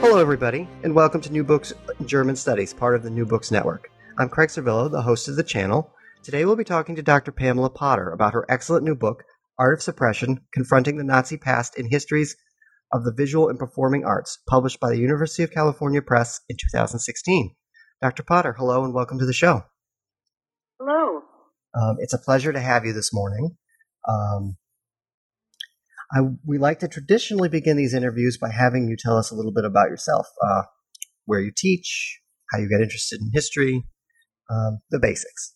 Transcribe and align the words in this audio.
Hello, 0.00 0.20
everybody, 0.20 0.68
and 0.84 0.94
welcome 0.94 1.20
to 1.20 1.32
New 1.32 1.42
Books 1.42 1.72
German 2.06 2.36
Studies, 2.36 2.72
part 2.72 2.94
of 2.94 3.02
the 3.02 3.10
New 3.10 3.26
Books 3.26 3.50
Network. 3.50 3.90
I'm 4.16 4.28
Craig 4.28 4.48
Sorvillo, 4.48 4.88
the 4.88 5.02
host 5.02 5.26
of 5.26 5.34
the 5.34 5.42
channel. 5.42 5.92
Today 6.22 6.44
we'll 6.44 6.54
be 6.54 6.62
talking 6.62 6.94
to 6.94 7.02
Dr. 7.02 7.32
Pamela 7.32 7.68
Potter 7.68 8.10
about 8.10 8.32
her 8.32 8.46
excellent 8.48 8.84
new 8.84 8.94
book, 8.94 9.24
Art 9.58 9.74
of 9.74 9.82
Suppression 9.82 10.42
Confronting 10.52 10.98
the 10.98 11.04
Nazi 11.04 11.36
Past 11.36 11.76
in 11.76 11.90
Histories 11.90 12.36
of 12.92 13.02
the 13.02 13.12
Visual 13.12 13.48
and 13.48 13.58
Performing 13.58 14.04
Arts, 14.04 14.38
published 14.48 14.78
by 14.78 14.90
the 14.90 14.98
University 14.98 15.42
of 15.42 15.50
California 15.50 16.00
Press 16.00 16.40
in 16.48 16.56
2016. 16.56 17.56
Dr. 18.00 18.22
Potter, 18.22 18.54
hello 18.56 18.84
and 18.84 18.94
welcome 18.94 19.18
to 19.18 19.26
the 19.26 19.32
show. 19.32 19.64
Hello. 20.78 21.22
Um, 21.74 21.96
it's 21.98 22.14
a 22.14 22.18
pleasure 22.18 22.52
to 22.52 22.60
have 22.60 22.86
you 22.86 22.92
this 22.92 23.12
morning. 23.12 23.56
Um, 24.08 24.58
I, 26.12 26.20
we 26.46 26.58
like 26.58 26.78
to 26.80 26.88
traditionally 26.88 27.48
begin 27.48 27.76
these 27.76 27.94
interviews 27.94 28.38
by 28.38 28.50
having 28.50 28.88
you 28.88 28.96
tell 28.98 29.16
us 29.16 29.30
a 29.30 29.34
little 29.34 29.52
bit 29.52 29.64
about 29.64 29.90
yourself, 29.90 30.26
uh, 30.42 30.62
where 31.26 31.40
you 31.40 31.52
teach, 31.54 32.20
how 32.50 32.58
you 32.58 32.68
got 32.68 32.82
interested 32.82 33.20
in 33.20 33.30
history, 33.32 33.84
um, 34.50 34.80
the 34.90 34.98
basics. 34.98 35.54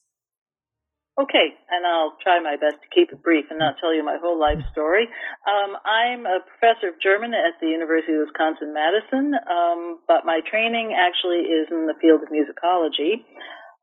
Okay, 1.20 1.52
and 1.68 1.84
I'll 1.84 2.16
try 2.24 2.40
my 2.40 2.56
best 2.56 2.80
to 2.80 2.88
keep 2.88 3.12
it 3.12 3.20
brief 3.20 3.44
and 3.52 3.60
not 3.60 3.76
tell 3.76 3.92
you 3.92 4.00
my 4.00 4.16
whole 4.16 4.40
life 4.40 4.64
story. 4.72 5.04
Um, 5.44 5.76
I'm 5.84 6.24
a 6.24 6.40
professor 6.40 6.88
of 6.88 6.96
German 7.04 7.36
at 7.36 7.60
the 7.60 7.68
University 7.68 8.16
of 8.16 8.24
Wisconsin 8.24 8.72
Madison, 8.72 9.36
um, 9.44 10.00
but 10.08 10.24
my 10.24 10.40
training 10.40 10.96
actually 10.96 11.44
is 11.52 11.68
in 11.68 11.84
the 11.84 11.92
field 12.00 12.24
of 12.24 12.32
musicology. 12.32 13.28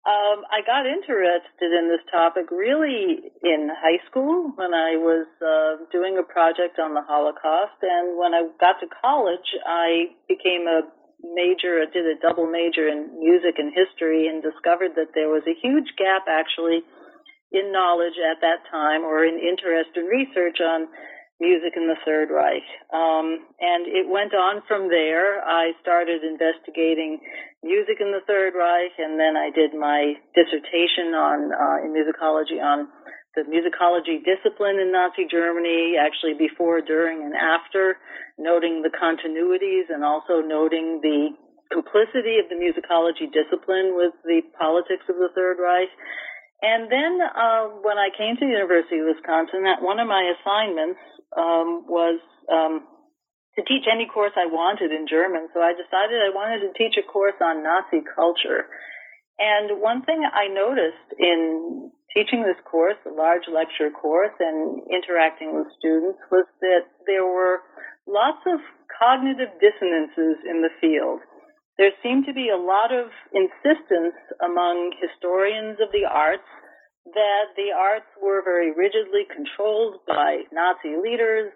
Um, 0.07 0.47
I 0.47 0.63
got 0.63 0.87
interested 0.87 1.69
in 1.75 1.91
this 1.91 2.01
topic 2.09 2.47
really 2.51 3.19
in 3.43 3.67
high 3.67 3.99
school 4.07 4.51
when 4.55 4.71
I 4.73 4.95
was 4.95 5.27
uh, 5.43 5.83
doing 5.91 6.15
a 6.15 6.23
project 6.23 6.79
on 6.79 6.95
the 6.95 7.03
Holocaust, 7.03 7.75
and 7.83 8.15
when 8.15 8.33
I 8.33 8.47
got 8.63 8.79
to 8.79 8.87
college, 8.87 9.45
I 9.67 10.15
became 10.31 10.71
a 10.71 10.87
major, 11.19 11.83
I 11.83 11.91
did 11.91 12.07
a 12.07 12.15
double 12.23 12.47
major 12.47 12.87
in 12.87 13.19
music 13.19 13.59
and 13.59 13.75
history, 13.75 14.31
and 14.31 14.39
discovered 14.39 14.95
that 14.95 15.11
there 15.13 15.27
was 15.27 15.43
a 15.43 15.59
huge 15.59 15.91
gap 15.99 16.31
actually 16.31 16.79
in 17.51 17.75
knowledge 17.75 18.15
at 18.23 18.39
that 18.39 18.63
time 18.71 19.03
or 19.03 19.25
in 19.25 19.35
interest 19.35 19.91
and 19.99 20.07
research 20.07 20.63
on 20.63 20.87
music 21.39 21.73
in 21.75 21.87
the 21.87 21.99
Third 22.05 22.29
Reich. 22.31 22.67
Um, 22.93 23.47
and 23.59 23.87
it 23.87 24.07
went 24.07 24.35
on 24.35 24.61
from 24.67 24.89
there. 24.89 25.39
I 25.43 25.71
started 25.81 26.23
investigating 26.23 27.19
music 27.63 27.99
in 27.99 28.11
the 28.11 28.23
Third 28.25 28.55
Reich, 28.55 28.95
and 28.97 29.19
then 29.19 29.35
I 29.35 29.51
did 29.51 29.75
my 29.75 30.15
dissertation 30.35 31.11
on 31.15 31.51
uh, 31.51 31.77
in 31.83 31.91
musicology 31.91 32.61
on 32.61 32.87
the 33.35 33.45
musicology 33.45 34.25
discipline 34.25 34.79
in 34.81 34.91
Nazi 34.91 35.29
Germany, 35.29 35.95
actually 36.01 36.33
before, 36.33 36.81
during, 36.81 37.21
and 37.21 37.35
after, 37.37 37.97
noting 38.37 38.81
the 38.81 38.89
continuities 38.89 39.85
and 39.93 40.03
also 40.03 40.41
noting 40.41 40.99
the 41.03 41.29
complicity 41.69 42.41
of 42.41 42.49
the 42.49 42.57
musicology 42.57 43.29
discipline 43.29 43.93
with 43.93 44.13
the 44.25 44.41
politics 44.57 45.05
of 45.07 45.15
the 45.21 45.29
Third 45.35 45.61
Reich. 45.61 45.93
And 46.61 46.91
then 46.91 47.21
uh, 47.21 47.79
when 47.85 48.01
I 48.01 48.09
came 48.17 48.35
to 48.35 48.43
the 48.43 48.51
University 48.51 48.99
of 48.99 49.07
Wisconsin, 49.13 49.63
that 49.63 49.85
one 49.85 49.99
of 50.01 50.07
my 50.09 50.33
assignments 50.33 50.99
um, 51.37 51.85
was 51.87 52.19
um, 52.51 52.83
to 53.59 53.67
teach 53.67 53.83
any 53.91 54.07
course 54.07 54.31
I 54.39 54.47
wanted 54.47 54.95
in 54.95 55.03
German. 55.03 55.51
So 55.51 55.59
I 55.59 55.75
decided 55.75 56.23
I 56.23 56.31
wanted 56.31 56.63
to 56.63 56.71
teach 56.79 56.95
a 56.95 57.03
course 57.03 57.35
on 57.43 57.59
Nazi 57.59 57.99
culture. 58.15 58.71
And 59.35 59.83
one 59.83 60.07
thing 60.07 60.23
I 60.23 60.47
noticed 60.47 61.11
in 61.19 61.91
teaching 62.15 62.47
this 62.47 62.59
course, 62.63 62.97
a 63.03 63.11
large 63.11 63.51
lecture 63.51 63.91
course, 63.91 64.35
and 64.39 64.79
interacting 64.87 65.51
with 65.59 65.67
students 65.75 66.19
was 66.31 66.47
that 66.63 66.87
there 67.05 67.27
were 67.27 67.59
lots 68.07 68.39
of 68.47 68.63
cognitive 68.87 69.51
dissonances 69.59 70.39
in 70.47 70.63
the 70.63 70.71
field 70.79 71.19
there 71.79 71.95
seemed 72.03 72.27
to 72.27 72.35
be 72.35 72.51
a 72.51 72.59
lot 72.59 72.91
of 72.91 73.07
insistence 73.31 74.13
among 74.43 74.91
historians 74.99 75.79
of 75.79 75.87
the 75.95 76.03
arts 76.03 76.43
that 77.15 77.55
the 77.55 77.71
arts 77.71 78.11
were 78.21 78.43
very 78.43 78.75
rigidly 78.75 79.23
controlled 79.31 80.03
by 80.05 80.43
Nazi 80.51 80.99
leaders, 80.99 81.55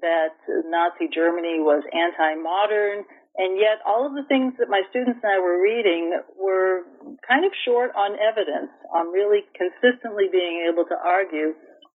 that 0.00 0.38
Nazi 0.66 1.08
Germany 1.12 1.60
was 1.60 1.82
anti-modern, 1.92 3.04
and 3.38 3.58
yet 3.58 3.78
all 3.86 4.06
of 4.06 4.14
the 4.14 4.26
things 4.26 4.54
that 4.58 4.68
my 4.68 4.82
students 4.90 5.20
and 5.22 5.32
I 5.32 5.38
were 5.38 5.62
reading 5.62 6.18
were 6.34 6.82
kind 7.26 7.44
of 7.44 7.52
short 7.64 7.94
on 7.94 8.18
evidence, 8.18 8.74
on 8.90 9.14
really 9.14 9.46
consistently 9.54 10.26
being 10.30 10.66
able 10.66 10.84
to 10.90 10.96
argue 10.98 11.54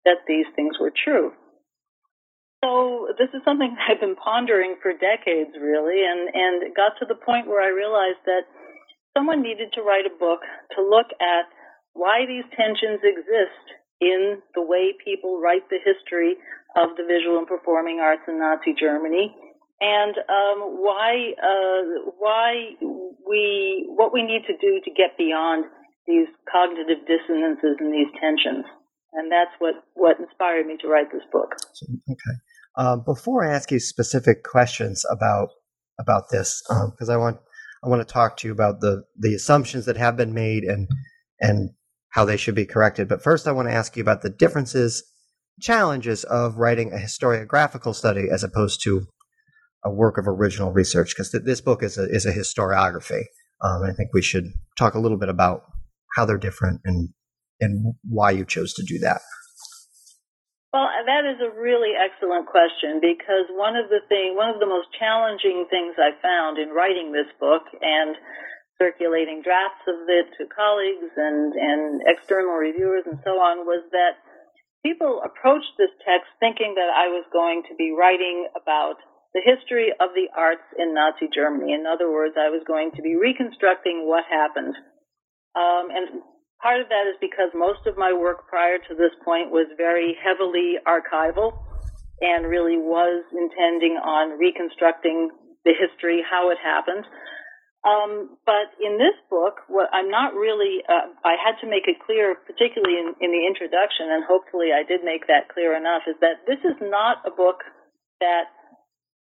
that 0.04 0.26
these 0.26 0.46
things 0.56 0.74
were 0.80 0.92
true. 0.92 1.32
So 2.64 3.08
this 3.18 3.30
is 3.34 3.42
something 3.44 3.70
I've 3.88 4.00
been 4.00 4.18
pondering 4.18 4.76
for 4.82 4.92
decades, 4.92 5.54
really, 5.54 6.02
and 6.02 6.26
and 6.34 6.54
it 6.66 6.74
got 6.74 6.98
to 6.98 7.06
the 7.06 7.18
point 7.18 7.46
where 7.46 7.62
I 7.62 7.70
realized 7.70 8.22
that 8.26 8.50
someone 9.16 9.42
needed 9.42 9.72
to 9.74 9.82
write 9.82 10.06
a 10.06 10.18
book 10.18 10.42
to 10.76 10.82
look 10.82 11.10
at 11.22 11.46
why 11.94 12.26
these 12.26 12.46
tensions 12.54 13.02
exist 13.02 13.64
in 14.00 14.38
the 14.54 14.62
way 14.62 14.94
people 15.02 15.40
write 15.40 15.66
the 15.70 15.82
history 15.82 16.38
of 16.78 16.94
the 16.96 17.02
visual 17.02 17.38
and 17.38 17.46
performing 17.46 17.98
arts 17.98 18.22
in 18.28 18.38
Nazi 18.38 18.74
Germany, 18.78 19.34
and 19.80 20.14
um, 20.30 20.78
why 20.78 21.34
uh, 21.42 22.12
why 22.18 22.78
we 23.26 23.86
what 23.88 24.12
we 24.12 24.22
need 24.22 24.46
to 24.46 24.54
do 24.56 24.80
to 24.84 24.90
get 24.94 25.18
beyond 25.18 25.66
these 26.06 26.26
cognitive 26.50 27.04
dissonances 27.06 27.76
and 27.78 27.92
these 27.92 28.08
tensions. 28.20 28.64
And 29.12 29.30
that's 29.30 29.52
what, 29.58 29.74
what 29.94 30.18
inspired 30.18 30.66
me 30.66 30.76
to 30.80 30.88
write 30.88 31.12
this 31.12 31.22
book. 31.32 31.54
Okay. 32.10 32.36
Um, 32.76 33.02
before 33.04 33.44
I 33.44 33.54
ask 33.54 33.70
you 33.70 33.80
specific 33.80 34.42
questions 34.42 35.04
about 35.10 35.50
about 35.98 36.24
this, 36.30 36.62
because 36.92 37.08
um, 37.08 37.14
I 37.14 37.16
want 37.16 37.38
I 37.84 37.88
want 37.88 38.06
to 38.06 38.12
talk 38.12 38.36
to 38.38 38.48
you 38.48 38.52
about 38.52 38.80
the 38.80 39.04
the 39.16 39.34
assumptions 39.34 39.86
that 39.86 39.96
have 39.96 40.16
been 40.16 40.32
made 40.32 40.64
and 40.64 40.88
and 41.40 41.70
how 42.10 42.24
they 42.24 42.36
should 42.36 42.54
be 42.54 42.66
corrected. 42.66 43.08
But 43.08 43.22
first, 43.22 43.46
I 43.46 43.52
want 43.52 43.68
to 43.68 43.74
ask 43.74 43.96
you 43.96 44.02
about 44.02 44.22
the 44.22 44.30
differences, 44.30 45.02
challenges 45.60 46.24
of 46.24 46.56
writing 46.56 46.92
a 46.92 46.96
historiographical 46.96 47.94
study 47.94 48.28
as 48.32 48.44
opposed 48.44 48.82
to 48.84 49.06
a 49.84 49.90
work 49.90 50.18
of 50.18 50.26
original 50.26 50.72
research. 50.72 51.14
Because 51.14 51.30
th- 51.30 51.44
this 51.44 51.60
book 51.60 51.82
is 51.82 51.98
a 51.98 52.04
is 52.08 52.26
a 52.26 52.32
historiography. 52.32 53.22
Um, 53.62 53.82
I 53.82 53.92
think 53.92 54.10
we 54.12 54.22
should 54.22 54.52
talk 54.78 54.94
a 54.94 55.00
little 55.00 55.18
bit 55.18 55.28
about 55.28 55.62
how 56.16 56.24
they're 56.24 56.38
different 56.38 56.80
and 56.84 57.10
and 57.60 57.94
why 58.08 58.30
you 58.30 58.44
chose 58.44 58.72
to 58.74 58.84
do 58.86 58.98
that. 59.00 59.20
Well, 60.72 60.84
that 60.84 61.24
is 61.24 61.40
a 61.40 61.48
really 61.48 61.96
excellent 61.96 62.46
question 62.46 63.00
because 63.00 63.48
one 63.56 63.74
of 63.74 63.88
the 63.88 64.04
thing, 64.08 64.36
one 64.36 64.52
of 64.52 64.60
the 64.60 64.68
most 64.68 64.92
challenging 65.00 65.64
things 65.72 65.96
I 65.96 66.12
found 66.20 66.60
in 66.60 66.76
writing 66.76 67.10
this 67.10 67.32
book 67.40 67.64
and 67.80 68.14
circulating 68.76 69.40
drafts 69.40 69.82
of 69.88 70.06
it 70.06 70.28
to 70.36 70.44
colleagues 70.52 71.10
and, 71.16 71.56
and 71.56 71.82
external 72.04 72.54
reviewers 72.54 73.08
and 73.08 73.18
so 73.24 73.40
on 73.40 73.64
was 73.64 73.82
that 73.90 74.20
people 74.84 75.22
approached 75.24 75.74
this 75.78 75.92
text 76.06 76.30
thinking 76.40 76.74
that 76.76 76.90
I 76.90 77.08
was 77.08 77.24
going 77.32 77.62
to 77.68 77.74
be 77.76 77.94
writing 77.96 78.48
about 78.56 78.96
the 79.34 79.44
history 79.44 79.92
of 80.00 80.16
the 80.16 80.32
arts 80.34 80.64
in 80.78 80.94
Nazi 80.94 81.28
Germany. 81.32 81.74
In 81.74 81.84
other 81.84 82.10
words, 82.10 82.34
I 82.38 82.48
was 82.48 82.64
going 82.66 82.92
to 82.96 83.02
be 83.02 83.16
reconstructing 83.16 84.08
what 84.08 84.24
happened. 84.24 84.74
Um, 85.54 85.92
and 85.92 86.22
Part 86.60 86.80
of 86.82 86.88
that 86.90 87.06
is 87.06 87.14
because 87.22 87.54
most 87.54 87.86
of 87.86 87.96
my 87.96 88.12
work 88.12 88.50
prior 88.50 88.78
to 88.78 88.94
this 88.98 89.14
point 89.24 89.54
was 89.54 89.70
very 89.78 90.18
heavily 90.18 90.74
archival 90.82 91.54
and 92.20 92.50
really 92.50 92.76
was 92.76 93.22
intending 93.30 93.94
on 93.94 94.38
reconstructing 94.38 95.30
the 95.64 95.70
history, 95.70 96.18
how 96.26 96.50
it 96.50 96.58
happened. 96.58 97.06
Um, 97.88 98.36
but 98.44 98.76
in 98.84 99.00
this 99.00 99.16
book, 99.32 99.64
what 99.68 99.88
I'm 99.96 100.10
not 100.10 100.34
really, 100.34 100.84
uh, 100.84 101.08
I 101.24 101.40
had 101.40 101.56
to 101.64 101.66
make 101.70 101.88
it 101.88 102.04
clear, 102.04 102.36
particularly 102.36 103.00
in, 103.00 103.16
in 103.24 103.30
the 103.32 103.48
introduction, 103.48 104.12
and 104.12 104.28
hopefully 104.28 104.76
I 104.76 104.84
did 104.84 105.00
make 105.04 105.26
that 105.32 105.48
clear 105.48 105.72
enough, 105.72 106.04
is 106.04 106.16
that 106.20 106.44
this 106.44 106.60
is 106.68 106.76
not 106.82 107.24
a 107.24 107.32
book 107.32 107.64
that 108.20 108.52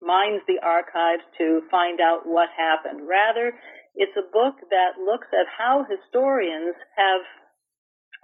mines 0.02 0.42
the 0.48 0.58
archives 0.64 1.26
to 1.38 1.62
find 1.70 2.02
out 2.02 2.26
what 2.26 2.50
happened. 2.56 3.06
Rather, 3.06 3.54
it's 3.94 4.18
a 4.18 4.26
book 4.32 4.58
that 4.70 4.98
looks 4.98 5.28
at 5.34 5.46
how 5.50 5.86
historians 5.86 6.74
have 6.98 7.26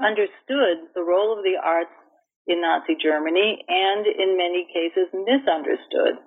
understood 0.01 0.89
the 0.95 1.03
role 1.03 1.37
of 1.37 1.43
the 1.43 1.57
arts 1.61 1.93
in 2.47 2.61
Nazi 2.61 2.97
Germany 3.01 3.63
and 3.67 4.05
in 4.05 4.37
many 4.37 4.67
cases 4.69 5.09
misunderstood. 5.13 6.21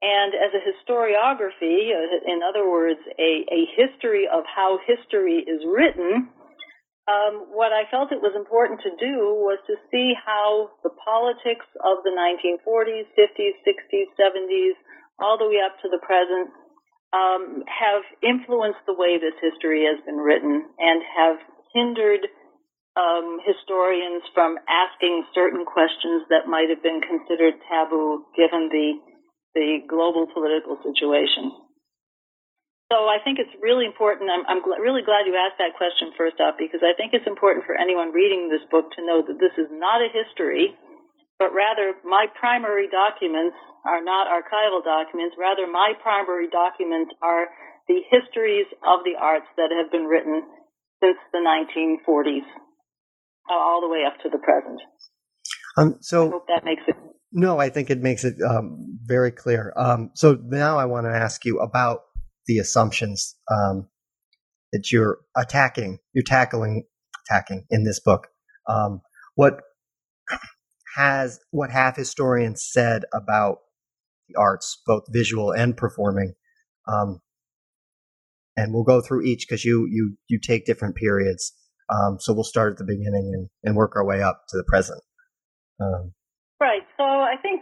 And 0.00 0.32
as 0.32 0.52
a 0.56 0.64
historiography, 0.64 1.92
uh, 1.92 2.24
in 2.24 2.40
other 2.40 2.68
words, 2.68 3.00
a, 3.18 3.44
a 3.52 3.68
history 3.76 4.24
of 4.32 4.44
how 4.48 4.80
history 4.86 5.44
is 5.44 5.60
written, 5.68 6.32
um, 7.04 7.52
what 7.52 7.72
I 7.72 7.84
felt 7.90 8.12
it 8.12 8.24
was 8.24 8.32
important 8.32 8.80
to 8.86 8.96
do 8.96 9.36
was 9.44 9.60
to 9.66 9.76
see 9.90 10.14
how 10.16 10.70
the 10.82 10.94
politics 11.04 11.66
of 11.84 12.00
the 12.06 12.16
1940s, 12.16 13.12
50s, 13.12 13.56
60s, 13.66 14.08
70s, 14.16 14.76
all 15.18 15.36
the 15.36 15.48
way 15.48 15.60
up 15.60 15.76
to 15.82 15.88
the 15.92 16.00
present, 16.00 16.48
um, 17.12 17.66
have 17.66 18.06
influenced 18.22 18.80
the 18.86 18.94
way 18.94 19.18
this 19.18 19.36
history 19.42 19.84
has 19.84 19.98
been 20.06 20.16
written 20.16 20.64
and 20.78 21.02
have 21.02 21.36
hindered 21.74 22.24
um, 22.96 23.38
historians 23.42 24.22
from 24.32 24.56
asking 24.64 25.26
certain 25.34 25.66
questions 25.66 26.24
that 26.30 26.46
might 26.46 26.70
have 26.70 26.82
been 26.82 27.02
considered 27.02 27.58
taboo 27.66 28.24
given 28.38 28.70
the 28.70 28.98
the 29.54 29.82
global 29.88 30.26
political 30.30 30.78
situation. 30.82 31.52
So 32.90 33.06
I 33.06 33.22
think 33.22 33.38
it's 33.38 33.54
really 33.62 33.86
important. 33.86 34.34
I'm, 34.34 34.42
I'm 34.50 34.62
gl- 34.66 34.82
really 34.82 35.06
glad 35.06 35.22
you 35.22 35.38
asked 35.38 35.62
that 35.62 35.78
question 35.78 36.10
first 36.18 36.42
off 36.42 36.58
because 36.58 36.82
I 36.82 36.90
think 36.98 37.14
it's 37.14 37.26
important 37.26 37.62
for 37.62 37.78
anyone 37.78 38.10
reading 38.10 38.50
this 38.50 38.66
book 38.66 38.90
to 38.98 39.06
know 39.06 39.22
that 39.22 39.38
this 39.38 39.54
is 39.54 39.70
not 39.70 40.02
a 40.02 40.10
history, 40.10 40.74
but 41.38 41.54
rather 41.54 41.94
my 42.02 42.26
primary 42.34 42.90
documents 42.90 43.54
are 43.86 44.02
not 44.02 44.26
archival 44.26 44.82
documents. 44.82 45.38
Rather, 45.38 45.70
my 45.70 45.94
primary 46.02 46.50
documents 46.50 47.14
are 47.22 47.46
the 47.86 48.02
histories 48.10 48.66
of 48.82 49.06
the 49.06 49.14
arts 49.14 49.46
that 49.54 49.70
have 49.70 49.94
been 49.94 50.10
written 50.10 50.42
since 50.98 51.18
the 51.30 51.38
1940s, 51.38 52.46
uh, 53.46 53.54
all 53.54 53.80
the 53.80 53.88
way 53.88 54.02
up 54.02 54.18
to 54.22 54.28
the 54.28 54.42
present. 54.42 54.82
Um, 55.78 55.96
so 56.02 56.26
I 56.26 56.30
hope 56.30 56.46
that 56.50 56.64
makes 56.66 56.82
it 56.90 56.98
no, 57.32 57.58
I 57.58 57.68
think 57.68 57.90
it 57.90 58.00
makes 58.00 58.24
it 58.24 58.36
um, 58.42 58.98
very 59.04 59.30
clear. 59.30 59.72
Um, 59.76 60.10
so 60.14 60.38
now 60.42 60.78
I 60.78 60.84
want 60.86 61.06
to 61.06 61.14
ask 61.14 61.44
you 61.44 61.60
about 61.60 62.00
the 62.46 62.58
assumptions 62.58 63.36
um, 63.50 63.88
that 64.72 64.90
you're 64.90 65.18
attacking, 65.36 65.98
you're 66.12 66.24
tackling, 66.24 66.84
attacking 67.24 67.66
in 67.70 67.84
this 67.84 68.00
book. 68.00 68.28
Um, 68.68 69.02
what 69.34 69.60
has 70.96 71.38
what 71.50 71.70
have 71.70 71.96
historians 71.96 72.66
said 72.68 73.02
about 73.12 73.58
the 74.28 74.38
arts, 74.38 74.80
both 74.86 75.04
visual 75.08 75.52
and 75.52 75.76
performing? 75.76 76.34
Um, 76.88 77.20
and 78.56 78.74
we'll 78.74 78.84
go 78.84 79.00
through 79.00 79.22
each 79.22 79.46
because 79.48 79.64
you 79.64 79.86
you 79.90 80.16
you 80.28 80.40
take 80.40 80.66
different 80.66 80.96
periods. 80.96 81.52
Um, 81.88 82.18
so 82.20 82.32
we'll 82.32 82.44
start 82.44 82.72
at 82.72 82.78
the 82.78 82.84
beginning 82.84 83.32
and, 83.34 83.48
and 83.64 83.76
work 83.76 83.96
our 83.96 84.04
way 84.04 84.22
up 84.22 84.42
to 84.48 84.56
the 84.56 84.64
present. 84.64 85.02
Right. 86.60 86.82
So 86.98 87.04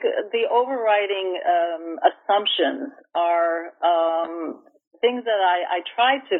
think 0.01 0.33
the 0.33 0.47
overriding 0.51 1.41
um, 1.43 1.99
assumptions 2.03 2.91
are 3.15 3.75
um, 3.83 4.63
things 5.01 5.25
that 5.25 5.41
I, 5.41 5.79
I 5.79 5.81
tried 5.95 6.23
to 6.31 6.37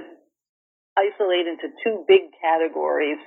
isolate 0.99 1.47
into 1.47 1.71
two 1.85 2.05
big 2.09 2.31
categories 2.43 3.19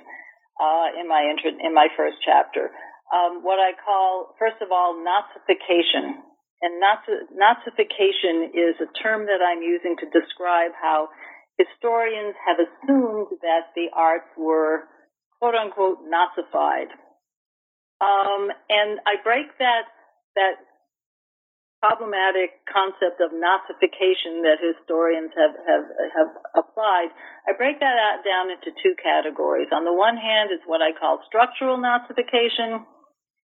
uh, 0.60 1.00
in 1.00 1.08
my 1.08 1.24
intro, 1.28 1.50
in 1.60 1.74
my 1.74 1.88
first 1.96 2.16
chapter. 2.24 2.70
Um, 3.12 3.42
what 3.42 3.58
I 3.58 3.72
call, 3.76 4.34
first 4.38 4.56
of 4.62 4.72
all, 4.72 4.96
Nazification. 4.96 6.20
And 6.62 6.80
Nazification 6.80 8.54
is 8.54 8.76
a 8.80 8.88
term 9.02 9.26
that 9.26 9.42
I'm 9.44 9.62
using 9.62 9.96
to 9.98 10.06
describe 10.06 10.72
how 10.80 11.08
historians 11.58 12.34
have 12.46 12.56
assumed 12.60 13.28
that 13.42 13.74
the 13.74 13.88
arts 13.94 14.28
were 14.38 14.84
quote 15.40 15.54
unquote 15.54 15.98
Nazified 16.06 16.88
um, 18.02 18.50
and 18.68 18.98
I 19.06 19.22
break 19.22 19.46
that 19.62 19.86
that 20.36 20.60
problematic 21.82 22.62
concept 22.70 23.18
of 23.18 23.34
Nazification 23.34 24.46
that 24.46 24.62
historians 24.62 25.34
have, 25.34 25.54
have, 25.66 25.86
have 26.14 26.30
applied, 26.54 27.10
I 27.42 27.58
break 27.58 27.82
that 27.82 27.98
out 27.98 28.22
down 28.22 28.54
into 28.54 28.70
two 28.78 28.94
categories. 29.02 29.66
On 29.74 29.82
the 29.82 29.92
one 29.92 30.14
hand 30.14 30.54
is 30.54 30.62
what 30.62 30.78
I 30.78 30.94
call 30.94 31.18
structural 31.26 31.82
Nazification, 31.82 32.86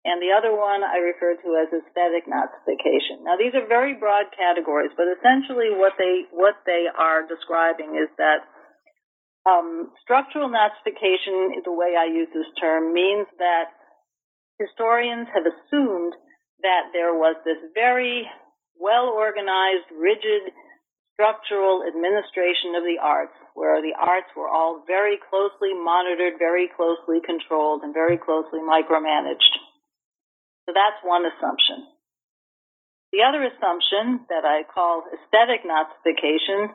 and 0.08 0.20
the 0.20 0.32
other 0.32 0.56
one 0.56 0.84
I 0.84 1.00
refer 1.04 1.36
to 1.36 1.50
as 1.60 1.68
aesthetic 1.68 2.24
Nazification. 2.24 3.28
Now 3.28 3.36
these 3.36 3.52
are 3.52 3.68
very 3.68 3.92
broad 3.92 4.32
categories, 4.32 4.92
but 4.96 5.08
essentially 5.12 5.76
what 5.76 6.00
they, 6.00 6.24
what 6.32 6.56
they 6.64 6.88
are 6.88 7.28
describing 7.28 8.00
is 8.00 8.08
that 8.16 8.48
um, 9.44 9.92
structural 10.00 10.48
Nazification, 10.48 11.60
the 11.60 11.76
way 11.76 11.92
I 11.92 12.08
use 12.08 12.32
this 12.32 12.48
term, 12.56 12.96
means 12.96 13.28
that 13.36 13.68
historians 14.56 15.28
have 15.36 15.44
assumed 15.44 16.16
that 16.64 16.96
there 16.96 17.12
was 17.12 17.36
this 17.44 17.60
very 17.76 18.24
well 18.80 19.12
organized, 19.12 19.86
rigid, 19.92 20.50
structural 21.14 21.84
administration 21.86 22.74
of 22.74 22.82
the 22.82 22.98
arts, 22.98 23.36
where 23.54 23.78
the 23.84 23.94
arts 23.94 24.26
were 24.34 24.50
all 24.50 24.82
very 24.88 25.20
closely 25.30 25.70
monitored, 25.76 26.34
very 26.40 26.66
closely 26.74 27.22
controlled, 27.22 27.84
and 27.84 27.94
very 27.94 28.18
closely 28.18 28.58
micromanaged. 28.58 29.54
So 30.66 30.74
that's 30.74 30.98
one 31.04 31.22
assumption. 31.22 31.86
The 33.12 33.22
other 33.22 33.46
assumption 33.46 34.26
that 34.26 34.42
I 34.42 34.66
call 34.66 35.06
aesthetic 35.06 35.62
Nazification 35.62 36.74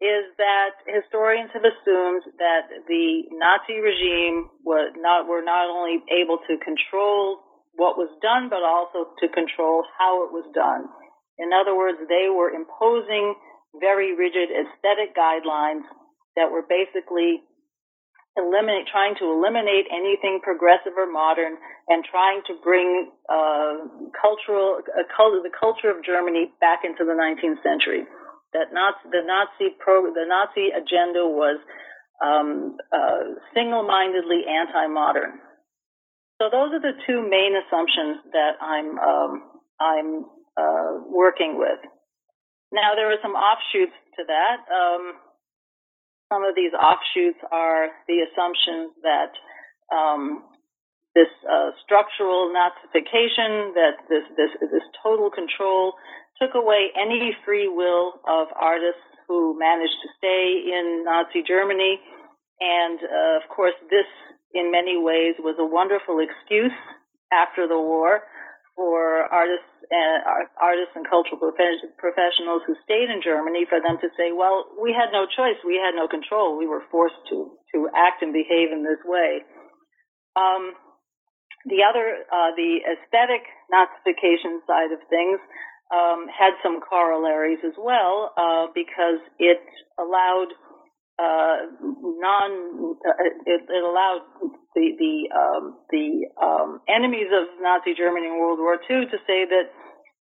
is 0.00 0.28
that 0.36 0.76
historians 0.84 1.48
have 1.56 1.64
assumed 1.64 2.24
that 2.36 2.68
the 2.84 3.32
Nazi 3.32 3.80
regime 3.80 4.50
was 4.64 4.92
not, 4.96 5.24
were 5.28 5.44
not 5.44 5.72
only 5.72 6.04
able 6.12 6.36
to 6.48 6.60
control 6.60 7.40
what 7.74 7.96
was 7.96 8.10
done, 8.22 8.48
but 8.48 8.62
also 8.62 9.12
to 9.20 9.26
control 9.28 9.84
how 9.98 10.26
it 10.26 10.30
was 10.32 10.46
done. 10.54 10.88
In 11.38 11.50
other 11.54 11.76
words, 11.76 11.98
they 12.08 12.28
were 12.28 12.50
imposing 12.50 13.34
very 13.78 14.14
rigid 14.16 14.50
aesthetic 14.50 15.14
guidelines 15.14 15.86
that 16.36 16.50
were 16.50 16.66
basically 16.66 17.40
eliminate, 18.36 18.86
trying 18.90 19.14
to 19.18 19.26
eliminate 19.30 19.86
anything 19.90 20.40
progressive 20.42 20.94
or 20.96 21.10
modern, 21.10 21.56
and 21.88 22.04
trying 22.06 22.42
to 22.46 22.54
bring 22.62 23.10
uh, 23.28 23.86
cultural, 24.14 24.82
uh, 24.86 25.06
the 25.42 25.54
culture 25.54 25.90
of 25.90 26.04
Germany 26.04 26.50
back 26.60 26.82
into 26.84 27.04
the 27.04 27.16
19th 27.16 27.62
century 27.62 28.06
that 28.52 28.74
Nazi, 28.74 29.10
the 29.10 29.22
Nazi 29.22 29.74
pro, 29.78 30.10
the 30.10 30.26
Nazi 30.26 30.74
agenda 30.74 31.26
was 31.26 31.58
um, 32.22 32.76
uh, 32.92 33.38
single-mindedly 33.54 34.42
anti-modern. 34.46 35.38
So 36.40 36.48
those 36.48 36.72
are 36.72 36.80
the 36.80 36.96
two 37.04 37.20
main 37.20 37.52
assumptions 37.52 38.24
that 38.32 38.56
I'm 38.64 38.96
um, 38.96 39.32
I'm 39.76 40.24
uh, 40.56 41.04
working 41.04 41.60
with. 41.60 41.84
Now 42.72 42.96
there 42.96 43.12
are 43.12 43.20
some 43.20 43.36
offshoots 43.36 43.92
to 44.16 44.24
that. 44.24 44.64
Um, 44.72 45.20
some 46.32 46.40
of 46.40 46.56
these 46.56 46.72
offshoots 46.72 47.44
are 47.52 47.92
the 48.08 48.24
assumptions 48.24 48.96
that 49.04 49.36
um, 49.92 50.48
this 51.14 51.28
uh, 51.44 51.76
structural 51.84 52.48
Nazification, 52.48 53.76
that 53.76 54.00
this 54.08 54.24
this 54.32 54.52
this 54.72 54.86
total 55.04 55.28
control 55.28 55.92
took 56.40 56.56
away 56.56 56.88
any 56.96 57.36
free 57.44 57.68
will 57.68 58.16
of 58.24 58.48
artists 58.56 59.04
who 59.28 59.58
managed 59.58 59.98
to 60.00 60.08
stay 60.16 60.72
in 60.72 61.04
Nazi 61.04 61.44
Germany. 61.46 62.00
And 62.60 62.96
uh, 62.96 63.44
of 63.44 63.48
course, 63.54 63.76
this 63.90 64.08
in 64.54 64.70
many 64.70 64.98
ways 64.98 65.34
was 65.38 65.56
a 65.58 65.66
wonderful 65.66 66.18
excuse 66.18 66.74
after 67.32 67.66
the 67.66 67.78
war 67.78 68.22
for 68.74 69.28
artists 69.28 69.68
and 69.90 70.22
uh, 70.22 70.46
artists 70.62 70.94
and 70.94 71.04
cultural 71.04 71.36
professionals 71.36 72.62
who 72.66 72.78
stayed 72.86 73.10
in 73.10 73.20
Germany 73.20 73.66
for 73.66 73.82
them 73.82 73.98
to 73.98 74.08
say, 74.14 74.30
well, 74.30 74.70
we 74.78 74.94
had 74.94 75.10
no 75.10 75.26
choice, 75.26 75.58
we 75.66 75.76
had 75.76 75.98
no 75.98 76.06
control, 76.06 76.56
we 76.56 76.66
were 76.66 76.82
forced 76.90 77.18
to 77.28 77.50
to 77.74 77.88
act 77.94 78.22
and 78.22 78.32
behave 78.32 78.72
in 78.72 78.82
this 78.82 78.98
way. 79.04 79.42
Um, 80.34 80.74
the 81.66 81.84
other, 81.84 82.24
uh, 82.32 82.50
the 82.56 82.80
aesthetic 82.82 83.44
Nazification 83.68 84.64
side 84.66 84.90
of 84.90 84.98
things 85.10 85.38
um, 85.92 86.26
had 86.30 86.54
some 86.62 86.80
corollaries 86.80 87.60
as 87.66 87.74
well 87.76 88.32
uh, 88.38 88.66
because 88.74 89.20
it 89.38 89.60
allowed 89.98 90.54
uh, 91.20 91.56
non 91.84 92.50
uh, 93.04 93.24
it, 93.44 93.60
it, 93.68 93.84
allowed 93.84 94.24
the 94.72 94.96
the 94.96 95.14
um, 95.36 95.76
the 95.92 96.24
um, 96.40 96.80
enemies 96.88 97.28
of 97.28 97.60
Nazi 97.60 97.92
Germany 97.92 98.26
in 98.26 98.40
World 98.40 98.58
War 98.58 98.80
II 98.80 99.04
to 99.04 99.18
say 99.28 99.44
that 99.44 99.68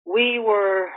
we 0.03 0.43
were 0.43 0.91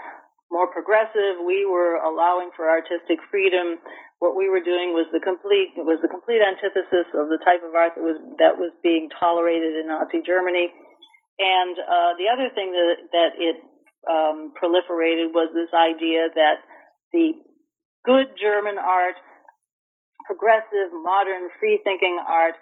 more 0.51 0.67
progressive, 0.67 1.39
we 1.45 1.63
were 1.63 1.95
allowing 2.01 2.51
for 2.57 2.67
artistic 2.67 3.21
freedom. 3.29 3.79
What 4.19 4.35
we 4.35 4.49
were 4.49 4.61
doing 4.61 4.93
was 4.93 5.05
the 5.13 5.23
complete 5.23 5.73
was 5.77 6.01
the 6.01 6.11
complete 6.11 6.41
antithesis 6.41 7.07
of 7.13 7.29
the 7.29 7.39
type 7.45 7.61
of 7.61 7.73
art 7.73 7.93
that 7.93 8.03
was 8.03 8.19
that 8.37 8.57
was 8.57 8.73
being 8.83 9.09
tolerated 9.17 9.77
in 9.79 9.87
Nazi 9.87 10.25
Germany. 10.25 10.73
And 11.39 11.73
uh, 11.77 12.11
the 12.17 12.27
other 12.29 12.49
thing 12.53 12.73
that 12.73 12.97
that 13.13 13.31
it 13.37 13.57
um, 14.05 14.53
proliferated 14.57 15.33
was 15.33 15.49
this 15.53 15.73
idea 15.73 16.29
that 16.33 16.61
the 17.13 17.33
good 18.05 18.33
German 18.37 18.77
art, 18.77 19.17
progressive, 20.25 20.91
modern, 21.03 21.49
free 21.59 21.79
thinking 21.83 22.19
art 22.27 22.55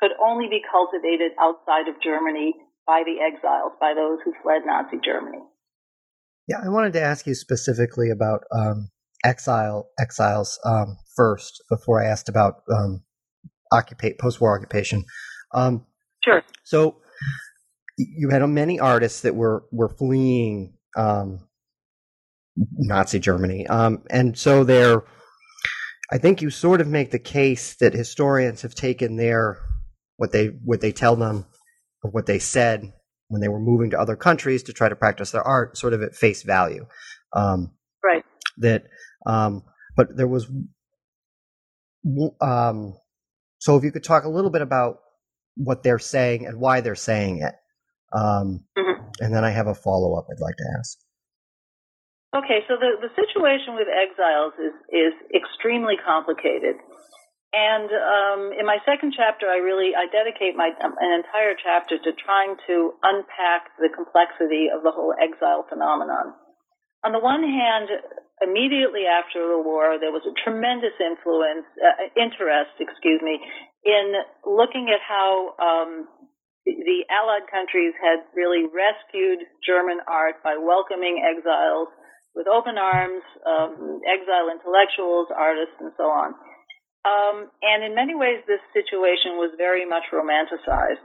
could 0.00 0.10
only 0.24 0.48
be 0.48 0.60
cultivated 0.70 1.32
outside 1.40 1.88
of 1.88 1.94
Germany 2.02 2.54
by 2.86 3.02
the 3.04 3.22
exiles, 3.22 3.72
by 3.80 3.94
those 3.94 4.18
who 4.24 4.32
fled 4.42 4.62
Nazi 4.66 4.98
Germany. 5.04 5.42
Yeah, 6.48 6.58
I 6.64 6.68
wanted 6.68 6.92
to 6.94 7.00
ask 7.00 7.26
you 7.26 7.34
specifically 7.34 8.10
about 8.10 8.44
um, 8.54 8.90
exile 9.24 9.88
exiles 9.98 10.58
um, 10.64 10.98
first 11.16 11.62
before 11.70 12.02
I 12.02 12.06
asked 12.06 12.28
about 12.28 12.56
um, 12.70 13.02
occupate 13.72 14.18
post-war 14.18 14.56
occupation. 14.56 15.04
Um, 15.54 15.86
sure. 16.22 16.42
So 16.64 16.96
you 17.96 18.28
had 18.30 18.44
many 18.46 18.78
artists 18.80 19.22
that 19.22 19.34
were 19.34 19.64
were 19.70 19.88
fleeing 19.88 20.74
um, 20.96 21.48
Nazi 22.56 23.18
Germany, 23.20 23.66
um, 23.68 24.02
and 24.10 24.36
so 24.36 24.64
they're. 24.64 25.02
I 26.12 26.18
think 26.18 26.42
you 26.42 26.50
sort 26.50 26.80
of 26.80 26.86
make 26.86 27.10
the 27.10 27.18
case 27.18 27.76
that 27.76 27.94
historians 27.94 28.62
have 28.62 28.74
taken 28.74 29.16
their 29.16 29.58
what 30.16 30.32
they 30.32 30.46
what 30.46 30.80
they 30.80 30.92
tell 30.92 31.16
them 31.16 31.46
or 32.02 32.10
what 32.10 32.26
they 32.26 32.38
said 32.38 32.92
when 33.28 33.40
they 33.40 33.48
were 33.48 33.60
moving 33.60 33.90
to 33.90 33.98
other 33.98 34.16
countries 34.16 34.62
to 34.64 34.72
try 34.72 34.88
to 34.88 34.96
practice 34.96 35.30
their 35.30 35.42
art, 35.42 35.76
sort 35.76 35.92
of 35.92 36.02
at 36.02 36.14
face 36.14 36.42
value. 36.42 36.86
Um, 37.32 37.72
right. 38.04 38.22
That, 38.58 38.84
um, 39.26 39.64
but 39.96 40.16
there 40.16 40.28
was. 40.28 40.46
Um, 42.40 42.96
so 43.58 43.76
if 43.76 43.84
you 43.84 43.90
could 43.90 44.04
talk 44.04 44.24
a 44.24 44.28
little 44.28 44.50
bit 44.50 44.60
about 44.60 44.98
what 45.56 45.82
they're 45.82 45.98
saying 45.98 46.46
and 46.46 46.60
why 46.60 46.80
they're 46.82 46.94
saying 46.94 47.38
it, 47.38 47.54
um, 48.12 48.64
mm-hmm. 48.76 49.04
and 49.20 49.34
then 49.34 49.42
I 49.42 49.50
have 49.50 49.66
a 49.66 49.74
follow 49.74 50.18
up 50.18 50.26
I'd 50.30 50.40
like 50.40 50.56
to 50.56 50.74
ask. 50.78 50.98
Okay, 52.34 52.66
so 52.66 52.74
the, 52.74 52.98
the 52.98 53.14
situation 53.14 53.78
with 53.78 53.86
exiles 53.86 54.58
is, 54.58 54.74
is 54.90 55.14
extremely 55.30 55.94
complicated. 55.94 56.74
And 57.54 57.86
um, 57.86 58.40
in 58.58 58.66
my 58.66 58.82
second 58.82 59.14
chapter, 59.14 59.46
I 59.46 59.62
really 59.62 59.94
I 59.94 60.10
dedicate 60.10 60.58
my 60.58 60.74
um, 60.82 60.98
an 60.98 61.22
entire 61.22 61.54
chapter 61.54 61.94
to 61.94 62.10
trying 62.18 62.58
to 62.66 62.98
unpack 63.06 63.70
the 63.78 63.86
complexity 63.94 64.66
of 64.74 64.82
the 64.82 64.90
whole 64.90 65.14
exile 65.14 65.62
phenomenon. 65.70 66.34
On 67.06 67.14
the 67.14 67.22
one 67.22 67.46
hand, 67.46 67.86
immediately 68.42 69.06
after 69.06 69.38
the 69.46 69.62
war, 69.62 70.02
there 70.02 70.10
was 70.10 70.26
a 70.26 70.34
tremendous 70.42 70.98
influence, 70.98 71.70
uh, 71.78 72.10
interest, 72.18 72.74
excuse 72.82 73.22
me, 73.22 73.38
in 73.86 74.18
looking 74.42 74.90
at 74.90 74.98
how 74.98 75.54
um, 75.62 76.10
the 76.66 77.06
Allied 77.06 77.46
countries 77.46 77.94
had 78.02 78.26
really 78.34 78.66
rescued 78.66 79.46
German 79.62 80.02
art 80.10 80.42
by 80.42 80.58
welcoming 80.58 81.22
exiles 81.22 81.86
with 82.34 82.50
open 82.50 82.76
arms, 82.76 83.22
um, 83.46 84.02
exile 84.02 84.50
intellectuals, 84.50 85.30
artists, 85.30 85.78
and 85.78 85.94
so 85.96 86.10
on. 86.10 86.34
Um, 87.04 87.52
and 87.62 87.84
in 87.84 87.94
many 87.94 88.14
ways, 88.16 88.42
this 88.48 88.64
situation 88.74 89.38
was 89.38 89.54
very 89.56 89.86
much 89.86 90.08
romanticized. 90.10 91.04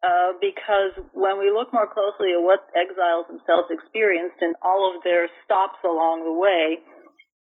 Uh, 0.00 0.32
because 0.40 0.96
when 1.12 1.36
we 1.36 1.52
look 1.52 1.76
more 1.76 1.84
closely 1.84 2.32
at 2.32 2.40
what 2.40 2.64
exiles 2.72 3.28
themselves 3.28 3.68
experienced 3.68 4.40
in 4.40 4.56
all 4.64 4.88
of 4.88 5.04
their 5.04 5.28
stops 5.44 5.76
along 5.84 6.24
the 6.24 6.32
way, 6.32 6.80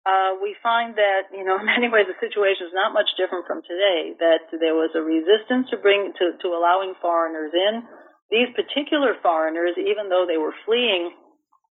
uh, 0.09 0.38
we 0.40 0.56
find 0.62 0.97
that, 0.97 1.28
you 1.37 1.45
know, 1.45 1.59
in 1.61 1.68
many 1.68 1.92
ways 1.92 2.09
the 2.09 2.16
situation 2.16 2.71
is 2.71 2.76
not 2.76 2.97
much 2.97 3.11
different 3.21 3.45
from 3.45 3.61
today, 3.66 4.16
that 4.23 4.49
there 4.56 4.73
was 4.73 4.88
a 4.97 5.04
resistance 5.04 5.68
to 5.68 5.76
bring, 5.76 6.16
to, 6.16 6.33
to 6.40 6.49
allowing 6.56 6.97
foreigners 7.02 7.52
in. 7.52 7.85
These 8.33 8.56
particular 8.56 9.21
foreigners, 9.21 9.76
even 9.76 10.09
though 10.09 10.25
they 10.25 10.40
were 10.40 10.56
fleeing 10.64 11.12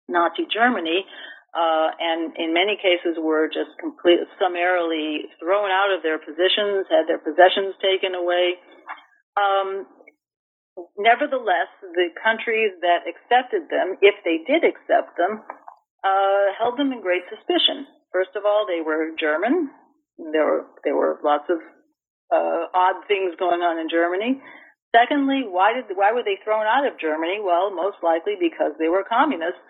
Nazi 0.07 0.47
Germany, 0.47 1.05
uh, 1.49 1.89
and 1.97 2.37
in 2.37 2.53
many 2.53 2.77
cases 2.77 3.17
were 3.17 3.49
just 3.49 3.73
completely 3.81 4.29
summarily 4.37 5.25
thrown 5.41 5.73
out 5.73 5.89
of 5.89 6.05
their 6.05 6.21
positions, 6.21 6.85
had 6.89 7.09
their 7.09 7.17
possessions 7.17 7.73
taken 7.81 8.13
away. 8.13 8.61
Um, 9.33 9.89
nevertheless, 10.93 11.69
the 11.81 12.13
countries 12.21 12.77
that 12.85 13.09
accepted 13.09 13.65
them, 13.73 13.97
if 14.01 14.13
they 14.21 14.45
did 14.45 14.61
accept 14.61 15.17
them, 15.17 15.41
uh, 16.05 16.45
held 16.57 16.77
them 16.77 16.93
in 16.93 17.01
great 17.01 17.25
suspicion. 17.33 17.89
First 18.13 18.37
of 18.37 18.45
all, 18.45 18.69
they 18.69 18.85
were 18.85 19.09
German. 19.17 19.73
There 20.17 20.45
were 20.45 20.65
there 20.83 20.95
were 20.95 21.17
lots 21.23 21.49
of 21.49 21.57
uh, 22.29 22.69
odd 22.73 23.07
things 23.07 23.33
going 23.41 23.61
on 23.65 23.81
in 23.81 23.89
Germany. 23.89 24.37
Secondly, 24.93 25.45
why 25.45 25.73
did 25.73 25.89
why 25.97 26.13
were 26.13 26.25
they 26.25 26.37
thrown 26.43 26.65
out 26.65 26.85
of 26.85 26.99
Germany? 27.01 27.41
Well, 27.41 27.73
most 27.73 27.97
likely 28.01 28.37
because 28.37 28.73
they 28.77 28.89
were 28.89 29.05
communists 29.05 29.65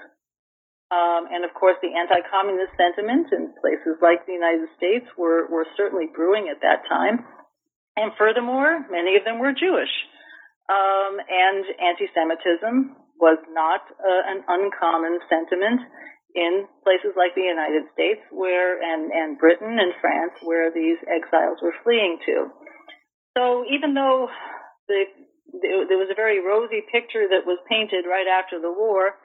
um, 0.89 1.29
and 1.29 1.45
of 1.45 1.53
course, 1.53 1.77
the 1.81 1.93
anti-communist 1.93 2.73
sentiment 2.73 3.29
in 3.29 3.53
places 3.61 4.01
like 4.01 4.25
the 4.25 4.33
United 4.33 4.69
States 4.73 5.05
were, 5.13 5.45
were 5.45 5.69
certainly 5.77 6.09
brewing 6.09 6.49
at 6.49 6.65
that 6.65 6.81
time. 6.89 7.25
And 7.93 8.09
furthermore, 8.17 8.85
many 8.89 9.13
of 9.17 9.23
them 9.23 9.37
were 9.37 9.53
Jewish. 9.53 9.93
Um, 10.65 11.21
and 11.21 11.65
anti-Semitism 11.77 12.95
was 13.21 13.37
not 13.53 13.85
uh, 14.01 14.23
an 14.33 14.41
uncommon 14.47 15.19
sentiment 15.29 15.81
in 16.33 16.65
places 16.81 17.13
like 17.17 17.33
the 17.35 17.45
United 17.45 17.85
States 17.93 18.21
where, 18.31 18.77
and, 18.81 19.11
and 19.11 19.37
Britain 19.37 19.77
and 19.77 19.93
France 20.01 20.33
where 20.41 20.73
these 20.73 20.97
exiles 21.05 21.61
were 21.61 21.73
fleeing 21.83 22.17
to. 22.25 22.49
So 23.37 23.65
even 23.69 23.93
though 23.93 24.29
the, 24.87 25.05
there 25.61 26.01
was 26.01 26.09
a 26.09 26.17
very 26.17 26.41
rosy 26.41 26.81
picture 26.89 27.29
that 27.29 27.45
was 27.45 27.61
painted 27.69 28.09
right 28.09 28.29
after 28.29 28.61
the 28.61 28.71
war, 28.71 29.18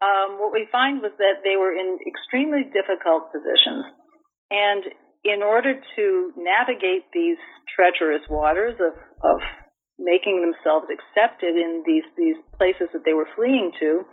um, 0.00 0.40
what 0.40 0.52
we 0.52 0.66
find 0.72 1.00
was 1.00 1.12
that 1.18 1.44
they 1.44 1.56
were 1.56 1.72
in 1.72 1.98
extremely 2.06 2.64
difficult 2.72 3.32
positions. 3.32 3.84
And 4.50 4.82
in 5.24 5.42
order 5.44 5.76
to 5.76 6.32
navigate 6.36 7.04
these 7.12 7.38
treacherous 7.76 8.24
waters 8.28 8.74
of, 8.80 8.96
of 9.22 9.38
making 9.98 10.40
themselves 10.40 10.88
accepted 10.88 11.56
in 11.56 11.84
these, 11.84 12.08
these 12.16 12.40
places 12.56 12.88
that 12.92 13.04
they 13.04 13.12
were 13.12 13.28
fleeing 13.36 13.70
to, 13.80 14.04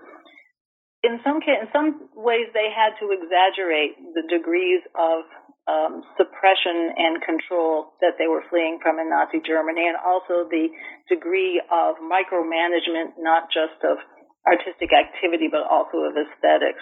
in 1.03 1.20
some 1.24 1.39
ca- 1.39 1.62
in 1.62 1.70
some 1.72 2.10
ways 2.15 2.50
they 2.51 2.67
had 2.74 2.98
to 3.00 3.13
exaggerate 3.13 3.96
the 4.17 4.25
degrees 4.27 4.82
of 4.98 5.24
um, 5.67 6.03
suppression 6.15 6.96
and 6.96 7.22
control 7.22 7.94
that 8.00 8.15
they 8.17 8.27
were 8.27 8.44
fleeing 8.50 8.79
from 8.82 9.00
in 9.00 9.10
Nazi 9.10 9.39
Germany, 9.44 9.88
and 9.88 9.98
also 10.00 10.48
the 10.48 10.67
degree 11.08 11.62
of 11.72 12.00
micromanagement, 12.00 13.20
not 13.20 13.51
just 13.51 13.79
of 13.84 14.00
artistic 14.48 14.96
activity, 14.96 15.51
but 15.51 15.68
also 15.68 16.08
of 16.08 16.16
aesthetics. 16.16 16.82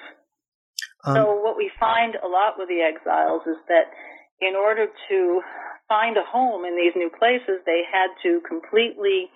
Um, 1.03 1.15
so 1.17 1.21
what 1.41 1.57
we 1.57 1.73
find 1.79 2.13
a 2.15 2.29
lot 2.29 2.61
with 2.61 2.69
the 2.69 2.85
exiles 2.85 3.41
is 3.49 3.57
that 3.67 3.89
in 4.41 4.53
order 4.53 4.85
to 5.09 5.19
find 5.89 6.17
a 6.17 6.25
home 6.25 6.65
in 6.65 6.77
these 6.77 6.93
new 6.95 7.09
places, 7.09 7.61
they 7.65 7.81
had 7.85 8.13
to 8.23 8.41
completely 8.45 9.29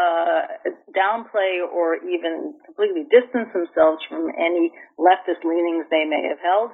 uh, 0.00 0.48
downplay 0.96 1.60
or 1.60 1.96
even 2.00 2.54
completely 2.64 3.04
distance 3.10 3.52
themselves 3.52 4.00
from 4.08 4.32
any 4.32 4.72
leftist 4.96 5.44
leanings 5.44 5.84
they 5.90 6.04
may 6.04 6.24
have 6.28 6.40
held. 6.40 6.70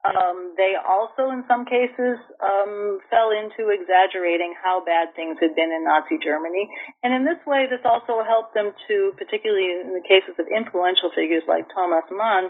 Um, 0.00 0.56
they 0.56 0.80
also, 0.80 1.28
in 1.28 1.44
some 1.44 1.68
cases, 1.68 2.16
um, 2.40 3.04
fell 3.12 3.36
into 3.36 3.68
exaggerating 3.68 4.56
how 4.56 4.80
bad 4.80 5.12
things 5.12 5.36
had 5.44 5.52
been 5.52 5.68
in 5.68 5.84
Nazi 5.84 6.16
Germany. 6.16 6.72
And 7.04 7.12
in 7.12 7.28
this 7.28 7.40
way, 7.44 7.68
this 7.68 7.84
also 7.84 8.24
helped 8.24 8.56
them 8.56 8.72
to, 8.88 9.12
particularly 9.20 9.68
in 9.68 9.92
the 9.92 10.00
cases 10.00 10.40
of 10.40 10.48
influential 10.48 11.12
figures 11.12 11.44
like 11.44 11.68
Thomas 11.76 12.08
Mann, 12.08 12.48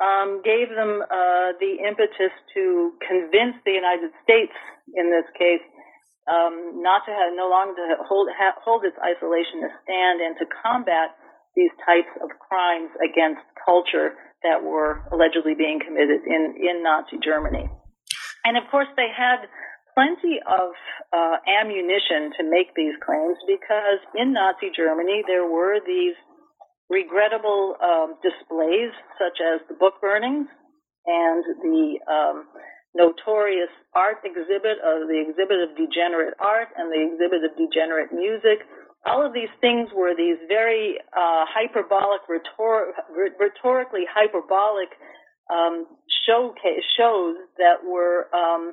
um, 0.00 0.40
gave 0.40 0.72
them 0.72 1.04
uh, 1.04 1.52
the 1.60 1.84
impetus 1.84 2.32
to 2.56 2.96
convince 3.04 3.60
the 3.68 3.76
United 3.76 4.16
States, 4.24 4.56
in 4.96 5.12
this 5.12 5.28
case, 5.36 5.60
um, 6.24 6.80
not 6.80 7.04
to 7.04 7.12
have, 7.12 7.36
no 7.36 7.52
longer 7.52 7.76
to 7.76 8.00
hold, 8.08 8.32
ha, 8.32 8.56
hold 8.64 8.88
its 8.88 8.96
isolationist 8.96 9.76
stand 9.84 10.24
and 10.24 10.32
to 10.40 10.48
combat 10.64 11.12
these 11.52 11.72
types 11.84 12.08
of 12.24 12.32
crimes 12.40 12.88
against 13.04 13.44
culture 13.68 14.16
that 14.42 14.64
were 14.64 15.04
allegedly 15.12 15.54
being 15.54 15.80
committed 15.80 16.24
in, 16.26 16.56
in 16.56 16.82
Nazi 16.82 17.18
Germany. 17.22 17.68
And 18.44 18.56
of 18.56 18.64
course, 18.70 18.88
they 18.96 19.08
had 19.12 19.44
plenty 19.94 20.40
of 20.46 20.72
uh, 21.12 21.36
ammunition 21.44 22.32
to 22.38 22.42
make 22.48 22.72
these 22.74 22.94
claims 23.04 23.36
because 23.46 24.00
in 24.16 24.32
Nazi 24.32 24.72
Germany 24.74 25.22
there 25.26 25.44
were 25.44 25.80
these 25.84 26.16
regrettable 26.88 27.76
um, 27.78 28.16
displays, 28.22 28.90
such 29.18 29.38
as 29.38 29.60
the 29.68 29.76
book 29.78 30.00
burnings 30.00 30.48
and 31.06 31.44
the 31.62 32.00
um, 32.08 32.48
notorious 32.94 33.70
art 33.94 34.18
exhibit, 34.24 34.82
of 34.82 35.06
the 35.06 35.20
exhibit 35.20 35.62
of 35.62 35.76
degenerate 35.76 36.34
art 36.40 36.68
and 36.76 36.90
the 36.90 36.98
exhibit 36.98 37.44
of 37.44 37.54
degenerate 37.56 38.12
music 38.12 38.66
all 39.06 39.24
of 39.24 39.32
these 39.32 39.52
things 39.60 39.88
were 39.94 40.12
these 40.16 40.36
very 40.48 40.98
uh, 41.12 41.44
hyperbolic, 41.48 42.20
rhetor- 42.28 42.92
rhetorically 43.38 44.04
hyperbolic 44.04 44.92
um, 45.48 45.86
showcase 46.26 46.84
shows 46.96 47.36
that 47.56 47.82
were 47.82 48.28
um, 48.34 48.72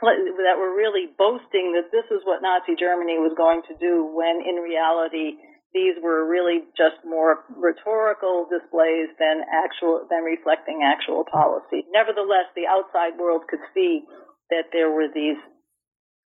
that 0.00 0.56
were 0.60 0.76
really 0.76 1.10
boasting 1.18 1.74
that 1.74 1.90
this 1.90 2.06
is 2.12 2.22
what 2.24 2.42
Nazi 2.42 2.76
Germany 2.78 3.18
was 3.18 3.34
going 3.36 3.62
to 3.66 3.74
do, 3.80 4.06
when 4.06 4.40
in 4.46 4.62
reality 4.62 5.40
these 5.74 5.96
were 6.00 6.24
really 6.24 6.64
just 6.76 7.02
more 7.04 7.44
rhetorical 7.52 8.46
displays 8.48 9.12
than 9.18 9.44
actual 9.52 10.06
than 10.08 10.24
reflecting 10.24 10.80
actual 10.84 11.24
policy. 11.28 11.84
Nevertheless, 11.92 12.48
the 12.54 12.70
outside 12.70 13.18
world 13.18 13.42
could 13.50 13.64
see 13.74 14.04
that 14.50 14.72
there 14.72 14.90
were 14.90 15.08
these 15.12 15.36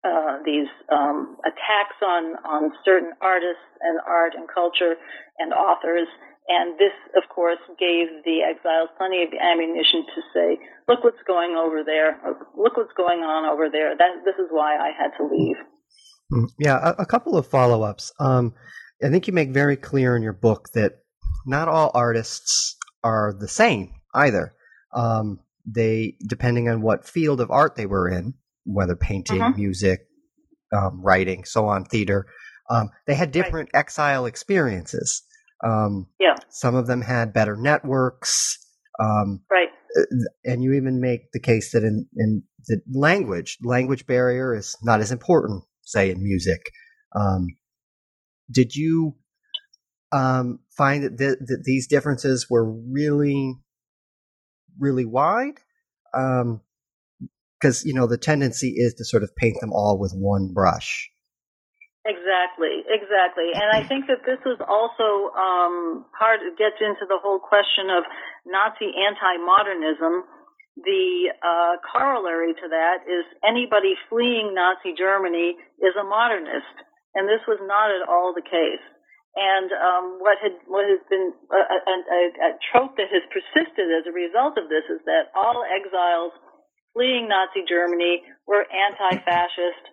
uh, 0.02 0.38
these 0.45 0.69
um, 0.92 1.37
attacks 1.45 1.99
on 2.02 2.37
on 2.45 2.73
certain 2.85 3.12
artists 3.21 3.69
and 3.80 4.00
art 4.07 4.33
and 4.37 4.49
culture 4.52 4.95
and 5.38 5.52
authors. 5.52 6.09
And 6.49 6.75
this, 6.80 6.97
of 7.14 7.28
course, 7.28 7.61
gave 7.78 8.09
the 8.25 8.42
exiles 8.42 8.88
plenty 8.99 9.23
of 9.23 9.28
ammunition 9.38 10.02
to 10.02 10.21
say, 10.35 10.59
"Look 10.88 11.04
what's 11.04 11.23
going 11.26 11.54
over 11.54 11.85
there. 11.85 12.19
Look 12.57 12.76
what's 12.76 12.97
going 12.97 13.21
on 13.21 13.45
over 13.45 13.69
there." 13.71 13.97
That 13.97 14.25
this 14.25 14.35
is 14.35 14.49
why 14.50 14.76
I 14.76 14.90
had 14.97 15.11
to 15.19 15.28
leave. 15.30 15.57
Mm, 16.33 16.49
yeah, 16.59 16.78
a, 16.83 17.02
a 17.02 17.07
couple 17.07 17.37
of 17.37 17.47
follow-ups. 17.47 18.12
Um, 18.19 18.54
I 19.02 19.09
think 19.11 19.26
you 19.26 19.33
make 19.33 19.50
very 19.50 19.76
clear 19.76 20.16
in 20.16 20.23
your 20.23 20.33
book 20.33 20.69
that 20.75 21.02
not 21.47 21.69
all 21.69 21.90
artists 21.95 22.76
are 23.02 23.33
the 23.38 23.49
same 23.49 23.95
either. 24.14 24.52
Um, 24.92 25.40
they, 25.66 26.16
depending 26.26 26.69
on 26.69 26.83
what 26.83 27.07
field 27.07 27.40
of 27.40 27.50
art 27.50 27.76
they 27.76 27.87
were 27.87 28.09
in, 28.09 28.35
whether 28.73 28.97
painting, 28.97 29.41
uh-huh. 29.41 29.57
music, 29.57 30.00
um, 30.73 31.00
writing, 31.03 31.45
so 31.45 31.67
on, 31.67 31.85
theater, 31.85 32.27
um, 32.71 32.91
they 33.07 33.15
had 33.15 33.33
different 33.33 33.71
right. 33.75 33.81
exile 33.81 34.27
experiences. 34.27 35.23
Um, 35.65 36.07
yeah. 36.19 36.37
Some 36.49 36.75
of 36.75 36.87
them 36.87 37.03
had 37.03 37.33
better 37.33 37.57
networks. 37.57 38.59
Um, 38.99 39.43
right. 39.50 39.69
Uh, 39.99 40.05
and 40.45 40.62
you 40.62 40.75
even 40.75 41.00
make 41.00 41.33
the 41.33 41.41
case 41.41 41.73
that 41.73 41.83
in, 41.83 42.07
in 42.17 42.43
the 42.67 42.81
language, 42.93 43.59
language 43.62 44.07
barrier 44.07 44.55
is 44.55 44.77
not 44.83 45.00
as 45.00 45.11
important, 45.11 45.65
say, 45.83 46.11
in 46.11 46.23
music. 46.23 46.61
Um, 47.15 47.49
did 48.50 48.75
you 48.75 49.17
um, 50.12 50.61
find 50.77 51.05
that, 51.05 51.19
th- 51.19 51.39
that 51.41 51.62
these 51.65 51.87
differences 51.89 52.47
were 52.49 52.65
really, 52.65 53.55
really 54.79 55.05
wide? 55.05 55.59
Because, 57.61 57.85
you 57.85 57.93
know, 57.93 58.07
the 58.07 58.17
tendency 58.17 58.73
is 58.76 58.95
to 58.95 59.05
sort 59.05 59.23
of 59.23 59.37
paint 59.37 59.61
them 59.61 59.73
all 59.73 59.99
with 59.99 60.14
one 60.17 60.52
brush. 60.55 61.11
Exactly, 62.09 62.81
exactly. 62.88 63.52
And 63.52 63.69
I 63.76 63.85
think 63.85 64.09
that 64.09 64.25
this 64.25 64.40
is 64.49 64.57
also 64.64 65.37
um, 65.37 66.09
part, 66.17 66.40
gets 66.57 66.81
into 66.81 67.05
the 67.05 67.21
whole 67.21 67.37
question 67.37 67.93
of 67.93 68.09
Nazi 68.49 68.88
anti 68.88 69.37
modernism. 69.45 70.25
The 70.81 71.37
uh, 71.45 71.76
corollary 71.85 72.57
to 72.57 72.67
that 72.73 73.05
is 73.05 73.29
anybody 73.45 74.00
fleeing 74.09 74.57
Nazi 74.57 74.97
Germany 74.97 75.61
is 75.85 75.93
a 76.00 76.05
modernist. 76.07 76.73
And 77.12 77.29
this 77.29 77.45
was 77.45 77.61
not 77.69 77.93
at 77.93 78.09
all 78.09 78.33
the 78.33 78.49
case. 78.49 78.81
And 79.37 79.71
um, 79.71 80.05
what 80.19 80.40
had 80.43 80.59
what 80.67 80.88
has 80.88 80.99
been 81.07 81.31
a, 81.52 81.62
a, 81.79 82.21
a, 82.49 82.50
trope 82.73 82.99
that 82.99 83.12
has 83.14 83.23
persisted 83.31 83.87
as 83.87 84.02
a 84.09 84.14
result 84.14 84.59
of 84.59 84.67
this 84.67 84.83
is 84.90 84.99
that 85.07 85.31
all 85.38 85.62
exiles 85.62 86.35
fleeing 86.93 87.29
Nazi 87.29 87.63
Germany 87.69 88.23
were 88.47 88.67
anti-fascist 88.67 89.85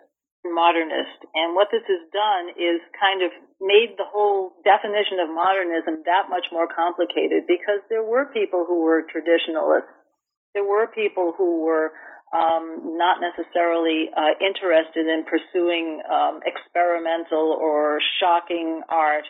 and 0.43 0.53
modernist. 0.53 1.19
And 1.33 1.55
what 1.55 1.69
this 1.71 1.85
has 1.85 2.03
done 2.13 2.55
is 2.57 2.81
kind 2.97 3.21
of 3.21 3.31
made 3.61 3.97
the 3.97 4.07
whole 4.07 4.57
definition 4.63 5.19
of 5.19 5.29
modernism 5.29 6.03
that 6.05 6.29
much 6.29 6.47
more 6.51 6.67
complicated 6.67 7.45
because 7.47 7.81
there 7.89 8.03
were 8.03 8.29
people 8.33 8.65
who 8.67 8.81
were 8.81 9.05
traditionalists. 9.09 9.91
There 10.53 10.65
were 10.65 10.87
people 10.87 11.33
who 11.37 11.61
were 11.65 11.93
um, 12.33 12.97
not 12.97 13.21
necessarily 13.21 14.09
uh, 14.11 14.35
interested 14.41 15.07
in 15.07 15.23
pursuing 15.23 16.01
um, 16.11 16.41
experimental 16.43 17.55
or 17.55 17.99
shocking 18.19 18.81
art. 18.89 19.23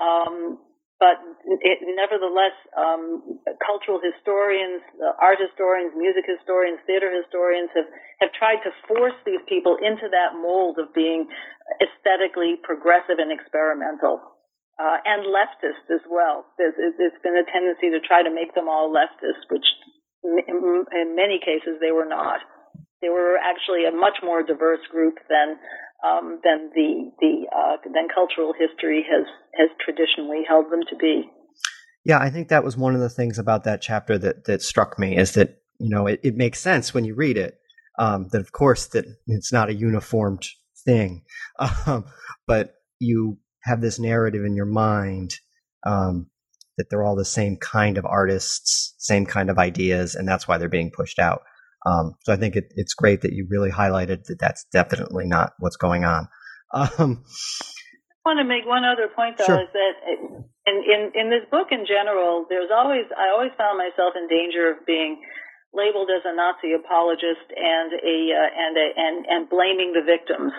Um, 0.00 0.58
but 1.02 1.18
it, 1.60 1.78
nevertheless, 1.82 2.54
um, 2.78 3.40
cultural 3.58 3.98
historians, 3.98 4.80
uh, 5.02 5.18
art 5.18 5.42
historians, 5.42 5.92
music 5.98 6.22
historians, 6.22 6.78
theater 6.86 7.10
historians 7.10 7.70
have, 7.74 7.90
have 8.22 8.32
tried 8.38 8.62
to 8.62 8.70
force 8.86 9.16
these 9.26 9.42
people 9.50 9.74
into 9.82 10.06
that 10.14 10.38
mold 10.38 10.78
of 10.78 10.94
being 10.94 11.26
aesthetically 11.82 12.56
progressive 12.62 13.18
and 13.18 13.34
experimental. 13.34 14.22
Uh, 14.74 14.98
and 15.06 15.22
leftist 15.30 15.86
as 15.86 16.02
well. 16.10 16.50
There's, 16.58 16.74
there's 16.74 17.14
been 17.22 17.38
a 17.38 17.46
tendency 17.46 17.94
to 17.94 18.02
try 18.02 18.26
to 18.26 18.34
make 18.34 18.58
them 18.58 18.66
all 18.66 18.90
leftist, 18.90 19.46
which 19.46 19.66
in 20.24 21.14
many 21.14 21.38
cases 21.38 21.78
they 21.78 21.92
were 21.92 22.08
not. 22.08 22.42
They 23.00 23.08
were 23.08 23.36
actually 23.38 23.84
a 23.84 23.92
much 23.92 24.18
more 24.24 24.42
diverse 24.42 24.82
group 24.90 25.20
than 25.28 25.60
um, 26.04 26.40
than 26.44 26.70
the 26.74 27.10
the 27.20 27.46
uh, 27.56 27.76
than 27.82 28.08
cultural 28.14 28.52
history 28.52 29.04
has 29.10 29.26
has 29.54 29.70
traditionally 29.84 30.42
held 30.46 30.70
them 30.70 30.80
to 30.90 30.96
be. 30.96 31.30
Yeah, 32.04 32.18
I 32.18 32.28
think 32.30 32.48
that 32.48 32.64
was 32.64 32.76
one 32.76 32.94
of 32.94 33.00
the 33.00 33.08
things 33.08 33.38
about 33.38 33.64
that 33.64 33.80
chapter 33.80 34.18
that 34.18 34.44
that 34.44 34.62
struck 34.62 34.98
me 34.98 35.16
is 35.16 35.32
that 35.32 35.62
you 35.78 35.88
know 35.88 36.06
it, 36.06 36.20
it 36.22 36.36
makes 36.36 36.60
sense 36.60 36.92
when 36.92 37.04
you 37.04 37.14
read 37.14 37.36
it 37.36 37.58
um, 37.98 38.28
that 38.32 38.40
of 38.40 38.52
course 38.52 38.86
that 38.86 39.06
it's 39.26 39.52
not 39.52 39.70
a 39.70 39.74
uniformed 39.74 40.46
thing, 40.84 41.22
um, 41.86 42.04
but 42.46 42.74
you 42.98 43.38
have 43.62 43.80
this 43.80 43.98
narrative 43.98 44.44
in 44.44 44.54
your 44.54 44.66
mind 44.66 45.36
um, 45.86 46.28
that 46.76 46.90
they're 46.90 47.04
all 47.04 47.16
the 47.16 47.24
same 47.24 47.56
kind 47.56 47.96
of 47.96 48.04
artists, 48.04 48.94
same 48.98 49.24
kind 49.24 49.48
of 49.48 49.58
ideas, 49.58 50.14
and 50.14 50.28
that's 50.28 50.46
why 50.46 50.58
they're 50.58 50.68
being 50.68 50.90
pushed 50.90 51.18
out. 51.18 51.42
Um, 51.84 52.14
so 52.22 52.32
I 52.32 52.36
think 52.36 52.56
it, 52.56 52.72
it's 52.76 52.94
great 52.94 53.20
that 53.22 53.32
you 53.32 53.46
really 53.48 53.70
highlighted 53.70 54.24
that 54.24 54.38
that's 54.38 54.64
definitely 54.72 55.26
not 55.26 55.52
what's 55.58 55.76
going 55.76 56.04
on. 56.04 56.28
Um, 56.72 57.24
I 58.24 58.32
want 58.32 58.40
to 58.40 58.48
make 58.48 58.64
one 58.64 58.88
other 58.88 59.06
point 59.12 59.36
though 59.36 59.46
sure. 59.46 59.62
is 59.62 59.68
that 59.70 59.94
in, 60.64 60.76
in 60.80 61.00
in 61.12 61.26
this 61.28 61.44
book 61.52 61.68
in 61.70 61.84
general, 61.84 62.48
there's 62.48 62.72
always 62.72 63.04
I 63.12 63.28
always 63.28 63.52
found 63.60 63.76
myself 63.76 64.16
in 64.16 64.26
danger 64.32 64.72
of 64.72 64.80
being 64.88 65.20
labeled 65.76 66.08
as 66.08 66.24
a 66.24 66.32
Nazi 66.32 66.72
apologist 66.72 67.44
and 67.52 67.92
a 67.92 68.16
uh, 68.32 68.48
and 68.48 68.74
a 68.80 68.86
and 68.96 69.16
and 69.28 69.40
blaming 69.52 69.92
the 69.92 70.00
victims. 70.00 70.56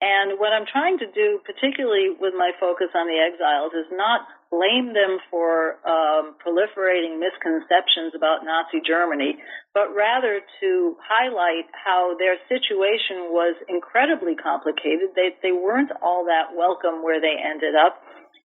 And 0.00 0.38
what 0.38 0.54
I'm 0.54 0.64
trying 0.64 0.96
to 1.02 1.10
do, 1.10 1.42
particularly 1.44 2.14
with 2.14 2.32
my 2.32 2.54
focus 2.56 2.94
on 2.94 3.10
the 3.10 3.18
exiles, 3.18 3.74
is 3.74 3.90
not 3.92 4.24
blame 4.50 4.96
them 4.96 5.20
for 5.30 5.76
um, 5.84 6.36
proliferating 6.40 7.20
misconceptions 7.20 8.16
about 8.16 8.44
Nazi 8.44 8.80
Germany, 8.80 9.36
but 9.74 9.92
rather 9.94 10.40
to 10.60 10.96
highlight 11.04 11.68
how 11.72 12.16
their 12.18 12.36
situation 12.48 13.28
was 13.28 13.56
incredibly 13.68 14.34
complicated. 14.34 15.12
They 15.14 15.36
they 15.42 15.52
weren't 15.52 15.92
all 16.02 16.24
that 16.26 16.56
welcome 16.56 17.04
where 17.04 17.20
they 17.20 17.36
ended 17.36 17.76
up, 17.76 18.00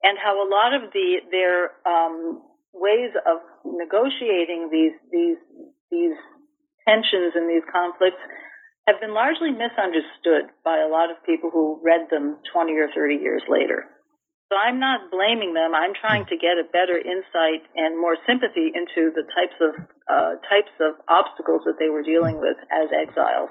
and 0.03 0.17
how 0.21 0.37
a 0.37 0.47
lot 0.47 0.77
of 0.77 0.93
the 0.93 1.25
their 1.31 1.73
um, 1.85 2.41
ways 2.73 3.11
of 3.25 3.41
negotiating 3.65 4.69
these 4.71 4.93
these 5.11 5.41
these 5.89 6.17
tensions 6.87 7.33
and 7.35 7.49
these 7.49 7.65
conflicts 7.71 8.21
have 8.87 9.01
been 9.01 9.13
largely 9.13 9.51
misunderstood 9.51 10.47
by 10.63 10.79
a 10.79 10.87
lot 10.87 11.11
of 11.11 11.19
people 11.25 11.49
who 11.51 11.81
read 11.83 12.07
them 12.09 12.37
20 12.53 12.71
or 12.79 12.87
30 12.95 13.15
years 13.15 13.43
later. 13.49 13.83
So 14.49 14.55
I'm 14.55 14.79
not 14.79 15.11
blaming 15.11 15.53
them. 15.53 15.75
I'm 15.75 15.91
trying 15.99 16.25
to 16.25 16.37
get 16.37 16.55
a 16.55 16.63
better 16.71 16.97
insight 16.97 17.67
and 17.75 17.99
more 17.99 18.15
sympathy 18.25 18.71
into 18.71 19.11
the 19.11 19.23
types 19.35 19.59
of 19.59 19.75
uh, 20.07 20.39
types 20.47 20.71
of 20.79 20.95
obstacles 21.09 21.63
that 21.65 21.75
they 21.79 21.89
were 21.89 22.03
dealing 22.03 22.39
with 22.39 22.55
as 22.71 22.87
exiles. 22.95 23.49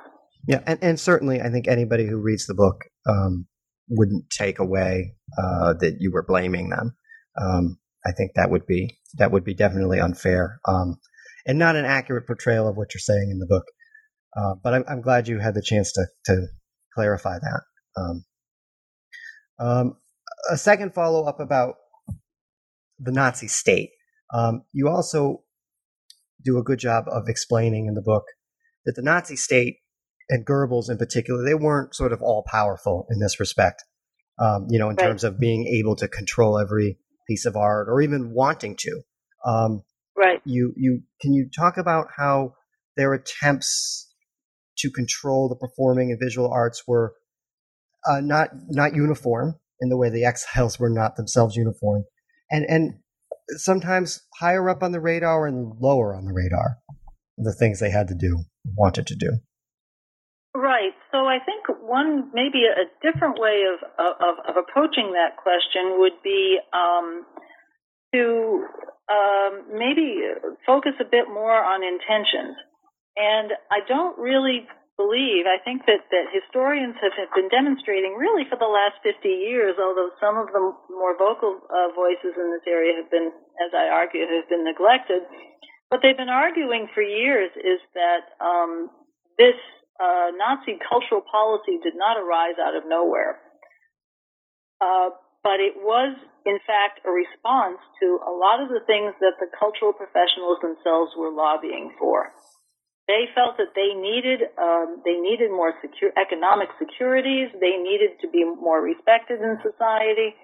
Yeah, 0.49 0.63
and, 0.67 0.79
and 0.81 0.99
certainly, 0.99 1.43
I 1.43 1.51
think 1.51 1.69
anybody 1.69 2.07
who 2.07 2.17
reads 2.17 2.47
the 2.47 2.55
book 2.55 2.85
um, 3.07 3.47
wouldn't 3.89 4.31
take 4.31 4.59
away 4.59 5.17
uh, 5.37 5.75
that 5.81 5.97
you 6.01 6.13
were 6.13 6.25
blaming 6.27 6.71
them. 6.71 6.97
Um, 7.39 7.79
I 8.07 8.13
think 8.13 8.33
that 8.35 8.51
would 8.51 8.67
be 8.67 8.99
that 9.19 9.33
would 9.33 9.45
be 9.45 9.55
definitely 9.55 10.01
unfair 10.01 10.61
um, 10.67 10.99
and 11.47 11.59
not 11.59 11.77
an 11.77 11.85
accurate 11.85 12.27
portrayal 12.27 12.69
of 12.69 12.77
what 12.77 12.95
you're 12.95 13.01
saying 13.01 13.31
in 13.31 13.39
the 13.39 13.47
book. 13.47 13.65
Uh, 14.37 14.55
but 14.63 14.75
I'm, 14.75 14.85
I'm, 14.89 15.01
glad 15.01 15.29
you 15.29 15.39
had 15.39 15.55
the 15.55 15.63
chance 15.63 15.93
to 15.93 16.07
to 16.27 16.47
clarify 16.95 17.39
that. 17.39 17.61
Um, 17.97 18.25
um, 19.59 19.97
a 20.51 20.57
second 20.57 20.95
follow 20.95 21.25
up 21.25 21.41
about 21.41 21.75
the 22.99 23.13
Nazi 23.13 23.49
state. 23.49 23.91
Um, 24.33 24.63
you 24.73 24.89
also 24.89 25.43
do 26.45 26.59
a 26.59 26.63
good 26.63 26.79
job 26.79 27.05
of 27.09 27.29
explaining 27.29 27.87
in 27.87 27.95
the 27.95 28.03
book 28.03 28.25
that 28.85 28.95
the 28.95 29.03
Nazi 29.03 29.37
state 29.37 29.79
and 30.29 30.47
Goebbels 30.47 30.91
in 30.91 30.99
particular, 30.99 31.45
they 31.45 31.55
weren't 31.55 31.95
sort 31.95 32.13
of 32.13 32.23
all 32.23 32.45
powerful 32.47 33.07
in 33.11 33.21
this 33.21 33.39
respect. 33.39 33.85
Um, 34.39 34.67
you 34.69 34.79
know, 34.79 34.91
in 34.91 34.97
right. 34.97 35.07
terms 35.07 35.25
of 35.25 35.41
being 35.41 35.67
able 35.67 35.97
to 35.97 36.09
control 36.09 36.59
every 36.59 36.99
piece 37.27 37.47
of 37.47 37.57
art 37.57 37.89
or 37.89 38.03
even 38.03 38.33
wanting 38.35 38.77
to. 38.81 39.01
Um, 39.47 39.83
right. 40.17 40.43
You 40.45 40.75
you 40.77 41.03
can 41.23 41.33
you 41.33 41.49
talk 41.57 41.79
about 41.79 42.09
how 42.17 42.55
their 42.97 43.15
attempts 43.15 44.13
to 44.79 44.91
control 44.91 45.49
the 45.49 45.57
performing 45.57 46.11
and 46.11 46.21
visual 46.23 46.53
arts 46.53 46.83
were 46.87 47.15
uh, 48.07 48.21
not 48.21 48.51
not 48.69 48.95
uniform 48.95 49.55
in 49.81 49.89
the 49.89 49.97
way 49.97 50.11
the 50.11 50.25
exiles 50.25 50.79
were 50.79 50.91
not 50.91 51.17
themselves 51.17 51.57
uniform, 51.57 52.05
and 52.51 52.65
and 52.69 52.99
sometimes 53.51 54.23
higher 54.39 54.69
up 54.69 54.83
on 54.83 54.93
the 54.93 55.01
radar 55.01 55.47
and 55.47 55.75
lower 55.81 56.15
on 56.15 56.25
the 56.25 56.33
radar, 56.33 56.79
the 57.37 57.55
things 57.55 57.81
they 57.81 57.91
had 57.91 58.09
to 58.09 58.15
do, 58.15 58.45
wanted 58.77 59.07
to 59.07 59.15
do. 59.15 59.39
Right. 60.55 60.97
So 61.13 61.27
I 61.27 61.39
think 61.45 61.67
one 61.83 62.31
maybe 62.33 62.65
a 62.65 62.89
different 63.05 63.39
way 63.39 63.63
of 63.69 63.79
of, 63.99 64.37
of 64.49 64.57
approaching 64.57 65.13
that 65.13 65.37
question 65.37 66.01
would 66.01 66.17
be 66.25 66.59
um, 66.73 67.27
to 68.15 68.65
um, 69.11 69.67
maybe 69.73 70.19
focus 70.67 70.93
a 71.01 71.05
bit 71.05 71.29
more 71.29 71.53
on 71.53 71.85
intentions. 71.85 72.57
And 73.17 73.53
I 73.71 73.81
don't 73.87 74.19
really 74.19 74.67
believe, 74.97 75.45
I 75.45 75.61
think 75.61 75.85
that, 75.85 76.09
that 76.09 76.33
historians 76.33 76.97
have, 77.05 77.13
have 77.21 77.33
been 77.37 77.53
demonstrating 77.53 78.17
really 78.17 78.49
for 78.49 78.57
the 78.57 78.69
last 78.69 78.97
50 79.05 79.29
years, 79.29 79.77
although 79.77 80.11
some 80.21 80.41
of 80.41 80.49
the 80.51 80.61
more 80.89 81.17
vocal 81.17 81.61
uh, 81.69 81.93
voices 81.93 82.33
in 82.37 82.49
this 82.53 82.65
area 82.65 82.97
have 82.97 83.13
been, 83.13 83.29
as 83.61 83.71
I 83.77 83.93
argue, 83.93 84.25
have 84.25 84.49
been 84.49 84.65
neglected. 84.65 85.23
What 85.93 86.01
they've 86.03 86.17
been 86.17 86.33
arguing 86.33 86.89
for 86.97 87.05
years 87.05 87.53
is 87.61 87.79
that 87.95 88.35
um, 88.41 88.91
this 89.39 89.57
uh, 90.01 90.33
Nazi 90.35 90.81
cultural 90.81 91.23
policy 91.23 91.79
did 91.85 91.95
not 91.95 92.17
arise 92.17 92.57
out 92.57 92.75
of 92.75 92.89
nowhere. 92.89 93.39
Uh, 94.81 95.13
but 95.45 95.63
it 95.63 95.79
was, 95.79 96.19
in 96.45 96.59
fact, 96.67 97.07
a 97.07 97.13
response 97.13 97.79
to 98.03 98.19
a 98.27 98.35
lot 98.35 98.59
of 98.59 98.69
the 98.69 98.83
things 98.83 99.15
that 99.21 99.39
the 99.39 99.47
cultural 99.55 99.93
professionals 99.93 100.59
themselves 100.59 101.15
were 101.17 101.31
lobbying 101.31 101.95
for. 102.01 102.35
They 103.07 103.31
felt 103.39 103.55
that 103.63 103.71
they 103.79 103.95
needed 103.95 104.51
um, 104.59 104.99
they 105.07 105.15
needed 105.15 105.55
more 105.55 105.71
secure 105.79 106.11
economic 106.19 106.75
securities. 106.75 107.55
They 107.55 107.79
needed 107.79 108.19
to 108.23 108.27
be 108.27 108.43
more 108.43 108.83
respected 108.83 109.39
in 109.39 109.63
society, 109.63 110.35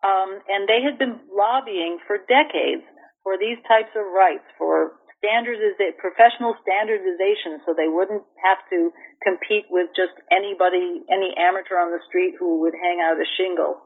um, 0.00 0.40
and 0.48 0.64
they 0.64 0.80
had 0.80 0.96
been 0.96 1.20
lobbying 1.28 2.00
for 2.08 2.16
decades 2.24 2.84
for 3.20 3.36
these 3.36 3.60
types 3.68 3.92
of 3.92 4.08
rights, 4.08 4.48
for 4.56 4.96
standardization, 5.20 6.00
professional 6.00 6.56
standardization, 6.64 7.60
so 7.66 7.76
they 7.76 7.90
wouldn't 7.90 8.24
have 8.40 8.62
to 8.72 8.88
compete 9.20 9.68
with 9.68 9.92
just 9.92 10.14
anybody, 10.32 11.04
any 11.12 11.36
amateur 11.36 11.76
on 11.76 11.90
the 11.90 12.00
street 12.08 12.38
who 12.38 12.64
would 12.64 12.72
hang 12.72 13.04
out 13.04 13.20
a 13.20 13.28
shingle. 13.36 13.82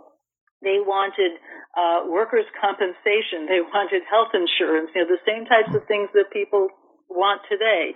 They 0.63 0.79
wanted 0.79 1.43
uh, 1.75 2.07
workers' 2.07 2.47
compensation. 2.55 3.51
They 3.51 3.65
wanted 3.67 4.07
health 4.07 4.31
insurance. 4.31 4.95
You 4.95 5.03
know, 5.03 5.11
the 5.11 5.27
same 5.27 5.43
types 5.51 5.75
of 5.75 5.83
things 5.91 6.07
that 6.15 6.31
people 6.31 6.71
want 7.13 7.45
today. 7.49 7.95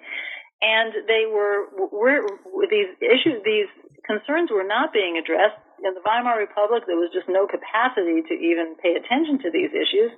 And 0.63 0.93
they 1.05 1.29
were, 1.29 1.69
were 1.93 2.25
these 2.71 2.93
issues, 3.01 3.45
these 3.45 3.69
concerns 4.07 4.49
were 4.49 4.65
not 4.65 4.93
being 4.93 5.19
addressed. 5.21 5.61
In 5.85 5.93
the 5.93 6.01
Weimar 6.01 6.41
Republic, 6.41 6.89
there 6.89 6.97
was 6.97 7.13
just 7.13 7.29
no 7.29 7.45
capacity 7.45 8.25
to 8.25 8.35
even 8.35 8.81
pay 8.81 8.97
attention 8.97 9.37
to 9.45 9.53
these 9.53 9.69
issues. 9.77 10.09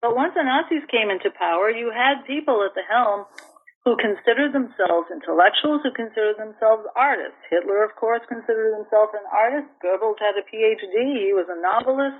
But 0.00 0.16
once 0.16 0.32
the 0.32 0.44
Nazis 0.44 0.84
came 0.88 1.12
into 1.12 1.28
power, 1.36 1.68
you 1.68 1.92
had 1.92 2.24
people 2.24 2.64
at 2.64 2.72
the 2.72 2.84
helm 2.88 3.28
who 3.84 4.00
considered 4.00 4.56
themselves 4.56 5.12
intellectuals, 5.12 5.84
who 5.84 5.92
considered 5.92 6.40
themselves 6.40 6.88
artists. 6.96 7.36
Hitler, 7.52 7.84
of 7.84 7.92
course, 8.00 8.24
considered 8.24 8.72
himself 8.80 9.12
an 9.12 9.28
artist. 9.28 9.68
Goebbels 9.84 10.16
had 10.16 10.40
a 10.40 10.44
PhD. 10.48 11.20
He 11.20 11.36
was 11.36 11.44
a 11.52 11.60
novelist. 11.60 12.16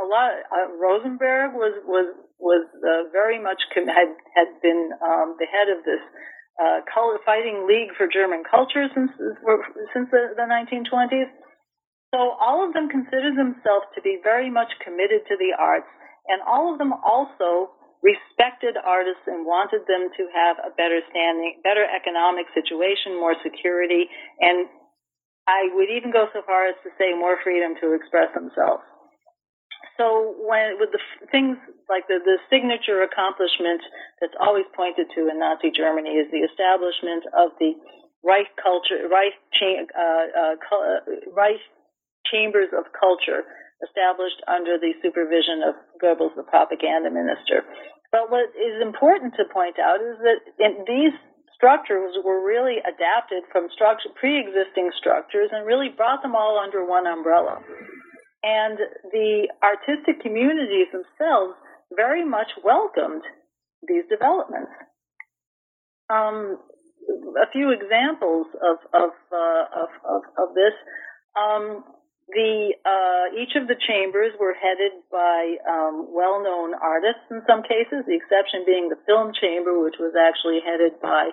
A 0.00 0.04
lot. 0.08 0.32
Uh, 0.48 0.72
Rosenberg 0.80 1.52
was 1.52 1.76
was 1.84 2.08
was 2.40 2.64
uh, 2.80 3.12
very 3.12 3.36
much 3.36 3.60
com- 3.76 3.84
had 3.86 4.16
had 4.32 4.48
been 4.64 4.96
um, 5.04 5.36
the 5.36 5.44
head 5.44 5.68
of 5.68 5.84
this 5.84 6.00
uh, 6.56 6.80
color 6.88 7.20
fighting 7.20 7.68
league 7.68 7.92
for 8.00 8.08
German 8.08 8.40
culture 8.48 8.88
since 8.96 9.12
since 9.92 10.08
the, 10.08 10.32
the 10.40 10.48
1920s. 10.48 11.28
So 12.16 12.32
all 12.40 12.64
of 12.64 12.72
them 12.72 12.88
considered 12.88 13.36
themselves 13.36 13.86
to 13.94 14.00
be 14.00 14.18
very 14.24 14.48
much 14.50 14.72
committed 14.80 15.28
to 15.28 15.36
the 15.36 15.52
arts, 15.54 15.92
and 16.26 16.40
all 16.48 16.72
of 16.72 16.80
them 16.80 16.96
also 17.04 17.76
respected 18.00 18.80
artists 18.80 19.28
and 19.28 19.44
wanted 19.44 19.84
them 19.84 20.08
to 20.16 20.24
have 20.32 20.56
a 20.64 20.72
better 20.72 21.04
standing, 21.12 21.60
better 21.62 21.84
economic 21.84 22.48
situation, 22.56 23.20
more 23.20 23.36
security, 23.44 24.08
and 24.40 24.64
I 25.46 25.68
would 25.76 25.92
even 25.92 26.08
go 26.10 26.26
so 26.32 26.40
far 26.48 26.66
as 26.66 26.74
to 26.82 26.90
say 26.96 27.12
more 27.12 27.36
freedom 27.44 27.76
to 27.84 27.92
express 27.92 28.32
themselves 28.32 28.82
so 29.96 30.34
when 30.40 30.80
with 30.80 30.90
the 30.92 31.02
things 31.28 31.60
like 31.88 32.08
the, 32.08 32.22
the 32.24 32.40
signature 32.48 33.04
accomplishment 33.04 33.82
that's 34.20 34.36
always 34.40 34.64
pointed 34.72 35.12
to 35.12 35.28
in 35.28 35.36
Nazi 35.36 35.68
Germany 35.74 36.16
is 36.16 36.30
the 36.32 36.46
establishment 36.46 37.28
of 37.36 37.52
the 37.58 37.76
Reich 38.24 38.52
culture, 38.60 39.08
Reich, 39.08 39.36
uh, 39.56 39.96
uh, 39.96 40.56
uh, 40.56 41.00
Reich 41.32 41.60
chambers 42.28 42.68
of 42.76 42.84
culture 42.92 43.48
established 43.80 44.40
under 44.44 44.76
the 44.76 44.92
supervision 45.00 45.64
of 45.64 45.72
Goebbels, 45.96 46.36
the 46.36 46.44
propaganda 46.44 47.08
minister. 47.08 47.64
But 48.12 48.28
what 48.28 48.52
is 48.52 48.76
important 48.84 49.34
to 49.40 49.48
point 49.48 49.80
out 49.80 50.04
is 50.04 50.20
that 50.20 50.40
these 50.84 51.16
structures 51.56 52.16
were 52.24 52.44
really 52.44 52.80
adapted 52.84 53.44
from 53.52 53.68
structure, 53.72 54.08
pre-existing 54.16 54.92
structures 54.96 55.48
and 55.52 55.64
really 55.66 55.88
brought 55.88 56.20
them 56.20 56.36
all 56.36 56.60
under 56.60 56.84
one 56.84 57.06
umbrella. 57.06 57.60
And 58.42 58.78
the 59.12 59.48
artistic 59.62 60.22
communities 60.22 60.88
themselves 60.92 61.54
very 61.94 62.24
much 62.24 62.48
welcomed 62.64 63.22
these 63.86 64.04
developments. 64.08 64.72
Um, 66.08 66.58
a 67.36 67.50
few 67.52 67.70
examples 67.70 68.46
of 68.62 68.78
of, 68.94 69.10
uh, 69.32 69.64
of, 69.76 69.90
of, 70.04 70.22
of 70.38 70.54
this. 70.54 70.74
Um, 71.36 71.84
the 72.30 72.74
uh, 72.86 73.34
each 73.34 73.58
of 73.58 73.66
the 73.66 73.74
chambers 73.74 74.32
were 74.38 74.54
headed 74.54 75.02
by 75.10 75.56
um, 75.66 76.06
well-known 76.14 76.74
artists 76.74 77.26
in 77.30 77.42
some 77.46 77.62
cases. 77.62 78.06
The 78.06 78.14
exception 78.14 78.62
being 78.64 78.88
the 78.88 79.02
film 79.06 79.32
chamber, 79.34 79.82
which 79.82 79.98
was 79.98 80.14
actually 80.14 80.62
headed 80.62 81.00
by 81.02 81.30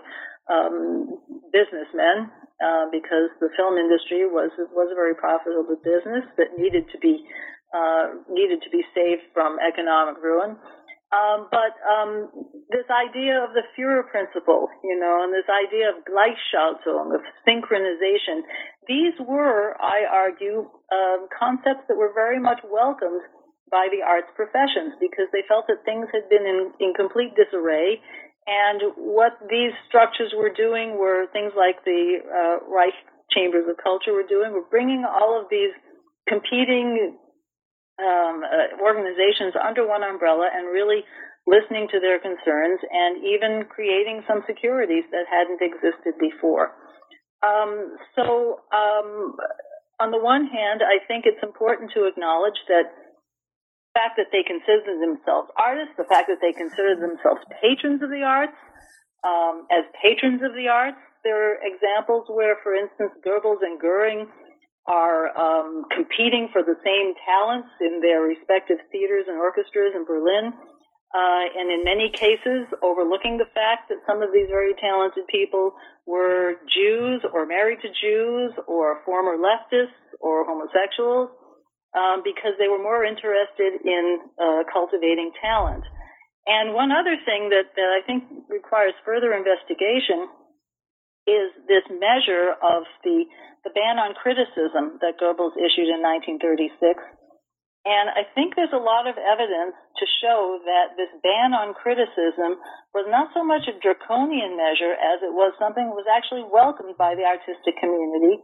um, 0.50 1.22
businessmen 1.54 2.34
uh, 2.58 2.90
because 2.92 3.30
the 3.40 3.50
film 3.56 3.78
industry 3.78 4.26
was 4.26 4.50
was 4.74 4.90
a 4.92 4.98
very 4.98 5.14
profitable 5.14 5.78
business 5.82 6.26
that 6.38 6.58
needed 6.58 6.90
to 6.90 6.98
be 6.98 7.22
uh, 7.74 8.18
needed 8.30 8.62
to 8.64 8.70
be 8.70 8.82
saved 8.96 9.24
from 9.34 9.58
economic 9.62 10.18
ruin. 10.24 10.58
Um, 11.08 11.48
but 11.48 11.72
um, 11.88 12.28
this 12.68 12.84
idea 12.92 13.40
of 13.40 13.56
the 13.56 13.64
Führer 13.72 14.04
principle, 14.12 14.68
you 14.84 15.00
know, 15.00 15.24
and 15.24 15.32
this 15.32 15.48
idea 15.48 15.88
of 15.96 16.04
Gleichschaltung, 16.04 17.16
of 17.16 17.24
synchronization, 17.48 18.44
these 18.92 19.16
were, 19.24 19.80
I 19.80 20.04
argue, 20.04 20.68
uh, 20.92 21.32
concepts 21.32 21.88
that 21.88 21.96
were 21.96 22.12
very 22.12 22.40
much 22.44 22.60
welcomed 22.68 23.24
by 23.72 23.88
the 23.92 24.04
arts 24.04 24.28
professions 24.36 24.96
because 25.00 25.28
they 25.32 25.48
felt 25.48 25.68
that 25.68 25.84
things 25.84 26.08
had 26.12 26.28
been 26.28 26.44
in, 26.44 26.72
in 26.80 26.92
complete 26.94 27.36
disarray 27.40 28.00
and 28.48 28.96
what 28.96 29.36
these 29.52 29.76
structures 29.92 30.32
were 30.32 30.50
doing 30.50 30.98
were 30.98 31.28
things 31.36 31.52
like 31.52 31.84
the 31.84 32.24
uh, 32.24 32.64
Reich 32.72 32.96
Chambers 33.30 33.68
of 33.68 33.76
Culture 33.84 34.16
were 34.16 34.28
doing, 34.28 34.56
were 34.56 34.72
bringing 34.72 35.04
all 35.04 35.36
of 35.36 35.52
these 35.52 35.76
competing 36.32 37.20
um, 38.00 38.44
uh, 38.48 38.80
organizations 38.80 39.52
under 39.60 39.86
one 39.86 40.04
umbrella 40.04 40.48
and 40.48 40.72
really 40.72 41.04
listening 41.44 41.88
to 41.92 42.00
their 42.00 42.20
concerns 42.20 42.80
and 42.88 43.20
even 43.24 43.68
creating 43.68 44.24
some 44.28 44.44
securities 44.48 45.04
that 45.12 45.28
hadn't 45.28 45.60
existed 45.60 46.16
before. 46.20 46.72
Um, 47.44 48.00
so, 48.16 48.64
um, 48.72 49.36
on 50.00 50.12
the 50.12 50.22
one 50.22 50.48
hand, 50.48 50.82
I 50.84 51.04
think 51.08 51.26
it's 51.26 51.42
important 51.44 51.92
to 51.96 52.06
acknowledge 52.06 52.60
that 52.68 52.96
fact 53.98 54.22
that 54.22 54.30
they 54.30 54.46
consider 54.46 54.94
themselves 55.02 55.50
artists, 55.58 55.98
the 55.98 56.06
fact 56.06 56.30
that 56.30 56.38
they 56.38 56.54
consider 56.54 56.94
themselves 56.94 57.42
patrons 57.58 58.06
of 58.06 58.14
the 58.14 58.22
arts, 58.22 58.54
um, 59.26 59.66
as 59.74 59.90
patrons 59.98 60.46
of 60.46 60.54
the 60.54 60.70
arts. 60.70 61.02
There 61.26 61.34
are 61.34 61.58
examples 61.66 62.30
where, 62.30 62.62
for 62.62 62.78
instance, 62.78 63.18
Goebbels 63.26 63.66
and 63.66 63.82
Goering 63.82 64.30
are 64.86 65.34
um, 65.34 65.84
competing 65.90 66.48
for 66.54 66.62
the 66.62 66.78
same 66.86 67.18
talents 67.26 67.74
in 67.82 68.00
their 68.00 68.22
respective 68.22 68.78
theaters 68.94 69.26
and 69.28 69.42
orchestras 69.42 69.98
in 69.98 70.06
Berlin. 70.06 70.54
Uh, 71.12 71.46
and 71.58 71.72
in 71.72 71.84
many 71.84 72.12
cases, 72.14 72.70
overlooking 72.84 73.42
the 73.42 73.50
fact 73.56 73.90
that 73.90 73.98
some 74.06 74.22
of 74.22 74.30
these 74.32 74.48
very 74.48 74.76
talented 74.80 75.26
people 75.28 75.74
were 76.06 76.62
Jews 76.70 77.26
or 77.34 77.46
married 77.46 77.80
to 77.82 77.90
Jews 77.90 78.54
or 78.68 79.02
former 79.04 79.36
leftists 79.36 79.98
or 80.22 80.46
homosexuals 80.46 81.32
um, 81.96 82.24
because 82.24 82.56
they 82.60 82.68
were 82.68 82.82
more 82.82 83.06
interested 83.06 83.84
in 83.84 84.20
uh, 84.36 84.64
cultivating 84.72 85.32
talent. 85.40 85.84
And 86.48 86.72
one 86.72 86.96
other 86.96 87.20
thing 87.28 87.52
that, 87.52 87.76
that 87.76 87.92
I 87.92 88.02
think 88.08 88.24
requires 88.48 88.96
further 89.04 89.36
investigation 89.36 90.32
is 91.28 91.52
this 91.68 91.84
measure 91.92 92.56
of 92.64 92.88
the, 93.04 93.28
the 93.68 93.76
ban 93.76 94.00
on 94.00 94.16
criticism 94.16 94.96
that 95.04 95.20
Goebbels 95.20 95.60
issued 95.60 95.92
in 95.92 96.00
1936. 96.00 97.04
And 97.84 98.12
I 98.12 98.28
think 98.36 98.56
there's 98.56 98.76
a 98.76 98.84
lot 98.84 99.08
of 99.08 99.16
evidence 99.16 99.76
to 100.00 100.06
show 100.24 100.60
that 100.64 100.96
this 100.96 101.12
ban 101.24 101.56
on 101.56 101.76
criticism 101.76 102.60
was 102.92 103.08
not 103.08 103.32
so 103.32 103.44
much 103.44 103.68
a 103.68 103.76
draconian 103.80 104.56
measure 104.60 104.92
as 104.92 105.24
it 105.24 105.32
was 105.32 105.56
something 105.60 105.88
that 105.88 105.96
was 105.96 106.08
actually 106.08 106.48
welcomed 106.48 107.00
by 107.00 107.16
the 107.16 107.24
artistic 107.24 107.80
community 107.80 108.40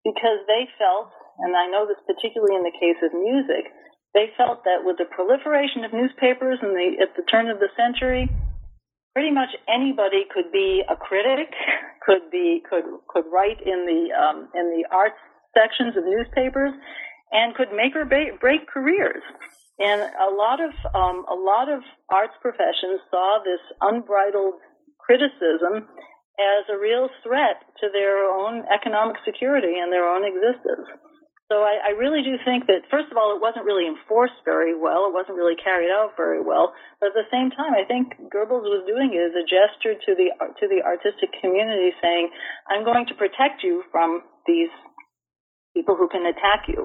because 0.00 0.44
they 0.48 0.64
felt 0.80 1.12
and 1.38 1.56
I 1.56 1.68
know 1.68 1.86
this 1.86 2.00
particularly 2.06 2.56
in 2.56 2.64
the 2.64 2.76
case 2.76 3.00
of 3.04 3.12
music, 3.12 3.68
they 4.16 4.32
felt 4.36 4.64
that 4.64 4.80
with 4.84 4.96
the 4.96 5.04
proliferation 5.12 5.84
of 5.84 5.92
newspapers 5.92 6.58
the, 6.60 6.96
at 7.02 7.12
the 7.16 7.26
turn 7.28 7.52
of 7.52 7.60
the 7.60 7.68
century, 7.76 8.32
pretty 9.12 9.30
much 9.30 9.52
anybody 9.68 10.24
could 10.32 10.52
be 10.52 10.82
a 10.88 10.96
critic, 10.96 11.52
could 12.06 12.30
be 12.30 12.62
could 12.68 12.84
could 13.08 13.24
write 13.32 13.60
in 13.60 13.84
the 13.84 14.12
um, 14.16 14.48
in 14.56 14.72
the 14.72 14.88
arts 14.88 15.20
sections 15.52 15.96
of 15.96 16.04
newspapers, 16.04 16.72
and 17.32 17.54
could 17.54 17.72
make 17.72 17.96
or 17.96 18.04
break 18.04 18.68
careers. 18.68 19.22
And 19.78 20.00
a 20.00 20.32
lot 20.32 20.60
of 20.60 20.72
um, 20.94 21.24
a 21.28 21.36
lot 21.36 21.68
of 21.68 21.84
arts 22.08 22.36
professions 22.40 23.00
saw 23.10 23.40
this 23.44 23.60
unbridled 23.80 24.54
criticism 24.96 25.88
as 26.36 26.64
a 26.68 26.78
real 26.78 27.08
threat 27.22 27.64
to 27.80 27.88
their 27.92 28.24
own 28.28 28.64
economic 28.72 29.16
security 29.24 29.80
and 29.80 29.92
their 29.92 30.04
own 30.04 30.24
existence. 30.24 30.88
So 31.46 31.62
I, 31.62 31.78
I 31.78 31.92
really 31.94 32.26
do 32.26 32.34
think 32.42 32.66
that, 32.66 32.90
first 32.90 33.06
of 33.14 33.14
all, 33.14 33.30
it 33.30 33.38
wasn't 33.38 33.70
really 33.70 33.86
enforced 33.86 34.42
very 34.42 34.74
well. 34.74 35.06
It 35.06 35.14
wasn't 35.14 35.38
really 35.38 35.54
carried 35.54 35.94
out 35.94 36.18
very 36.18 36.42
well. 36.42 36.74
But 36.98 37.14
at 37.14 37.18
the 37.22 37.30
same 37.30 37.54
time, 37.54 37.70
I 37.70 37.86
think 37.86 38.18
Goebbels 38.34 38.66
was 38.66 38.82
doing 38.82 39.14
it 39.14 39.30
as 39.30 39.34
a 39.38 39.46
gesture 39.46 39.94
to 39.94 40.12
the 40.18 40.34
to 40.34 40.64
the 40.66 40.82
artistic 40.82 41.30
community, 41.38 41.94
saying, 42.02 42.34
"I'm 42.66 42.82
going 42.82 43.06
to 43.06 43.14
protect 43.14 43.62
you 43.62 43.86
from 43.94 44.26
these 44.50 44.74
people 45.70 45.94
who 45.94 46.10
can 46.10 46.26
attack 46.26 46.66
you." 46.66 46.82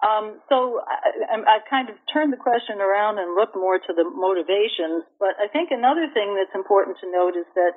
Um, 0.00 0.40
so 0.48 0.80
I, 0.80 1.36
I 1.36 1.56
kind 1.68 1.92
of 1.92 1.96
turned 2.12 2.32
the 2.32 2.40
question 2.40 2.80
around 2.80 3.20
and 3.20 3.36
looked 3.36 3.56
more 3.56 3.76
to 3.76 3.92
the 3.92 4.08
motivations. 4.08 5.04
But 5.20 5.36
I 5.36 5.52
think 5.52 5.68
another 5.68 6.08
thing 6.16 6.32
that's 6.32 6.56
important 6.56 6.96
to 7.04 7.12
note 7.12 7.36
is 7.36 7.48
that 7.56 7.76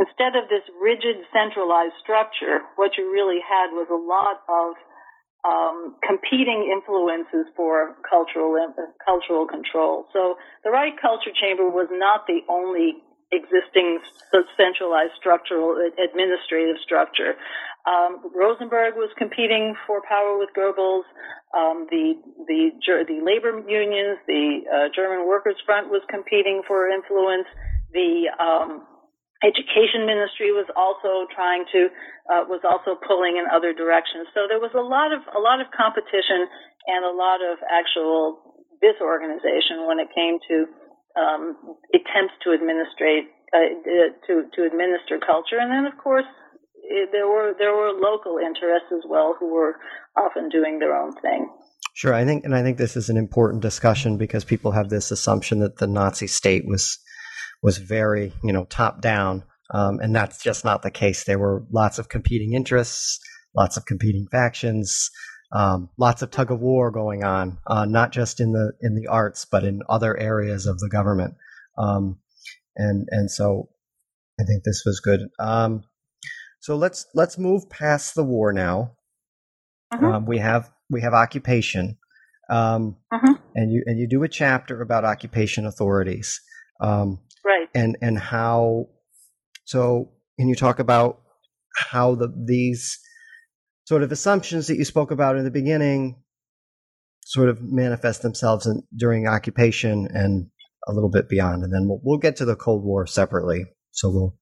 instead 0.00 0.32
of 0.32 0.48
this 0.48 0.64
rigid 0.80 1.20
centralized 1.28 1.96
structure, 2.00 2.64
what 2.80 2.96
you 2.96 3.12
really 3.12 3.40
had 3.44 3.72
was 3.76 3.88
a 3.92 4.00
lot 4.00 4.40
of 4.48 4.76
um, 5.46 5.94
competing 6.02 6.72
influences 6.74 7.46
for 7.54 7.94
cultural 8.08 8.56
cultural 9.04 9.46
control. 9.46 10.06
So 10.12 10.36
the 10.64 10.70
Reich 10.70 10.98
Culture 11.00 11.30
Chamber 11.30 11.68
was 11.70 11.88
not 11.92 12.26
the 12.26 12.40
only 12.50 13.02
existing 13.32 13.98
centralized 14.56 15.12
structural 15.18 15.76
administrative 15.98 16.76
structure. 16.82 17.34
Um, 17.86 18.18
Rosenberg 18.34 18.94
was 18.96 19.10
competing 19.16 19.74
for 19.86 20.02
power 20.08 20.38
with 20.38 20.50
Goebbels. 20.56 21.06
Um, 21.54 21.86
the 21.90 22.18
the 22.46 22.70
the 23.06 23.20
labor 23.22 23.62
unions, 23.66 24.18
the 24.26 24.66
uh, 24.66 24.88
German 24.94 25.26
Workers' 25.26 25.56
Front 25.64 25.88
was 25.90 26.02
competing 26.10 26.62
for 26.66 26.88
influence. 26.90 27.46
The 27.92 28.26
um, 28.38 28.82
education 29.46 30.02
ministry 30.10 30.50
was 30.50 30.66
also 30.74 31.30
trying 31.30 31.62
to 31.70 31.86
uh, 32.26 32.42
was 32.50 32.66
also 32.66 32.98
pulling 32.98 33.38
in 33.38 33.46
other 33.46 33.70
directions. 33.70 34.26
So 34.34 34.50
there 34.50 34.58
was 34.58 34.74
a 34.74 34.82
lot 34.82 35.14
of 35.14 35.22
a 35.30 35.38
lot 35.38 35.62
of 35.62 35.70
competition 35.70 36.50
and 36.90 37.06
a 37.06 37.14
lot 37.14 37.38
of 37.38 37.62
actual 37.70 38.58
disorganization 38.82 39.86
when 39.86 40.02
it 40.02 40.10
came 40.10 40.42
to 40.50 40.56
um, 41.14 41.42
attempts 41.94 42.34
to 42.42 42.50
administrate 42.50 43.30
uh, 43.54 43.78
to 44.26 44.50
to 44.50 44.58
administer 44.66 45.22
culture. 45.22 45.62
And 45.62 45.70
then 45.70 45.86
of 45.86 45.94
course 46.02 46.26
it, 46.82 47.14
there 47.14 47.30
were 47.30 47.54
there 47.54 47.74
were 47.74 47.94
local 47.94 48.42
interests 48.42 48.90
as 48.90 49.06
well 49.06 49.38
who 49.38 49.54
were 49.54 49.78
often 50.18 50.50
doing 50.50 50.82
their 50.82 50.98
own 50.98 51.14
thing. 51.22 51.48
Sure, 51.94 52.12
I 52.12 52.26
think, 52.26 52.44
and 52.44 52.54
I 52.54 52.62
think 52.62 52.76
this 52.76 52.94
is 52.94 53.08
an 53.08 53.16
important 53.16 53.62
discussion 53.62 54.18
because 54.18 54.44
people 54.44 54.72
have 54.72 54.90
this 54.90 55.10
assumption 55.10 55.60
that 55.60 55.78
the 55.78 55.86
Nazi 55.86 56.26
state 56.26 56.66
was 56.66 56.98
was 57.62 57.78
very, 57.78 58.32
you 58.42 58.52
know, 58.52 58.64
top 58.64 59.00
down. 59.00 59.44
Um, 59.72 59.98
and 60.00 60.14
that's 60.14 60.42
just 60.42 60.64
not 60.64 60.82
the 60.82 60.90
case. 60.90 61.24
There 61.24 61.38
were 61.38 61.64
lots 61.70 61.98
of 61.98 62.08
competing 62.08 62.52
interests, 62.52 63.18
lots 63.54 63.76
of 63.76 63.84
competing 63.84 64.28
factions, 64.30 65.10
um, 65.52 65.88
lots 65.98 66.22
of 66.22 66.30
tug 66.30 66.50
of 66.50 66.60
war 66.60 66.90
going 66.90 67.24
on, 67.24 67.58
uh, 67.66 67.84
not 67.84 68.12
just 68.12 68.40
in 68.40 68.52
the 68.52 68.72
in 68.80 68.94
the 68.94 69.06
arts, 69.08 69.44
but 69.44 69.64
in 69.64 69.80
other 69.88 70.16
areas 70.16 70.66
of 70.66 70.78
the 70.78 70.88
government. 70.88 71.34
Um, 71.78 72.18
and 72.76 73.06
and 73.10 73.30
so, 73.30 73.68
I 74.40 74.44
think 74.44 74.64
this 74.64 74.82
was 74.84 75.00
good. 75.00 75.20
Um, 75.38 75.84
so 76.60 76.76
let's 76.76 77.06
let's 77.14 77.38
move 77.38 77.70
past 77.70 78.14
the 78.14 78.24
war 78.24 78.52
now. 78.52 78.92
Uh-huh. 79.92 80.20
we 80.26 80.38
have 80.38 80.70
we 80.90 81.00
have 81.02 81.14
occupation, 81.14 81.96
uh-huh. 83.12 83.34
and 83.54 83.72
you 83.72 83.84
and 83.86 83.98
you 83.98 84.08
do 84.08 84.24
a 84.24 84.28
chapter 84.28 84.82
about 84.82 85.04
occupation 85.04 85.64
authorities. 85.64 86.40
Um, 86.80 87.20
right. 87.46 87.68
And 87.74 87.96
and 88.02 88.18
how 88.18 88.88
so 89.64 90.10
can 90.38 90.48
you 90.48 90.54
talk 90.54 90.78
about 90.78 91.20
how 91.76 92.14
the 92.14 92.32
these 92.46 92.98
sort 93.84 94.02
of 94.02 94.10
assumptions 94.10 94.66
that 94.66 94.76
you 94.76 94.84
spoke 94.84 95.10
about 95.10 95.36
in 95.36 95.44
the 95.44 95.50
beginning 95.50 96.16
sort 97.24 97.48
of 97.48 97.62
manifest 97.62 98.22
themselves 98.22 98.66
in, 98.66 98.82
during 98.96 99.26
occupation 99.26 100.08
and 100.12 100.46
a 100.88 100.92
little 100.92 101.10
bit 101.10 101.28
beyond? 101.28 101.64
And 101.64 101.72
then 101.72 101.88
we'll, 101.88 102.00
we'll 102.02 102.18
get 102.18 102.36
to 102.36 102.44
the 102.44 102.56
cold 102.56 102.84
war 102.84 103.06
separately. 103.06 103.64
So 103.92 104.10
we'll 104.10 104.36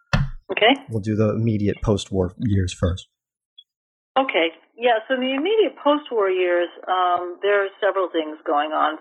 okay. 0.50 0.80
we'll 0.90 1.02
do 1.02 1.16
the 1.16 1.30
immediate 1.30 1.76
post-war 1.82 2.34
years 2.38 2.72
first. 2.72 3.08
Okay. 4.18 4.48
Yeah 4.76 4.98
so 5.08 5.14
in 5.14 5.20
the 5.20 5.34
immediate 5.34 5.76
post-war 5.82 6.28
years 6.28 6.68
um, 6.88 7.38
there 7.42 7.64
are 7.64 7.68
several 7.80 8.08
things 8.10 8.38
going 8.46 8.70
on. 8.70 8.98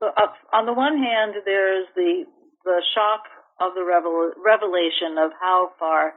So 0.00 0.08
uh, 0.08 0.32
on 0.56 0.66
the 0.66 0.72
one 0.72 0.98
hand 0.98 1.34
there's 1.44 1.86
the 1.94 2.24
the 2.64 2.82
shock 2.94 3.26
of 3.60 3.74
the 3.74 3.84
revel- 3.84 4.34
revelation 4.38 5.18
of 5.18 5.30
how 5.40 5.70
far 5.78 6.14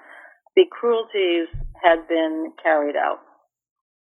the 0.56 0.66
cruelties 0.72 1.48
had 1.84 2.08
been 2.08 2.54
carried 2.64 2.96
out. 2.96 3.20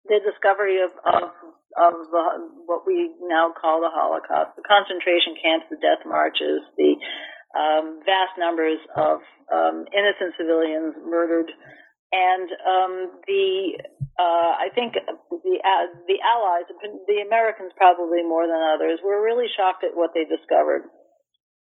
The 0.08 0.20
discovery 0.24 0.80
of, 0.80 0.90
of, 1.04 1.28
of 1.76 1.92
the, 2.08 2.24
what 2.64 2.86
we 2.86 3.12
now 3.20 3.52
call 3.52 3.84
the 3.84 3.92
Holocaust, 3.92 4.56
the 4.56 4.64
concentration 4.64 5.36
camps, 5.36 5.68
the 5.68 5.76
death 5.76 6.02
marches, 6.08 6.64
the 6.80 6.96
um, 7.52 8.00
vast 8.04 8.36
numbers 8.40 8.80
of 8.96 9.20
um, 9.52 9.84
innocent 9.92 10.32
civilians 10.40 10.96
murdered, 11.04 11.52
and 12.12 12.48
um, 12.64 12.92
the 13.28 13.76
uh, 14.18 14.52
I 14.56 14.72
think 14.74 14.96
the 14.96 15.56
uh, 15.60 15.86
the 16.08 16.18
Allies, 16.24 16.68
the 17.04 17.20
Americans 17.24 17.72
probably 17.76 18.24
more 18.24 18.48
than 18.48 18.60
others, 18.60 19.00
were 19.04 19.20
really 19.20 19.48
shocked 19.56 19.84
at 19.84 19.96
what 19.96 20.12
they 20.16 20.24
discovered 20.24 20.88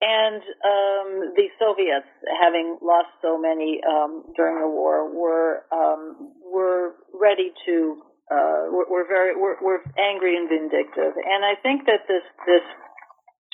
and 0.01 0.41
um, 0.65 1.09
the 1.37 1.53
Soviets, 1.61 2.09
having 2.41 2.79
lost 2.81 3.13
so 3.21 3.37
many 3.37 3.81
um, 3.85 4.25
during 4.35 4.61
the 4.61 4.69
war, 4.69 5.05
were 5.13 5.65
um, 5.71 6.33
were 6.41 6.97
ready 7.13 7.53
to 7.67 8.01
uh, 8.33 8.73
were, 8.73 8.89
were 8.89 9.07
very 9.07 9.37
were, 9.37 9.61
were 9.61 9.85
angry 10.01 10.37
and 10.37 10.49
vindictive. 10.49 11.13
And 11.21 11.45
I 11.45 11.53
think 11.61 11.85
that 11.85 12.09
this 12.09 12.25
this 12.47 12.65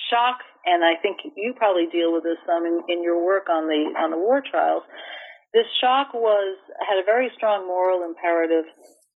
shock, 0.06 0.38
and 0.64 0.84
I 0.86 0.94
think 1.02 1.18
you 1.34 1.52
probably 1.56 1.90
deal 1.90 2.12
with 2.12 2.22
this 2.22 2.38
some 2.46 2.64
in, 2.64 2.82
in 2.88 3.02
your 3.02 3.18
work 3.18 3.50
on 3.50 3.66
the 3.66 3.98
on 3.98 4.10
the 4.10 4.18
war 4.18 4.38
trials. 4.38 4.84
This 5.52 5.66
shock 5.80 6.14
was 6.14 6.58
had 6.78 7.02
a 7.02 7.04
very 7.04 7.30
strong 7.34 7.66
moral 7.66 8.06
imperative, 8.06 8.70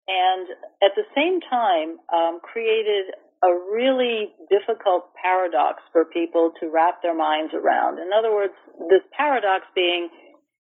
and 0.09 0.49
at 0.81 0.97
the 0.97 1.05
same 1.13 1.41
time 1.45 2.01
um, 2.09 2.41
created 2.41 3.13
a 3.43 3.51
really 3.71 4.35
difficult 4.51 5.15
paradox 5.15 5.83
for 5.93 6.05
people 6.05 6.53
to 6.61 6.71
wrap 6.71 7.03
their 7.03 7.15
minds 7.15 7.55
around. 7.55 7.99
In 7.99 8.11
other 8.11 8.33
words, 8.33 8.55
this 8.91 9.03
paradox 9.17 9.65
being 9.75 10.09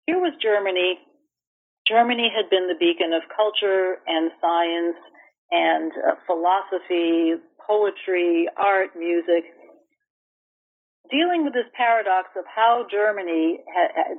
here 0.07 0.19
was 0.19 0.35
Germany. 0.43 0.99
Germany 1.87 2.33
had 2.35 2.51
been 2.51 2.67
the 2.67 2.79
beacon 2.79 3.13
of 3.13 3.23
culture 3.31 4.01
and 4.07 4.31
science 4.41 4.99
and 5.51 5.93
uh, 5.93 6.15
philosophy, 6.27 7.39
poetry, 7.63 8.49
art, 8.57 8.97
music. 8.99 9.55
Dealing 11.13 11.45
with 11.45 11.53
this 11.53 11.69
paradox 11.77 12.33
of 12.35 12.45
how 12.49 12.89
Germany, 12.91 13.61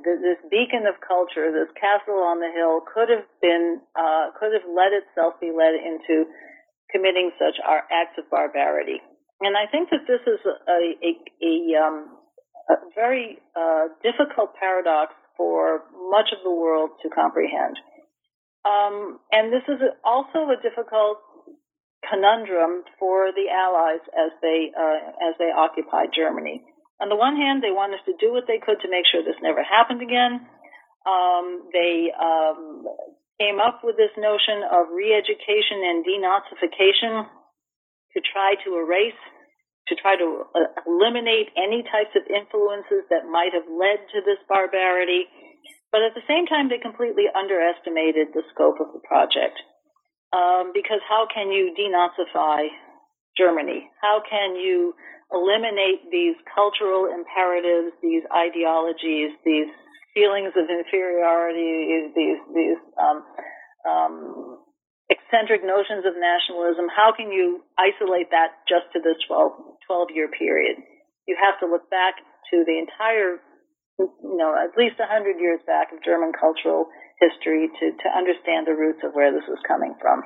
this 0.06 0.38
beacon 0.48 0.86
of 0.86 0.94
culture, 1.02 1.50
this 1.50 1.68
castle 1.74 2.22
on 2.22 2.38
the 2.38 2.48
hill, 2.54 2.80
could 2.86 3.10
have 3.10 3.26
been, 3.42 3.82
uh, 3.98 4.30
could 4.38 4.54
have 4.54 4.64
let 4.70 4.94
itself 4.94 5.34
be 5.42 5.50
led 5.50 5.74
into 5.74 6.30
committing 6.96 7.30
such 7.36 7.60
acts 7.92 8.16
of 8.16 8.24
barbarity. 8.32 9.04
And 9.44 9.52
I 9.52 9.68
think 9.68 9.92
that 9.92 10.08
this 10.08 10.24
is 10.24 10.40
a, 10.48 10.96
a, 11.04 11.12
a, 11.44 11.54
um, 11.76 12.16
a 12.72 12.76
very 12.96 13.36
uh, 13.52 13.92
difficult 14.00 14.56
paradox 14.56 15.12
for 15.36 15.84
much 16.08 16.32
of 16.32 16.40
the 16.40 16.50
world 16.50 16.96
to 17.04 17.12
comprehend. 17.12 17.76
Um, 18.64 19.20
and 19.30 19.52
this 19.52 19.62
is 19.68 19.76
also 20.00 20.48
a 20.48 20.56
difficult 20.64 21.20
conundrum 22.08 22.82
for 22.98 23.28
the 23.36 23.52
Allies 23.52 24.02
as 24.16 24.32
they 24.40 24.72
uh, 24.72 25.28
as 25.28 25.34
they 25.38 25.52
occupied 25.52 26.16
Germany. 26.16 26.64
On 27.00 27.12
the 27.12 27.16
one 27.16 27.36
hand, 27.36 27.62
they 27.62 27.70
wanted 27.70 28.00
to 28.08 28.16
do 28.18 28.32
what 28.32 28.48
they 28.48 28.58
could 28.58 28.80
to 28.80 28.88
make 28.88 29.04
sure 29.04 29.20
this 29.20 29.38
never 29.42 29.62
happened 29.62 30.00
again. 30.00 30.48
Um, 31.04 31.68
they 31.70 32.10
um, 32.16 32.88
came 33.40 33.60
up 33.60 33.84
with 33.84 33.96
this 33.96 34.12
notion 34.16 34.64
of 34.64 34.92
re-education 34.92 35.84
and 35.84 36.04
denazification 36.04 37.28
to 38.16 38.18
try 38.24 38.56
to 38.64 38.80
erase, 38.80 39.20
to 39.88 39.94
try 39.94 40.16
to 40.16 40.48
uh, 40.56 40.72
eliminate 40.88 41.52
any 41.56 41.84
types 41.84 42.16
of 42.16 42.24
influences 42.26 43.04
that 43.12 43.28
might 43.28 43.52
have 43.52 43.68
led 43.68 44.00
to 44.12 44.24
this 44.24 44.40
barbarity. 44.48 45.28
But 45.92 46.02
at 46.02 46.16
the 46.16 46.24
same 46.26 46.46
time, 46.46 46.68
they 46.68 46.80
completely 46.80 47.28
underestimated 47.28 48.32
the 48.32 48.42
scope 48.52 48.80
of 48.80 48.92
the 48.96 49.04
project. 49.04 49.60
Um, 50.32 50.72
because 50.74 51.00
how 51.06 51.28
can 51.32 51.52
you 51.52 51.76
denazify 51.76 52.68
Germany? 53.36 53.88
How 54.02 54.20
can 54.24 54.56
you 54.56 54.94
eliminate 55.32 56.10
these 56.10 56.34
cultural 56.54 57.06
imperatives, 57.06 57.94
these 58.02 58.22
ideologies, 58.32 59.36
these 59.44 59.70
feelings 60.16 60.56
of 60.56 60.64
inferiority, 60.72 62.08
these 62.16 62.40
these 62.56 62.80
um, 62.96 63.20
um, 63.84 64.14
eccentric 65.12 65.60
notions 65.60 66.08
of 66.08 66.16
nationalism. 66.16 66.88
How 66.88 67.12
can 67.12 67.28
you 67.28 67.60
isolate 67.76 68.32
that 68.32 68.64
just 68.64 68.88
to 68.96 68.98
this 69.04 69.20
12, 69.28 69.84
12 69.84 70.16
year 70.16 70.32
period? 70.32 70.80
You 71.28 71.36
have 71.36 71.60
to 71.60 71.68
look 71.68 71.92
back 71.92 72.16
to 72.50 72.64
the 72.64 72.80
entire 72.80 73.44
you 73.98 74.36
know, 74.36 74.52
at 74.52 74.76
least 74.76 75.00
100 75.00 75.40
years 75.40 75.60
back 75.64 75.92
of 75.92 76.04
German 76.04 76.32
cultural 76.36 76.88
history 77.16 77.68
to, 77.80 77.86
to 77.96 78.08
understand 78.12 78.68
the 78.68 78.76
roots 78.76 79.00
of 79.00 79.16
where 79.16 79.32
this 79.32 79.46
was 79.48 79.60
coming 79.64 79.96
from. 80.00 80.20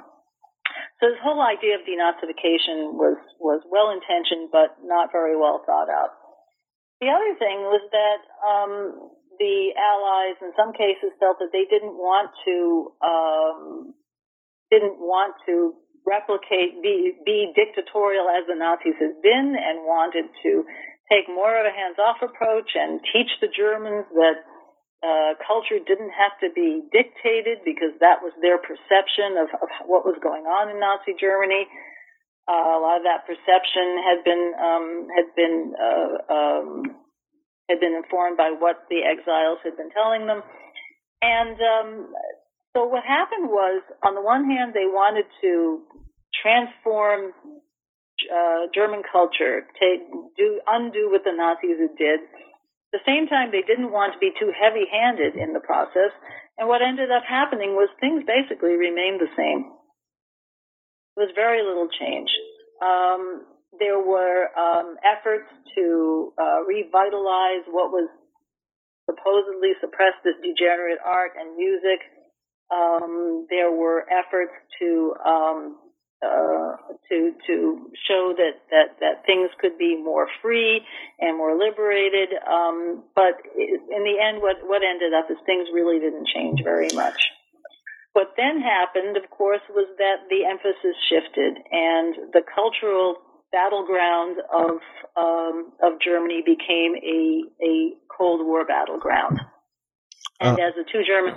So 0.99 1.09
this 1.09 1.23
whole 1.23 1.41
idea 1.41 1.79
of 1.79 1.87
denazification 1.87 2.99
was, 2.99 3.17
was 3.39 3.63
well 3.71 3.95
intentioned, 3.95 4.51
but 4.51 4.77
not 4.83 5.15
very 5.15 5.39
well 5.39 5.63
thought 5.65 5.89
out. 5.89 6.19
The 7.01 7.09
other 7.09 7.33
thing 7.39 7.65
was 7.65 7.81
that 7.95 8.21
um, 8.45 8.75
the 9.41 9.73
Allies, 9.73 10.37
in 10.45 10.53
some 10.55 10.77
cases, 10.77 11.17
felt 11.17 11.41
that 11.41 11.51
they 11.51 11.65
didn't 11.65 11.97
want 11.97 12.29
to 12.45 12.57
um, 13.01 13.61
didn't 14.69 15.01
want 15.01 15.35
to 15.49 15.75
replicate 16.05 16.79
be 16.85 17.17
be 17.25 17.51
dictatorial 17.57 18.29
as 18.29 18.45
the 18.47 18.55
Nazis 18.55 19.01
had 19.01 19.17
been, 19.25 19.57
and 19.57 19.89
wanted 19.89 20.29
to 20.45 20.69
take 21.09 21.27
more 21.27 21.51
of 21.57 21.67
a 21.67 21.75
hands-off 21.75 22.23
approach 22.23 22.71
and 22.77 23.01
teach 23.11 23.33
the 23.41 23.51
Germans 23.51 24.07
that 24.15 24.47
uh, 25.03 25.33
culture 25.43 25.81
didn't 25.81 26.13
have 26.13 26.37
to 26.45 26.53
be 26.55 26.85
dictated 26.93 27.65
because 27.65 27.97
that 28.05 28.21
was 28.21 28.37
their 28.45 28.61
perception 28.61 29.41
of, 29.41 29.49
of 29.57 29.69
what 29.89 30.05
was 30.05 30.21
going 30.23 30.45
on 30.45 30.69
in 30.69 30.79
Nazi 30.79 31.17
Germany. 31.17 31.65
Uh, 32.45 32.77
a 32.77 32.81
lot 32.81 33.01
of 33.01 33.05
that 33.09 33.25
perception 33.25 33.89
had 34.05 34.21
been 34.23 34.45
um, 34.61 34.87
had 35.09 35.29
been 35.33 35.57
uh, 35.73 36.13
um, 36.29 36.69
had 37.71 37.79
been 37.79 37.95
informed 37.95 38.37
by 38.37 38.51
what 38.51 38.91
the 38.91 39.07
exiles 39.07 39.63
had 39.63 39.79
been 39.79 39.95
telling 39.95 40.27
them, 40.27 40.43
and 41.23 41.57
um, 41.63 41.89
so 42.75 42.87
what 42.87 43.03
happened 43.03 43.51
was, 43.51 43.83
on 44.03 44.15
the 44.15 44.23
one 44.23 44.51
hand, 44.51 44.75
they 44.75 44.87
wanted 44.87 45.27
to 45.43 45.83
transform 46.43 47.33
uh, 48.29 48.71
German 48.75 49.03
culture, 49.11 49.67
do 50.37 50.61
undo 50.67 51.11
what 51.11 51.25
the 51.25 51.33
Nazis 51.33 51.81
had 51.81 51.97
did 51.97 52.21
At 52.93 53.01
the 53.01 53.07
same 53.07 53.27
time, 53.27 53.51
they 53.51 53.63
didn't 53.63 53.91
want 53.91 54.15
to 54.15 54.19
be 54.19 54.33
too 54.39 54.53
heavy 54.55 54.87
handed 54.91 55.35
in 55.37 55.53
the 55.53 55.61
process. 55.61 56.13
And 56.59 56.69
what 56.69 56.83
ended 56.83 57.11
up 57.11 57.25
happening 57.27 57.75
was 57.75 57.89
things 57.99 58.23
basically 58.27 58.77
remained 58.77 59.21
the 59.21 59.33
same. 59.37 59.73
There 61.17 61.27
was 61.27 61.35
very 61.35 61.63
little 61.63 61.89
change. 61.89 62.31
Um, 62.83 63.47
there 63.81 63.99
were 63.99 64.47
um, 64.57 64.97
efforts 65.03 65.49
to 65.75 66.33
uh, 66.39 66.61
revitalize 66.69 67.65
what 67.67 67.91
was 67.91 68.09
supposedly 69.09 69.73
suppressed 69.81 70.23
as 70.29 70.37
degenerate 70.45 71.01
art 71.05 71.33
and 71.41 71.57
music. 71.57 71.99
Um, 72.71 73.47
there 73.51 73.73
were 73.73 74.07
efforts 74.07 74.53
to 74.79 75.15
um, 75.27 75.77
uh, 76.23 76.77
to 77.09 77.33
to 77.49 77.91
show 78.07 78.35
that, 78.37 78.61
that 78.71 79.01
that 79.01 79.25
things 79.27 79.51
could 79.59 79.79
be 79.79 79.97
more 79.97 80.29
free 80.43 80.85
and 81.19 81.37
more 81.37 81.57
liberated. 81.57 82.29
Um, 82.47 83.03
but 83.17 83.41
in 83.57 84.05
the 84.05 84.17
end, 84.21 84.43
what 84.43 84.61
what 84.63 84.83
ended 84.85 85.15
up 85.17 85.31
is 85.31 85.39
things 85.47 85.69
really 85.73 85.99
didn't 85.99 86.29
change 86.29 86.61
very 86.63 86.93
much. 86.95 87.19
What 88.13 88.35
then 88.37 88.61
happened, 88.61 89.17
of 89.17 89.31
course, 89.31 89.63
was 89.71 89.87
that 89.99 90.27
the 90.29 90.45
emphasis 90.45 90.99
shifted 91.09 91.57
and 91.71 92.35
the 92.35 92.43
cultural 92.55 93.17
battleground 93.53 94.39
of 94.53 94.79
um, 95.17 95.73
of 95.83 96.01
Germany 96.05 96.43
became 96.45 96.95
a 96.97 97.43
a 97.65 97.93
Cold 98.17 98.47
War 98.47 98.65
battleground. 98.67 99.41
And 100.41 100.59
uh, 100.59 100.63
as 100.63 100.75
the 100.75 100.85
two 100.91 101.03
German 101.07 101.35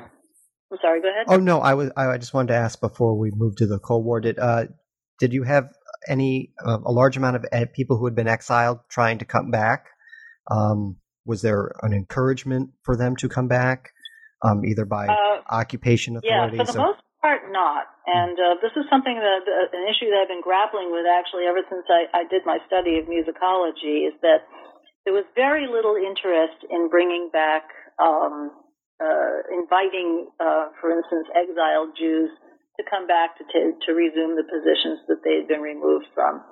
I'm 0.73 0.79
sorry. 0.81 1.01
Go 1.01 1.09
ahead. 1.09 1.25
Oh 1.27 1.37
no, 1.37 1.59
I 1.59 1.75
was. 1.75 1.91
I 1.95 2.17
just 2.17 2.33
wanted 2.33 2.47
to 2.47 2.55
ask 2.55 2.81
before 2.81 3.15
we 3.15 3.29
moved 3.31 3.59
to 3.59 3.67
the 3.67 3.77
Cold 3.77 4.03
War. 4.05 4.19
Did 4.19 4.39
uh, 4.39 4.65
did 5.19 5.31
you 5.31 5.43
have 5.43 5.69
any 6.07 6.51
uh, 6.65 6.79
a 6.83 6.91
large 6.91 7.15
amount 7.15 7.35
of 7.35 7.45
people 7.73 7.97
who 7.97 8.05
had 8.05 8.15
been 8.15 8.27
exiled 8.27 8.79
trying 8.89 9.19
to 9.19 9.25
come 9.25 9.51
back? 9.51 9.85
Um, 10.49 10.97
was 11.25 11.43
there 11.43 11.73
an 11.83 11.93
encouragement 11.93 12.71
for 12.81 12.97
them 12.97 13.15
to 13.17 13.29
come 13.29 13.47
back, 13.47 13.91
um, 14.41 14.65
either 14.65 14.85
by 14.85 15.07
uh, 15.07 15.41
occupation 15.47 16.17
authorities? 16.17 16.59
Yeah, 16.59 16.65
for 16.65 16.71
the 16.71 16.79
or? 16.79 16.85
most 16.87 16.99
part, 17.23 17.47
not. 17.55 17.87
And 18.03 18.35
uh, 18.35 18.59
this 18.59 18.75
is 18.75 18.83
something 18.91 19.15
that 19.15 19.47
uh, 19.47 19.71
an 19.71 19.87
issue 19.87 20.11
that 20.11 20.27
I've 20.27 20.33
been 20.35 20.43
grappling 20.43 20.91
with 20.91 21.07
actually 21.07 21.47
ever 21.47 21.63
since 21.71 21.87
I, 21.87 22.11
I 22.11 22.27
did 22.27 22.43
my 22.43 22.59
study 22.67 22.99
of 22.99 23.07
musicology 23.07 24.11
is 24.11 24.15
that 24.19 24.43
there 25.07 25.15
was 25.15 25.23
very 25.31 25.71
little 25.71 25.95
interest 25.95 26.67
in 26.67 26.91
bringing 26.91 27.31
back 27.31 27.63
um, 27.95 28.51
uh, 28.99 29.39
inviting, 29.55 30.27
uh, 30.43 30.75
for 30.83 30.91
instance, 30.91 31.31
exiled 31.31 31.95
Jews 31.95 32.29
to 32.75 32.83
come 32.91 33.07
back 33.07 33.39
to, 33.39 33.43
to, 33.47 33.89
resume 33.93 34.35
the 34.35 34.43
positions 34.43 34.99
that 35.07 35.23
they 35.23 35.39
had 35.39 35.47
been 35.47 35.61
removed 35.61 36.07
from. 36.13 36.43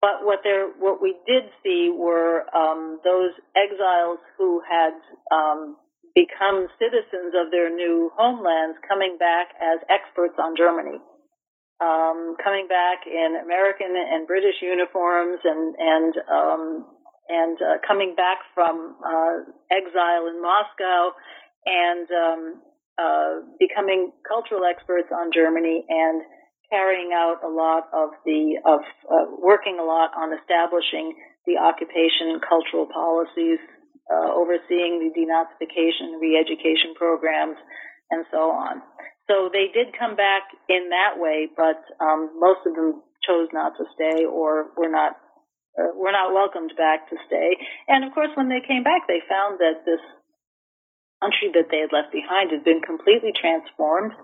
But 0.00 0.22
what 0.22 0.40
there, 0.44 0.70
what 0.78 1.02
we 1.02 1.16
did 1.26 1.50
see 1.64 1.90
were 1.90 2.46
um, 2.54 3.00
those 3.02 3.34
exiles 3.58 4.18
who 4.38 4.62
had 4.62 4.94
um, 5.34 5.76
become 6.14 6.68
citizens 6.78 7.34
of 7.34 7.50
their 7.50 7.68
new 7.72 8.10
homelands 8.16 8.78
coming 8.86 9.16
back 9.18 9.52
as 9.60 9.80
experts 9.88 10.34
on 10.38 10.56
Germany, 10.56 10.98
um, 11.80 12.36
coming 12.42 12.68
back 12.68 13.06
in 13.06 13.38
American 13.42 13.94
and 13.94 14.26
British 14.26 14.60
uniforms, 14.62 15.40
and 15.44 15.74
and 15.78 16.12
um, 16.30 16.62
and 17.28 17.58
uh, 17.60 17.76
coming 17.86 18.14
back 18.16 18.38
from 18.54 18.96
uh, 19.04 19.44
exile 19.70 20.26
in 20.28 20.40
Moscow 20.40 21.12
and 21.66 22.08
um, 22.10 22.62
uh, 22.98 23.44
becoming 23.60 24.12
cultural 24.26 24.64
experts 24.64 25.08
on 25.12 25.30
Germany 25.32 25.84
and 25.88 26.22
carrying 26.70 27.12
out 27.14 27.40
a 27.44 27.48
lot 27.48 27.88
of 27.92 28.10
the 28.24 28.60
of 28.64 28.80
uh, 29.08 29.30
working 29.38 29.78
a 29.80 29.84
lot 29.84 30.10
on 30.16 30.36
establishing 30.36 31.16
the 31.46 31.56
occupation 31.56 32.40
cultural 32.44 32.86
policies, 32.92 33.58
uh, 34.08 34.32
overseeing 34.32 35.00
the 35.04 35.10
denazification, 35.12 36.20
re-education 36.20 36.96
programs, 36.96 37.56
and 38.10 38.24
so 38.32 38.50
on. 38.50 38.80
So 39.28 39.52
they 39.52 39.68
did 39.68 39.92
come 39.92 40.16
back 40.16 40.48
in 40.68 40.88
that 40.88 41.20
way, 41.20 41.48
but 41.52 41.84
um, 42.00 42.32
most 42.40 42.64
of 42.64 42.74
them 42.74 43.02
chose 43.20 43.48
not 43.52 43.76
to 43.76 43.84
stay 43.94 44.24
or 44.24 44.72
were 44.76 44.88
not 44.88 45.20
uh, 45.76 45.92
were 45.94 46.10
not 46.10 46.32
welcomed 46.32 46.72
back 46.76 47.08
to 47.10 47.16
stay. 47.28 47.54
And 47.86 48.02
of 48.04 48.10
course, 48.16 48.32
when 48.34 48.48
they 48.48 48.64
came 48.64 48.82
back, 48.82 49.06
they 49.06 49.20
found 49.28 49.60
that 49.60 49.84
this 49.84 50.00
country 51.20 51.52
that 51.54 51.68
they 51.70 51.84
had 51.84 51.92
left 51.92 52.10
behind 52.10 52.50
had 52.50 52.64
been 52.64 52.80
completely 52.80 53.30
transformed, 53.36 54.16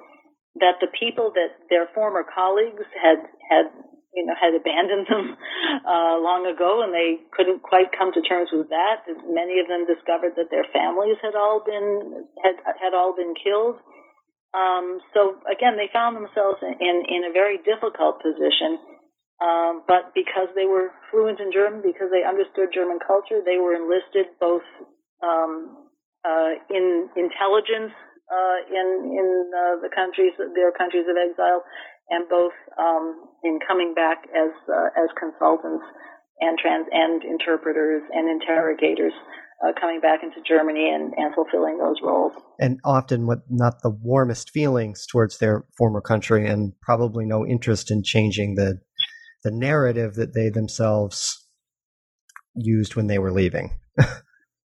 that 0.57 0.81
the 0.81 0.91
people 0.99 1.31
that 1.35 1.55
their 1.69 1.87
former 1.95 2.25
colleagues 2.25 2.87
had 2.97 3.21
had 3.51 3.67
you 4.15 4.25
know 4.25 4.35
had 4.39 4.55
abandoned 4.55 5.07
them 5.11 5.37
uh, 5.87 6.17
long 6.23 6.47
ago, 6.47 6.83
and 6.87 6.95
they 6.95 7.21
couldn't 7.35 7.63
quite 7.63 7.91
come 7.93 8.15
to 8.15 8.23
terms 8.23 8.49
with 8.55 8.71
that. 8.71 9.05
Many 9.27 9.59
of 9.59 9.67
them 9.67 9.85
discovered 9.85 10.39
that 10.39 10.49
their 10.51 10.67
families 10.71 11.19
had 11.21 11.35
all 11.35 11.61
been 11.61 12.27
had 12.43 12.57
had 12.79 12.95
all 12.95 13.15
been 13.15 13.35
killed. 13.35 13.83
Um, 14.55 15.03
so 15.13 15.43
again, 15.51 15.75
they 15.75 15.91
found 15.93 16.15
themselves 16.15 16.63
in 16.63 16.97
in, 17.11 17.27
a 17.27 17.33
very 17.35 17.59
difficult 17.59 18.23
position. 18.23 18.79
Um, 19.43 19.83
but 19.91 20.15
because 20.15 20.47
they 20.55 20.65
were 20.65 20.95
fluent 21.11 21.43
in 21.43 21.51
German, 21.51 21.83
because 21.83 22.07
they 22.15 22.23
understood 22.23 22.71
German 22.71 23.03
culture, 23.03 23.43
they 23.43 23.59
were 23.59 23.75
enlisted 23.75 24.31
both 24.39 24.63
um, 25.27 25.91
uh, 26.23 26.55
in 26.71 27.11
intelligence 27.19 27.93
uh, 28.31 28.59
in 28.71 28.89
in 29.13 29.29
uh, 29.53 29.77
the 29.83 29.91
countries 29.93 30.33
their 30.39 30.73
countries 30.73 31.05
of 31.11 31.17
exile, 31.19 31.61
and 32.11 32.29
both 32.29 32.53
um, 32.79 33.29
in 33.43 33.59
coming 33.67 33.95
back 33.95 34.25
as 34.35 34.51
as 34.97 35.09
consultants 35.19 35.85
and 36.41 36.59
trans 36.59 36.87
and 36.91 37.23
interpreters 37.23 38.03
and 38.13 38.29
interrogators. 38.29 39.13
Uh, 39.65 39.73
coming 39.81 40.01
back 40.01 40.21
into 40.23 40.43
Germany 40.47 40.91
and, 40.93 41.15
and 41.17 41.33
fulfilling 41.33 41.79
those 41.79 41.97
roles. 42.03 42.33
And 42.59 42.81
often 42.85 43.27
with 43.27 43.39
not 43.49 43.81
the 43.83 43.89
warmest 43.89 44.51
feelings 44.51 45.07
towards 45.07 45.39
their 45.39 45.65
former 45.79 46.01
country 46.01 46.47
and 46.47 46.73
probably 46.83 47.25
no 47.25 47.47
interest 47.47 47.91
in 47.91 48.03
changing 48.03 48.57
the 48.57 48.81
the 49.45 49.53
narrative 49.53 50.15
that 50.15 50.35
they 50.35 50.49
themselves 50.49 51.47
used 52.57 52.97
when 52.97 53.07
they 53.07 53.19
were 53.19 53.33
leaving. 53.33 53.79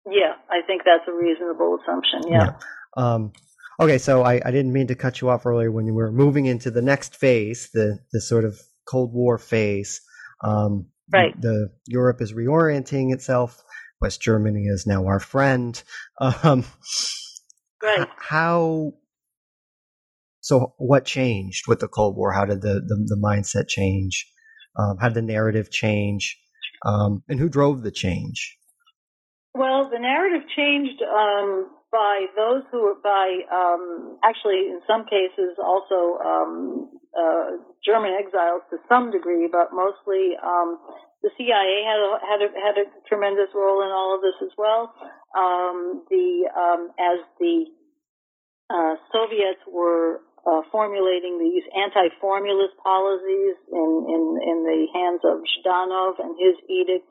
Yeah, 0.06 0.34
I 0.48 0.64
think 0.66 0.82
that's 0.84 1.02
a 1.08 1.12
reasonable 1.12 1.78
assumption. 1.82 2.30
Yeah. 2.30 2.52
yeah. 2.54 2.54
Um, 2.96 3.32
okay, 3.80 3.98
so 3.98 4.22
I, 4.22 4.40
I 4.44 4.50
didn't 4.50 4.72
mean 4.72 4.86
to 4.88 4.94
cut 4.94 5.20
you 5.20 5.28
off 5.28 5.46
earlier 5.46 5.70
when 5.70 5.86
you 5.86 5.94
were 5.94 6.10
moving 6.10 6.46
into 6.46 6.70
the 6.70 6.82
next 6.82 7.16
phase, 7.16 7.70
the 7.72 7.98
the 8.12 8.20
sort 8.20 8.44
of 8.44 8.58
Cold 8.86 9.12
War 9.12 9.38
phase. 9.38 10.00
Um, 10.42 10.86
right. 11.12 11.38
The, 11.40 11.70
Europe 11.86 12.20
is 12.20 12.32
reorienting 12.32 13.12
itself. 13.12 13.62
West 14.00 14.20
Germany 14.20 14.64
is 14.66 14.86
now 14.86 15.06
our 15.06 15.20
friend. 15.20 15.82
Um, 16.20 16.64
right. 17.82 18.08
How? 18.16 18.92
So, 20.40 20.74
what 20.78 21.04
changed 21.04 21.66
with 21.68 21.80
the 21.80 21.88
Cold 21.88 22.16
War? 22.16 22.32
How 22.32 22.44
did 22.44 22.62
the 22.62 22.74
the, 22.74 22.96
the 23.06 23.20
mindset 23.22 23.68
change? 23.68 24.26
Um, 24.78 24.96
how 25.00 25.08
did 25.08 25.16
the 25.16 25.22
narrative 25.22 25.70
change? 25.70 26.38
Um, 26.84 27.22
and 27.28 27.38
who 27.40 27.48
drove 27.48 27.82
the 27.82 27.90
change? 27.90 28.56
Well, 29.54 29.88
the 29.90 29.98
narrative 29.98 30.46
changed 30.54 31.02
um, 31.02 31.70
by 31.96 32.28
those 32.36 32.60
who 32.68 32.84
were 32.84 33.00
by 33.00 33.40
um, 33.48 34.20
actually 34.20 34.68
in 34.68 34.84
some 34.84 35.08
cases 35.08 35.56
also 35.56 36.20
um, 36.20 36.92
uh, 37.16 37.56
German 37.80 38.12
exiles 38.12 38.60
to 38.68 38.76
some 38.84 39.08
degree, 39.10 39.48
but 39.48 39.72
mostly 39.72 40.36
um, 40.44 40.76
the 41.24 41.32
CIA 41.40 41.80
had 41.88 41.96
a, 41.96 42.10
had 42.20 42.40
a, 42.44 42.48
had 42.52 42.76
a 42.76 42.86
tremendous 43.08 43.48
role 43.56 43.80
in 43.80 43.88
all 43.88 44.12
of 44.12 44.20
this 44.20 44.36
as 44.44 44.52
well. 44.60 44.92
Um, 45.32 46.04
the 46.12 46.52
um, 46.52 46.92
as 47.00 47.24
the 47.40 47.64
uh, 48.68 49.00
Soviets 49.08 49.64
were 49.64 50.20
uh, 50.44 50.60
formulating 50.70 51.40
these 51.40 51.64
anti-formalist 51.72 52.76
policies 52.84 53.56
in, 53.72 53.90
in 54.12 54.22
in 54.44 54.58
the 54.68 54.80
hands 54.92 55.24
of 55.24 55.40
Zhdanov 55.48 56.20
and 56.20 56.36
his 56.36 56.60
edict, 56.68 57.08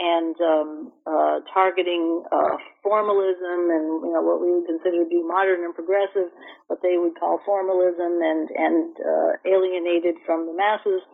and 0.00 0.34
um, 0.40 0.92
uh, 1.04 1.44
targeting 1.52 2.24
uh, 2.32 2.56
formalism 2.82 3.68
and 3.68 4.00
you 4.00 4.12
know 4.16 4.24
what 4.24 4.40
we 4.40 4.48
would 4.48 4.64
consider 4.64 5.04
to 5.04 5.08
be 5.08 5.20
modern 5.20 5.60
and 5.60 5.74
progressive, 5.76 6.32
what 6.72 6.80
they 6.82 6.96
would 6.96 7.12
call 7.20 7.38
formalism, 7.44 8.16
and 8.24 8.48
and 8.48 8.96
uh, 8.96 9.30
alienated 9.44 10.16
from 10.24 10.48
the 10.48 10.56
masses. 10.56 11.04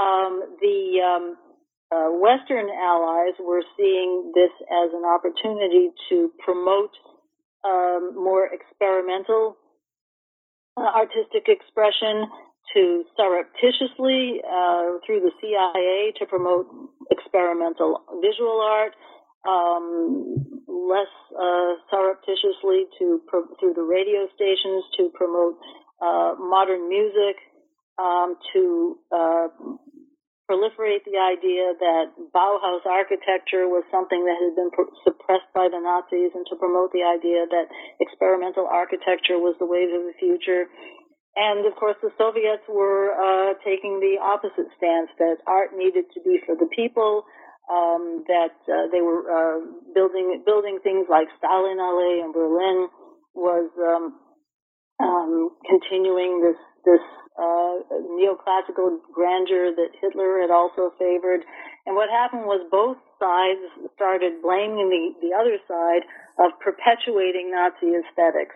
Um, 0.00 0.56
the 0.58 1.04
um, 1.04 1.36
uh, 1.92 2.10
Western 2.16 2.72
allies 2.72 3.36
were 3.38 3.62
seeing 3.76 4.32
this 4.34 4.50
as 4.72 4.90
an 4.96 5.04
opportunity 5.04 5.92
to 6.08 6.32
promote 6.42 6.96
um, 7.62 8.16
more 8.16 8.48
experimental 8.48 9.56
uh, 10.76 10.80
artistic 10.96 11.46
expression 11.46 12.26
to 12.72 13.04
surreptitiously 13.16 14.40
uh, 14.40 14.98
through 15.04 15.20
the 15.20 15.32
CIA 15.40 16.12
to 16.18 16.26
promote 16.26 16.66
experimental 17.10 18.02
visual 18.22 18.60
art, 18.60 18.94
um, 19.46 20.64
less 20.66 21.12
uh, 21.36 21.76
surreptitiously 21.90 22.86
to 22.98 23.20
pro- 23.26 23.52
through 23.60 23.74
the 23.74 23.82
radio 23.84 24.26
stations 24.34 24.84
to 24.96 25.10
promote 25.14 25.58
uh, 26.00 26.34
modern 26.38 26.88
music, 26.88 27.36
um, 27.98 28.36
to 28.52 28.98
uh, 29.12 29.48
proliferate 30.50 31.04
the 31.08 31.16
idea 31.16 31.72
that 31.78 32.12
Bauhaus 32.34 32.84
architecture 32.84 33.64
was 33.64 33.84
something 33.88 34.24
that 34.24 34.36
had 34.36 34.52
been 34.56 34.70
pr- 34.72 34.92
suppressed 35.04 35.48
by 35.54 35.68
the 35.72 35.80
Nazis, 35.80 36.32
and 36.34 36.44
to 36.52 36.56
promote 36.56 36.92
the 36.92 37.04
idea 37.04 37.48
that 37.48 37.72
experimental 38.00 38.68
architecture 38.68 39.40
was 39.40 39.56
the 39.58 39.64
wave 39.64 39.88
of 39.88 40.04
the 40.04 40.16
future. 40.20 40.68
And 41.36 41.66
of 41.66 41.74
course, 41.74 41.96
the 42.00 42.14
Soviets 42.16 42.62
were 42.68 43.10
uh, 43.10 43.54
taking 43.66 43.98
the 43.98 44.22
opposite 44.22 44.70
stance 44.78 45.10
that 45.18 45.42
art 45.46 45.74
needed 45.76 46.06
to 46.14 46.20
be 46.22 46.38
for 46.46 46.54
the 46.54 46.70
people, 46.70 47.26
um, 47.66 48.22
that 48.28 48.54
uh, 48.70 48.86
they 48.92 49.00
were 49.00 49.24
uh, 49.26 49.58
building 49.94 50.42
building 50.46 50.78
things 50.82 51.06
like 51.10 51.26
Stalinallee 51.42 52.22
in 52.22 52.30
Berlin 52.30 52.88
was 53.34 53.70
um, 53.82 54.14
um, 55.02 55.50
continuing 55.66 56.38
this 56.38 56.60
this 56.84 57.02
uh, 57.34 57.82
neoclassical 58.14 59.02
grandeur 59.10 59.74
that 59.74 59.90
Hitler 60.00 60.40
had 60.40 60.50
also 60.50 60.94
favored. 60.98 61.42
And 61.86 61.96
what 61.96 62.08
happened 62.10 62.46
was 62.46 62.62
both 62.70 62.96
sides 63.18 63.90
started 63.96 64.40
blaming 64.40 64.86
the, 64.86 65.28
the 65.28 65.34
other 65.34 65.58
side 65.66 66.06
of 66.38 66.54
perpetuating 66.60 67.50
Nazi 67.50 67.96
aesthetics 67.96 68.54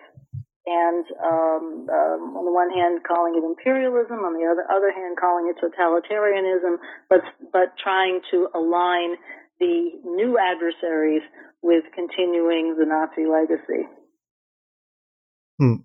and 0.68 1.04
um, 1.24 1.88
um, 1.88 2.36
on 2.36 2.44
the 2.44 2.52
one 2.52 2.68
hand 2.68 3.00
calling 3.06 3.40
it 3.40 3.44
imperialism, 3.44 4.20
on 4.20 4.36
the 4.36 4.44
other 4.44 4.68
other 4.68 4.92
hand 4.92 5.16
calling 5.16 5.48
it 5.48 5.56
totalitarianism, 5.56 6.76
but 7.08 7.20
but 7.52 7.72
trying 7.82 8.20
to 8.30 8.48
align 8.54 9.16
the 9.60 9.90
new 10.04 10.38
adversaries 10.38 11.22
with 11.62 11.84
continuing 11.94 12.76
the 12.78 12.84
Nazi 12.84 13.26
legacy. 13.26 13.88
Hmm. 15.58 15.82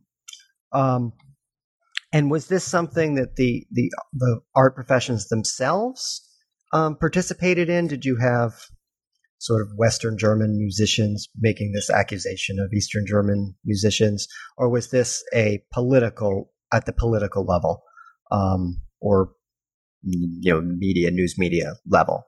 Um, 0.71 1.13
and 2.11 2.29
was 2.29 2.47
this 2.47 2.63
something 2.63 3.15
that 3.15 3.37
the 3.37 3.65
the 3.71 3.89
the 4.13 4.41
art 4.55 4.75
professions 4.75 5.29
themselves 5.29 6.21
um, 6.73 6.97
participated 6.97 7.69
in? 7.69 7.87
Did 7.87 8.03
you 8.03 8.17
have 8.17 8.53
sort 9.43 9.61
of 9.61 9.67
Western 9.75 10.17
German 10.17 10.57
musicians 10.57 11.27
making 11.37 11.73
this 11.73 11.89
accusation 11.89 12.59
of 12.59 12.71
Eastern 12.71 13.05
German 13.05 13.55
musicians, 13.65 14.25
or 14.57 14.69
was 14.69 14.89
this 14.89 15.21
a 15.35 15.61
political 15.73 16.49
at 16.71 16.85
the 16.85 16.93
political 16.93 17.43
level, 17.43 17.83
um, 18.31 18.81
or 19.01 19.31
you 20.01 20.53
know, 20.53 20.61
media 20.61 21.11
news 21.11 21.35
media 21.37 21.73
level? 21.85 22.23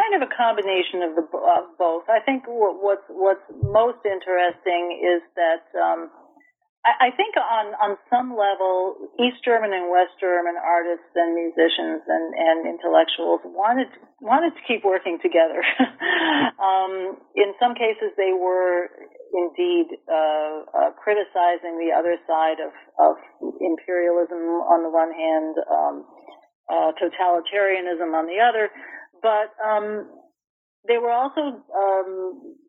Kind 0.00 0.22
of 0.22 0.26
a 0.26 0.32
combination 0.34 1.02
of 1.02 1.14
the 1.14 1.22
of 1.22 1.78
both. 1.78 2.04
I 2.08 2.24
think 2.24 2.44
what, 2.46 2.82
what's 2.82 3.04
what's 3.10 3.44
most 3.62 3.98
interesting 4.06 4.98
is 5.04 5.20
that. 5.36 5.78
Um, 5.78 6.10
I 6.82 7.14
think 7.14 7.38
on, 7.38 7.78
on 7.78 7.94
some 8.10 8.34
level, 8.34 8.98
East 9.22 9.38
German 9.46 9.70
and 9.70 9.86
West 9.86 10.18
German 10.18 10.58
artists 10.58 11.14
and 11.14 11.30
musicians 11.30 12.02
and, 12.10 12.26
and 12.34 12.58
intellectuals 12.66 13.38
wanted 13.46 13.86
wanted 14.18 14.50
to 14.58 14.62
keep 14.66 14.82
working 14.82 15.22
together. 15.22 15.62
um, 16.58 17.22
in 17.38 17.54
some 17.62 17.78
cases, 17.78 18.10
they 18.18 18.34
were 18.34 18.90
indeed 19.30 19.94
uh, 20.10 20.56
uh, 20.74 20.90
criticizing 20.98 21.78
the 21.78 21.94
other 21.94 22.18
side 22.26 22.58
of, 22.58 22.74
of 22.98 23.14
imperialism 23.62 24.42
on 24.66 24.82
the 24.82 24.90
one 24.90 25.14
hand, 25.14 25.54
um, 25.70 25.94
uh, 26.66 26.90
totalitarianism 26.98 28.10
on 28.10 28.26
the 28.26 28.42
other, 28.42 28.74
but 29.22 29.54
um, 29.62 30.10
they 30.86 30.98
were 30.98 31.14
also 31.14 31.62
um, 31.70 32.10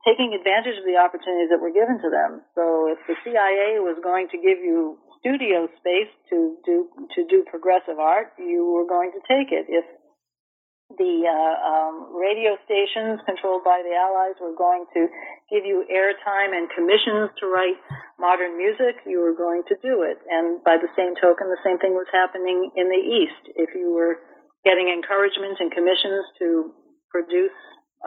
taking 0.06 0.38
advantage 0.38 0.78
of 0.78 0.86
the 0.86 1.02
opportunities 1.02 1.50
that 1.50 1.58
were 1.58 1.74
given 1.74 1.98
to 1.98 2.10
them. 2.14 2.46
So 2.54 2.94
if 2.94 3.02
the 3.10 3.18
CIA 3.26 3.82
was 3.82 3.98
going 4.06 4.30
to 4.30 4.38
give 4.38 4.62
you 4.62 5.02
studio 5.18 5.66
space 5.82 6.12
to 6.30 6.58
do 6.62 6.90
to 7.18 7.26
do 7.26 7.42
progressive 7.50 7.98
art, 7.98 8.38
you 8.38 8.70
were 8.70 8.86
going 8.86 9.12
to 9.18 9.22
take 9.26 9.50
it. 9.50 9.66
If 9.66 9.86
the 10.94 11.26
uh, 11.26 11.56
um, 11.66 12.14
radio 12.14 12.54
stations 12.70 13.18
controlled 13.26 13.66
by 13.66 13.82
the 13.82 13.98
Allies 13.98 14.38
were 14.38 14.54
going 14.54 14.86
to 14.94 15.10
give 15.50 15.66
you 15.66 15.82
airtime 15.90 16.54
and 16.54 16.70
commissions 16.70 17.34
to 17.42 17.50
write 17.50 17.82
modern 18.22 18.58
music, 18.62 19.02
you 19.10 19.18
were 19.18 19.34
going 19.34 19.66
to 19.74 19.76
do 19.82 20.06
it. 20.06 20.22
And 20.30 20.62
by 20.62 20.78
the 20.78 20.92
same 20.94 21.18
token, 21.18 21.50
the 21.50 21.64
same 21.66 21.82
thing 21.82 21.98
was 21.98 22.06
happening 22.14 22.70
in 22.78 22.94
the 22.94 23.02
East. 23.02 23.58
If 23.58 23.74
you 23.74 23.90
were 23.90 24.22
getting 24.62 24.94
encouragement 24.94 25.58
and 25.58 25.74
commissions 25.74 26.30
to 26.40 26.78
produce 27.10 27.58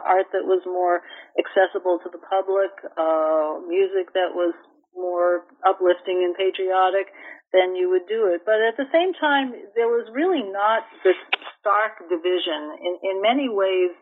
art 0.01 0.29
that 0.33 0.45
was 0.45 0.61
more 0.65 1.01
accessible 1.37 1.99
to 2.03 2.09
the 2.09 2.21
public, 2.21 2.73
uh, 2.97 3.61
music 3.65 4.13
that 4.13 4.33
was 4.33 4.53
more 4.93 5.45
uplifting 5.65 6.25
and 6.25 6.33
patriotic, 6.33 7.13
then 7.53 7.75
you 7.77 7.89
would 7.89 8.09
do 8.09 8.27
it. 8.33 8.43
But 8.43 8.59
at 8.59 8.75
the 8.75 8.89
same 8.91 9.13
time, 9.15 9.53
there 9.77 9.87
was 9.87 10.09
really 10.11 10.43
not 10.43 10.83
this 11.05 11.17
stark 11.61 12.01
division. 12.09 12.75
In, 12.81 12.93
in 13.15 13.15
many 13.21 13.47
ways, 13.47 13.93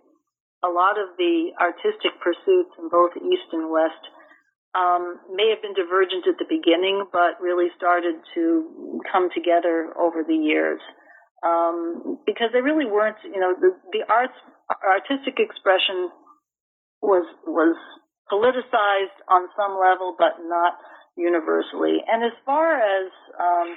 a 0.64 0.72
lot 0.72 0.98
of 0.98 1.14
the 1.18 1.54
artistic 1.62 2.18
pursuits 2.24 2.74
in 2.80 2.90
both 2.90 3.14
East 3.18 3.50
and 3.54 3.70
West 3.70 4.02
um, 4.74 5.20
may 5.32 5.54
have 5.54 5.62
been 5.62 5.78
divergent 5.78 6.28
at 6.28 6.40
the 6.42 6.50
beginning, 6.50 7.06
but 7.14 7.40
really 7.40 7.70
started 7.78 8.16
to 8.34 9.00
come 9.12 9.30
together 9.32 9.94
over 9.96 10.24
the 10.26 10.36
years. 10.36 10.82
Um, 11.44 12.20
because 12.26 12.50
they 12.54 12.62
really 12.62 12.86
weren't, 12.86 13.20
you 13.24 13.40
know, 13.40 13.54
the, 13.54 13.76
the 13.92 14.04
arts 14.08 14.38
artistic 14.82 15.38
expression 15.38 16.10
was 17.02 17.26
was 17.46 17.78
politicized 18.32 19.20
on 19.30 19.48
some 19.54 19.78
level, 19.78 20.16
but 20.18 20.42
not 20.42 20.74
universally. 21.18 22.02
And 22.08 22.24
as 22.24 22.34
far 22.46 22.76
as 22.76 23.12
um, 23.38 23.70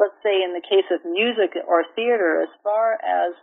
let's 0.00 0.16
say 0.24 0.40
in 0.40 0.56
the 0.56 0.64
case 0.64 0.88
of 0.88 1.04
music 1.04 1.52
or 1.68 1.84
theater, 1.94 2.40
as 2.40 2.52
far 2.64 2.96
as 2.96 3.36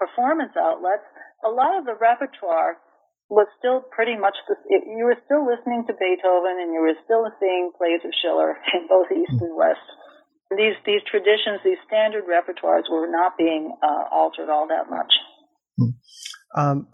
performance 0.00 0.56
outlets, 0.56 1.04
a 1.44 1.52
lot 1.52 1.76
of 1.76 1.84
the 1.84 1.94
repertoire 2.00 2.80
was 3.28 3.46
still 3.60 3.84
pretty 3.92 4.16
much 4.16 4.34
the, 4.48 4.56
you 4.72 5.04
were 5.04 5.20
still 5.28 5.44
listening 5.44 5.84
to 5.84 5.92
Beethoven 5.92 6.64
and 6.64 6.72
you 6.72 6.80
were 6.80 6.96
still 7.04 7.28
seeing 7.36 7.70
plays 7.76 8.00
of 8.00 8.12
Schiller 8.16 8.56
in 8.72 8.88
both 8.88 9.12
East 9.12 9.36
and 9.36 9.52
West. 9.52 9.84
These 10.50 10.76
these 10.86 11.00
traditions, 11.10 11.60
these 11.64 11.76
standard 11.86 12.24
repertoires, 12.24 12.90
were 12.90 13.06
not 13.10 13.36
being 13.36 13.76
uh, 13.82 14.04
altered 14.10 14.48
all 14.48 14.66
that 14.68 14.88
much. 14.88 15.12
Hmm. 15.76 16.60
Um, 16.60 16.88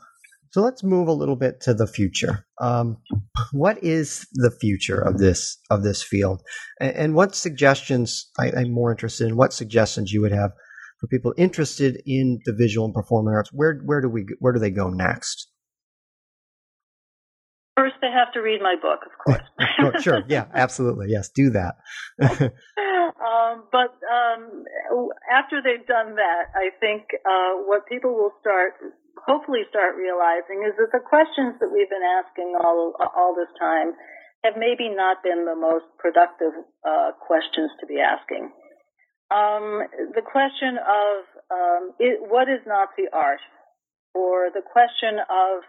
so 0.51 0.61
let's 0.61 0.83
move 0.85 1.09
a 1.09 1.13
little 1.13 1.37
bit 1.37 1.61
to 1.63 1.75
the 1.75 1.87
future. 1.87 2.47
Um, 2.61 2.99
what 3.53 3.83
is 3.83 4.27
the 4.35 4.51
future 4.61 5.01
of 5.01 5.19
this 5.19 5.59
of 5.71 5.83
this 5.83 6.03
field, 6.03 6.43
and, 6.81 6.97
and 6.97 7.15
what 7.15 7.35
suggestions? 7.35 8.31
I, 8.39 8.49
am 8.49 8.73
more 8.73 8.91
interested 8.91 9.29
in 9.29 9.37
what 9.37 9.53
suggestions 9.53 10.13
you 10.13 10.21
would 10.23 10.33
have 10.33 10.53
for 11.01 11.07
people 11.09 11.35
interested 11.37 12.03
in 12.07 12.41
the 12.45 12.55
visual 12.57 12.87
and 12.87 12.95
performing 12.95 13.35
arts. 13.35 13.51
Where 13.53 13.81
where 13.85 14.01
do 14.01 14.09
we 14.09 14.27
where 14.39 14.53
do 14.53 14.59
they 14.59 14.71
go 14.71 14.89
next? 14.89 15.49
First, 17.77 17.97
they 18.01 18.11
have 18.11 18.33
to 18.35 18.41
read 18.41 18.61
my 18.63 18.77
book, 18.81 19.01
of 19.05 19.13
course. 19.25 20.03
sure, 20.05 20.23
yeah, 20.29 20.47
absolutely, 20.55 21.07
yes, 21.09 21.31
do 21.35 21.51
that. 21.51 21.75
um, 23.35 23.65
but 23.75 23.99
um, 24.07 24.65
after 25.27 25.59
they've 25.59 25.87
done 25.87 26.15
that, 26.15 26.55
I 26.55 26.71
think 26.79 27.11
uh, 27.27 27.67
what 27.67 27.87
people 27.87 28.15
will 28.15 28.33
start 28.41 28.75
hopefully 29.27 29.63
start 29.71 29.97
realizing 29.97 30.63
is 30.67 30.75
that 30.79 30.93
the 30.93 31.03
questions 31.03 31.59
that 31.61 31.71
we've 31.73 31.91
been 31.91 32.07
asking 32.23 32.55
all 32.63 32.95
all 33.17 33.35
this 33.35 33.51
time 33.59 33.93
have 34.45 34.55
maybe 34.57 34.95
not 34.95 35.23
been 35.23 35.45
the 35.45 35.57
most 35.57 35.87
productive 35.99 36.53
uh, 36.87 37.13
questions 37.19 37.71
to 37.81 37.87
be 37.87 37.99
asking. 37.99 38.53
Um, 39.33 39.83
the 40.15 40.23
question 40.23 40.79
of 40.79 41.17
um, 41.51 41.83
it, 41.99 42.21
what 42.21 42.47
is 42.49 42.61
Nazi 42.67 43.09
art? 43.11 43.41
or 44.15 44.49
the 44.55 44.63
question 44.63 45.19
of 45.19 45.67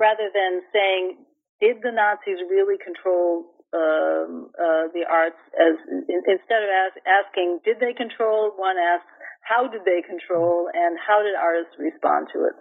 rather 0.00 0.32
than 0.32 0.64
saying, 0.72 1.20
did 1.60 1.84
the 1.84 1.92
Nazis 1.92 2.40
really 2.50 2.76
control 2.80 3.44
um, 3.74 4.50
uh, 4.54 4.90
the 4.94 5.06
arts? 5.08 5.38
As 5.54 5.74
in, 5.88 6.20
instead 6.26 6.62
of 6.62 6.70
ask, 6.70 6.94
asking, 7.06 7.60
did 7.64 7.80
they 7.80 7.94
control? 7.94 8.54
One 8.54 8.76
asks, 8.78 9.10
how 9.46 9.70
did 9.70 9.86
they 9.86 10.02
control, 10.02 10.66
and 10.74 10.98
how 10.98 11.22
did 11.22 11.38
artists 11.38 11.78
respond 11.78 12.28
to 12.34 12.50
it? 12.50 12.56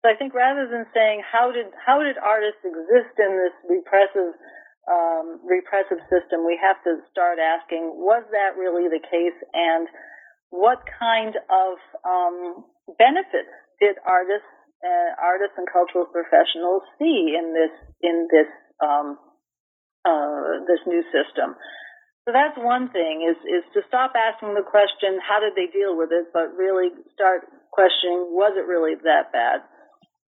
So 0.00 0.08
I 0.08 0.16
think 0.16 0.32
rather 0.32 0.64
than 0.64 0.88
saying 0.96 1.20
how 1.28 1.52
did 1.52 1.68
how 1.76 2.00
did 2.00 2.16
artists 2.16 2.64
exist 2.64 3.12
in 3.20 3.32
this 3.36 3.52
repressive 3.68 4.32
um, 4.88 5.44
repressive 5.44 6.00
system, 6.08 6.48
we 6.48 6.56
have 6.56 6.80
to 6.88 7.04
start 7.12 7.36
asking, 7.36 8.00
was 8.00 8.24
that 8.32 8.56
really 8.56 8.88
the 8.88 9.04
case, 9.04 9.36
and 9.52 9.86
what 10.48 10.80
kind 10.98 11.36
of 11.36 11.76
um, 12.02 12.64
benefits 12.96 13.52
did 13.76 14.00
artists 14.08 14.48
uh, 14.80 15.12
artists 15.20 15.60
and 15.60 15.68
cultural 15.68 16.08
professionals 16.08 16.80
see 16.96 17.36
in 17.36 17.52
this 17.52 17.74
in 18.00 18.24
this 18.32 18.48
um, 18.80 19.20
uh, 20.04 20.64
this 20.66 20.80
new 20.86 21.02
system. 21.12 21.56
So 22.28 22.36
that's 22.36 22.56
one 22.60 22.92
thing 22.92 23.24
is 23.24 23.36
is 23.48 23.64
to 23.74 23.80
stop 23.88 24.12
asking 24.12 24.54
the 24.54 24.66
question 24.66 25.18
how 25.18 25.40
did 25.40 25.56
they 25.56 25.72
deal 25.72 25.96
with 25.96 26.12
it, 26.12 26.28
but 26.32 26.52
really 26.54 26.92
start 27.16 27.48
questioning 27.72 28.30
was 28.36 28.54
it 28.56 28.68
really 28.68 28.94
that 29.02 29.32
bad. 29.32 29.64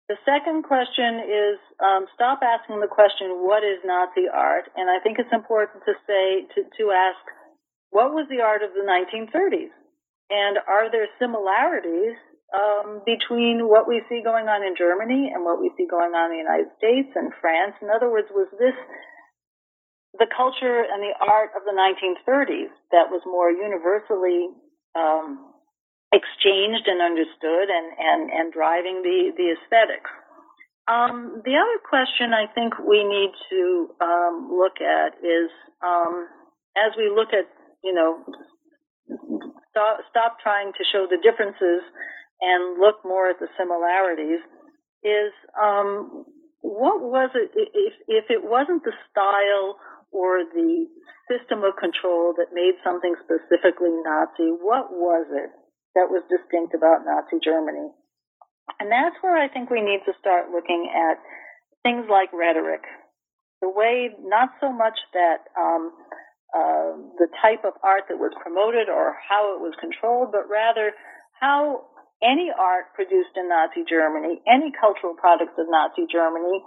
The 0.07 0.19
second 0.27 0.63
question 0.67 1.23
is 1.23 1.57
um, 1.79 2.05
stop 2.13 2.43
asking 2.43 2.83
the 2.83 2.91
question 2.91 3.41
what 3.41 3.63
is 3.63 3.81
Nazi 3.83 4.27
art, 4.27 4.69
and 4.75 4.91
I 4.91 4.99
think 4.99 5.17
it's 5.17 5.33
important 5.33 5.81
to 5.87 5.93
say 6.05 6.45
to 6.53 6.59
to 6.63 6.83
ask 6.93 7.21
what 7.89 8.13
was 8.13 8.29
the 8.29 8.45
art 8.45 8.61
of 8.61 8.71
the 8.77 8.85
1930s, 8.85 9.73
and 10.29 10.61
are 10.67 10.91
there 10.91 11.09
similarities 11.17 12.15
um, 12.51 13.01
between 13.07 13.67
what 13.67 13.87
we 13.87 14.03
see 14.07 14.21
going 14.23 14.51
on 14.51 14.63
in 14.63 14.75
Germany 14.75 15.31
and 15.33 15.43
what 15.43 15.59
we 15.59 15.71
see 15.79 15.87
going 15.87 16.11
on 16.11 16.31
in 16.31 16.39
the 16.39 16.43
United 16.43 16.71
States 16.77 17.11
and 17.15 17.31
France. 17.39 17.75
In 17.81 17.87
other 17.87 18.11
words, 18.11 18.27
was 18.31 18.51
this 18.59 18.75
the 20.17 20.27
culture 20.27 20.83
and 20.83 20.99
the 20.99 21.15
art 21.23 21.51
of 21.55 21.63
the 21.63 21.75
1930s 21.75 22.71
that 22.91 23.07
was 23.07 23.21
more 23.25 23.51
universally 23.51 24.51
um, 24.95 25.51
exchanged 26.11 26.83
and 26.87 26.99
understood 26.99 27.71
and, 27.71 27.87
and, 27.95 28.21
and 28.29 28.53
driving 28.53 29.01
the, 29.01 29.31
the 29.37 29.55
aesthetics? 29.55 30.11
Um, 30.87 31.41
the 31.45 31.55
other 31.55 31.79
question 31.87 32.35
I 32.35 32.51
think 32.51 32.75
we 32.79 33.07
need 33.07 33.31
to 33.49 33.95
um, 34.01 34.51
look 34.51 34.81
at 34.83 35.15
is 35.23 35.47
um, 35.79 36.27
as 36.75 36.91
we 36.97 37.07
look 37.07 37.31
at, 37.31 37.47
you 37.83 37.93
know, 37.93 38.19
stop, 39.71 39.99
stop 40.09 40.37
trying 40.43 40.73
to 40.73 40.83
show 40.91 41.07
the 41.07 41.21
differences 41.23 41.83
and 42.41 42.79
look 42.79 43.05
more 43.05 43.29
at 43.29 43.39
the 43.39 43.47
similarities 43.57 44.41
is 45.03 45.31
um, 45.55 46.25
what 46.61 47.01
was 47.01 47.29
it 47.33 47.49
if 47.55 47.93
if 48.07 48.25
it 48.29 48.43
wasn't 48.43 48.83
the 48.83 48.93
style 49.09 49.77
or 50.11 50.43
the 50.43 50.87
system 51.31 51.63
of 51.63 51.79
control 51.79 52.35
that 52.35 52.51
made 52.51 52.75
something 52.83 53.15
specifically 53.23 53.91
Nazi, 54.03 54.51
what 54.51 54.91
was 54.91 55.27
it 55.31 55.51
that 55.95 56.11
was 56.11 56.23
distinct 56.27 56.75
about 56.75 57.07
Nazi 57.07 57.39
Germany? 57.43 57.91
And 58.79 58.91
that's 58.91 59.15
where 59.21 59.35
I 59.35 59.47
think 59.47 59.69
we 59.69 59.81
need 59.81 60.03
to 60.05 60.13
start 60.19 60.51
looking 60.51 60.91
at 60.91 61.19
things 61.83 62.05
like 62.11 62.31
rhetoric. 62.31 62.83
The 63.61 63.69
way, 63.69 64.11
not 64.21 64.49
so 64.59 64.71
much 64.71 64.97
that 65.13 65.47
um, 65.55 65.91
uh, 66.51 66.91
the 67.17 67.29
type 67.41 67.63
of 67.63 67.73
art 67.83 68.09
that 68.09 68.17
was 68.17 68.33
promoted 68.41 68.89
or 68.89 69.15
how 69.21 69.55
it 69.55 69.61
was 69.61 69.77
controlled, 69.79 70.31
but 70.31 70.49
rather 70.49 70.91
how 71.39 71.87
any 72.21 72.51
art 72.53 72.93
produced 72.93 73.33
in 73.37 73.49
Nazi 73.49 73.85
Germany, 73.87 74.41
any 74.45 74.73
cultural 74.73 75.13
products 75.17 75.57
of 75.57 75.65
Nazi 75.69 76.05
Germany, 76.11 76.61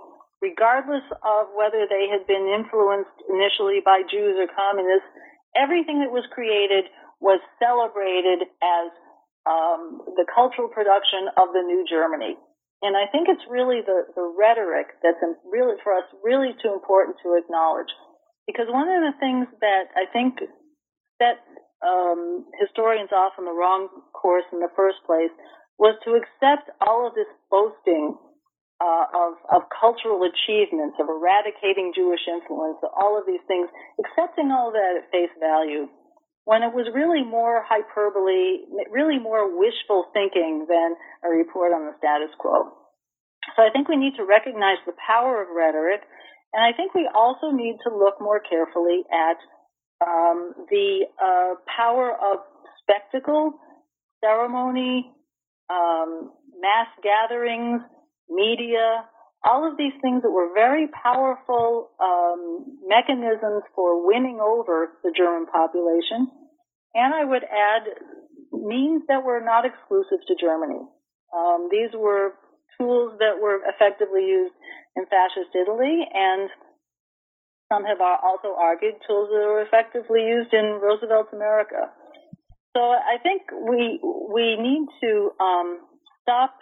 regardless 0.44 1.08
of 1.24 1.56
whether 1.56 1.88
they 1.88 2.12
had 2.12 2.28
been 2.28 2.44
influenced 2.52 3.16
initially 3.32 3.80
by 3.80 4.04
Jews 4.04 4.36
or 4.36 4.44
communists, 4.52 5.08
everything 5.56 6.04
that 6.04 6.12
was 6.12 6.28
created 6.36 6.84
was 7.24 7.40
celebrated 7.56 8.44
as 8.60 8.86
um, 9.48 10.04
the 10.20 10.28
cultural 10.28 10.68
production 10.68 11.32
of 11.40 11.56
the 11.56 11.64
new 11.64 11.88
Germany. 11.88 12.36
And 12.84 12.92
I 12.92 13.08
think 13.08 13.32
it's 13.32 13.48
really 13.48 13.80
the, 13.80 14.04
the 14.12 14.28
rhetoric 14.36 14.92
that's 15.00 15.16
really 15.48 15.80
for 15.80 15.96
us 15.96 16.04
really 16.20 16.52
too 16.60 16.76
important 16.76 17.16
to 17.24 17.40
acknowledge. 17.40 17.88
Because 18.44 18.68
one 18.68 18.92
of 18.92 19.00
the 19.00 19.16
things 19.16 19.48
that 19.64 19.88
I 19.96 20.04
think 20.12 20.36
set 21.16 21.40
um, 21.80 22.44
historians 22.60 23.08
off 23.16 23.40
on 23.40 23.48
the 23.48 23.56
wrong 23.56 23.88
course 24.12 24.44
in 24.52 24.60
the 24.60 24.72
first 24.76 25.00
place 25.08 25.32
was 25.80 25.96
to 26.04 26.20
accept 26.20 26.68
all 26.84 27.08
of 27.08 27.16
this 27.16 27.30
boasting 27.48 28.20
uh, 28.80 29.06
of, 29.14 29.32
of 29.54 29.62
cultural 29.70 30.22
achievements, 30.26 30.98
of 30.98 31.06
eradicating 31.08 31.92
Jewish 31.94 32.22
influence, 32.26 32.78
all 32.82 33.18
of 33.18 33.26
these 33.26 33.42
things, 33.46 33.68
accepting 34.02 34.50
all 34.50 34.72
that 34.72 34.98
at 34.98 35.10
face 35.10 35.32
value, 35.38 35.86
when 36.44 36.62
it 36.62 36.74
was 36.74 36.90
really 36.92 37.24
more 37.24 37.64
hyperbole, 37.64 38.68
really 38.90 39.18
more 39.18 39.48
wishful 39.48 40.10
thinking 40.12 40.66
than 40.68 40.96
a 41.24 41.30
report 41.30 41.72
on 41.72 41.86
the 41.86 41.96
status 41.98 42.34
quo. 42.38 42.68
So 43.56 43.62
I 43.62 43.70
think 43.72 43.88
we 43.88 43.96
need 43.96 44.16
to 44.16 44.24
recognize 44.24 44.80
the 44.84 44.96
power 45.00 45.40
of 45.42 45.48
rhetoric, 45.54 46.02
and 46.52 46.62
I 46.64 46.76
think 46.76 46.94
we 46.94 47.08
also 47.14 47.50
need 47.50 47.78
to 47.86 47.94
look 47.94 48.20
more 48.20 48.40
carefully 48.40 49.04
at 49.08 49.38
um, 50.04 50.52
the 50.68 51.06
uh, 51.16 51.54
power 51.64 52.12
of 52.12 52.44
spectacle, 52.82 53.54
ceremony, 54.20 55.12
um, 55.70 56.32
mass 56.60 56.88
gatherings, 57.02 57.80
media, 58.28 59.04
all 59.44 59.68
of 59.68 59.76
these 59.76 59.92
things 60.00 60.22
that 60.22 60.30
were 60.30 60.54
very 60.54 60.88
powerful 60.88 61.90
um, 62.00 62.78
mechanisms 62.86 63.62
for 63.74 64.06
winning 64.06 64.40
over 64.40 64.92
the 65.02 65.12
German 65.16 65.46
population. 65.46 66.30
And 66.94 67.14
I 67.14 67.24
would 67.24 67.44
add 67.44 67.82
means 68.52 69.02
that 69.08 69.24
were 69.24 69.42
not 69.44 69.66
exclusive 69.66 70.24
to 70.26 70.34
Germany. 70.40 70.80
Um, 71.34 71.68
these 71.70 71.90
were 71.92 72.34
tools 72.78 73.18
that 73.18 73.42
were 73.42 73.60
effectively 73.66 74.24
used 74.24 74.54
in 74.96 75.04
fascist 75.06 75.54
Italy 75.54 76.06
and 76.12 76.48
some 77.72 77.84
have 77.84 78.00
also 78.00 78.54
argued 78.54 78.94
tools 79.06 79.28
that 79.32 79.42
were 79.42 79.62
effectively 79.62 80.22
used 80.22 80.52
in 80.52 80.78
Roosevelt's 80.80 81.32
America. 81.32 81.90
So 82.76 82.80
I 82.80 83.18
think 83.22 83.42
we 83.50 83.98
we 84.02 84.56
need 84.58 84.86
to 85.02 85.30
um, 85.40 85.78
stop. 86.22 86.54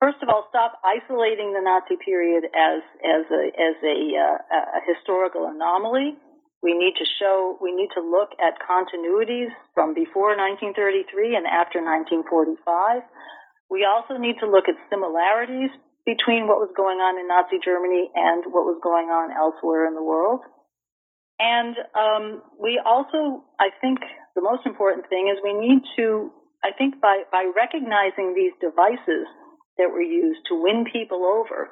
First 0.00 0.20
of 0.20 0.28
all, 0.28 0.44
stop 0.52 0.76
isolating 0.84 1.56
the 1.56 1.64
Nazi 1.64 1.96
period 1.96 2.44
as 2.52 2.84
as 3.00 3.24
a 3.32 3.42
as 3.56 3.76
a, 3.80 3.96
uh, 4.12 4.76
a 4.76 4.80
historical 4.84 5.48
anomaly. 5.48 6.20
We 6.62 6.76
need 6.76 7.00
to 7.00 7.06
show 7.18 7.56
we 7.62 7.72
need 7.72 7.88
to 7.96 8.04
look 8.04 8.36
at 8.36 8.60
continuities 8.60 9.48
from 9.72 9.94
before 9.94 10.36
1933 10.36 11.36
and 11.36 11.46
after 11.48 11.80
1945. 11.80 13.08
We 13.72 13.88
also 13.88 14.20
need 14.20 14.36
to 14.44 14.46
look 14.46 14.68
at 14.68 14.76
similarities 14.92 15.72
between 16.04 16.44
what 16.44 16.60
was 16.60 16.70
going 16.76 17.00
on 17.00 17.16
in 17.16 17.26
Nazi 17.26 17.56
Germany 17.64 18.12
and 18.14 18.44
what 18.52 18.68
was 18.68 18.78
going 18.84 19.08
on 19.08 19.32
elsewhere 19.32 19.88
in 19.88 19.96
the 19.96 20.04
world. 20.04 20.44
And 21.40 21.74
um, 21.96 22.42
we 22.60 22.80
also, 22.84 23.44
I 23.58 23.72
think, 23.80 24.00
the 24.36 24.44
most 24.44 24.64
important 24.68 25.08
thing 25.08 25.32
is 25.32 25.40
we 25.42 25.56
need 25.56 25.80
to, 25.96 26.30
I 26.62 26.76
think, 26.76 27.00
by 27.00 27.24
by 27.32 27.48
recognizing 27.48 28.36
these 28.36 28.52
devices 28.60 29.24
that 29.78 29.90
were 29.90 30.02
used 30.02 30.40
to 30.48 30.60
win 30.60 30.84
people 30.90 31.24
over, 31.24 31.68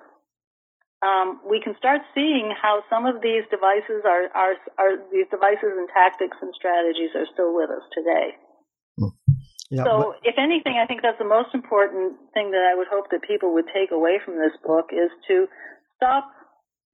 um, 1.04 1.40
we 1.48 1.60
can 1.60 1.76
start 1.76 2.00
seeing 2.14 2.52
how 2.54 2.82
some 2.88 3.04
of 3.04 3.20
these 3.20 3.44
devices 3.50 4.04
are, 4.08 4.28
are 4.32 4.54
are 4.78 4.96
these 5.12 5.28
devices 5.30 5.76
and 5.76 5.88
tactics 5.92 6.36
and 6.40 6.52
strategies 6.54 7.12
are 7.14 7.26
still 7.32 7.54
with 7.54 7.68
us 7.68 7.84
today. 7.92 8.36
Yeah, 9.70 9.84
so, 9.84 10.14
but- 10.14 10.28
if 10.28 10.36
anything, 10.38 10.78
I 10.80 10.86
think 10.86 11.02
that's 11.02 11.18
the 11.18 11.28
most 11.28 11.52
important 11.52 12.16
thing 12.32 12.52
that 12.52 12.64
I 12.64 12.74
would 12.76 12.88
hope 12.88 13.10
that 13.10 13.22
people 13.22 13.52
would 13.54 13.68
take 13.72 13.90
away 13.90 14.20
from 14.24 14.36
this 14.38 14.56
book 14.64 14.90
is 14.92 15.10
to 15.28 15.48
stop 15.96 16.30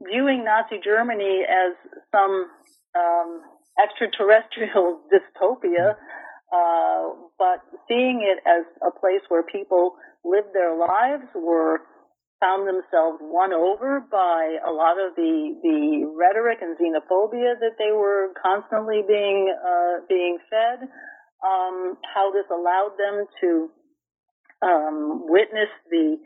viewing 0.03 0.45
Nazi 0.45 0.81
Germany 0.83 1.45
as 1.45 1.77
some 2.11 2.49
um, 2.97 3.43
extraterrestrial 3.79 5.01
dystopia, 5.13 5.95
uh, 6.53 7.15
but 7.39 7.63
seeing 7.89 8.23
it 8.23 8.43
as 8.47 8.65
a 8.83 8.91
place 8.91 9.23
where 9.29 9.43
people 9.43 9.95
lived 10.25 10.53
their 10.53 10.77
lives, 10.77 11.25
were 11.35 11.81
found 12.41 12.67
themselves 12.67 13.19
won 13.21 13.53
over 13.53 14.01
by 14.11 14.57
a 14.67 14.73
lot 14.73 14.97
of 14.97 15.15
the 15.15 15.55
the 15.63 16.09
rhetoric 16.17 16.59
and 16.63 16.77
xenophobia 16.81 17.53
that 17.61 17.77
they 17.79 17.93
were 17.93 18.33
constantly 18.43 19.03
being 19.07 19.53
uh, 19.53 20.01
being 20.09 20.39
fed 20.49 20.89
um, 21.45 21.97
how 22.15 22.33
this 22.33 22.49
allowed 22.51 22.97
them 22.97 23.27
to 23.41 23.71
um, 24.63 25.25
witness 25.29 25.69
the 25.91 26.17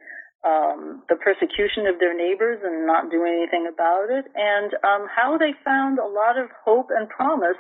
um, 0.44 1.02
the 1.08 1.16
persecution 1.16 1.86
of 1.88 1.98
their 1.98 2.12
neighbors 2.12 2.60
and 2.62 2.86
not 2.86 3.10
do 3.10 3.24
anything 3.24 3.66
about 3.66 4.10
it, 4.10 4.26
and 4.36 4.74
um, 4.84 5.08
how 5.08 5.38
they 5.38 5.56
found 5.64 5.98
a 5.98 6.06
lot 6.06 6.36
of 6.36 6.50
hope 6.64 6.88
and 6.94 7.08
promise 7.08 7.56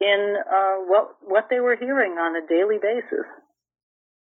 in 0.00 0.36
uh, 0.38 0.76
what 0.86 1.16
what 1.22 1.46
they 1.50 1.60
were 1.60 1.76
hearing 1.76 2.12
on 2.12 2.36
a 2.36 2.46
daily 2.46 2.78
basis. 2.80 3.26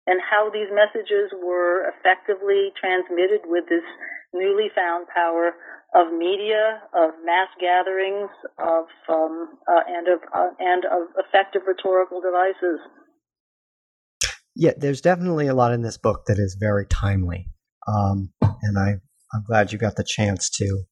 and 0.07 0.21
how 0.21 0.51
these 0.51 0.69
messages 0.73 1.31
were 1.33 1.89
effectively 1.95 2.73
transmitted 2.81 3.41
with 3.47 3.65
this 3.69 3.87
newly 4.35 4.69
found 4.75 5.07
power 5.15 5.55
of 5.95 6.13
media, 6.13 6.81
of 6.95 7.11
mass 7.25 7.49
gatherings, 7.61 8.31
of 8.59 8.87
um, 9.09 9.59
uh, 9.69 9.83
and 9.87 10.09
of 10.09 10.21
uh, 10.35 10.51
and 10.59 10.85
of 10.87 11.09
effective 11.19 11.63
rhetorical 11.67 12.21
devices. 12.21 12.81
Yeah, 14.55 14.73
there's 14.77 15.01
definitely 15.01 15.47
a 15.47 15.55
lot 15.55 15.73
in 15.73 15.83
this 15.83 15.99
book 15.99 16.25
that 16.27 16.39
is 16.39 16.57
very 16.59 16.87
timely, 16.87 17.49
um, 17.87 18.33
and 18.41 18.79
I 18.79 18.95
I'm 19.35 19.45
glad 19.47 19.73
you 19.73 19.79
got 19.79 19.97
the 19.97 20.05
chance 20.05 20.51
to 20.59 20.85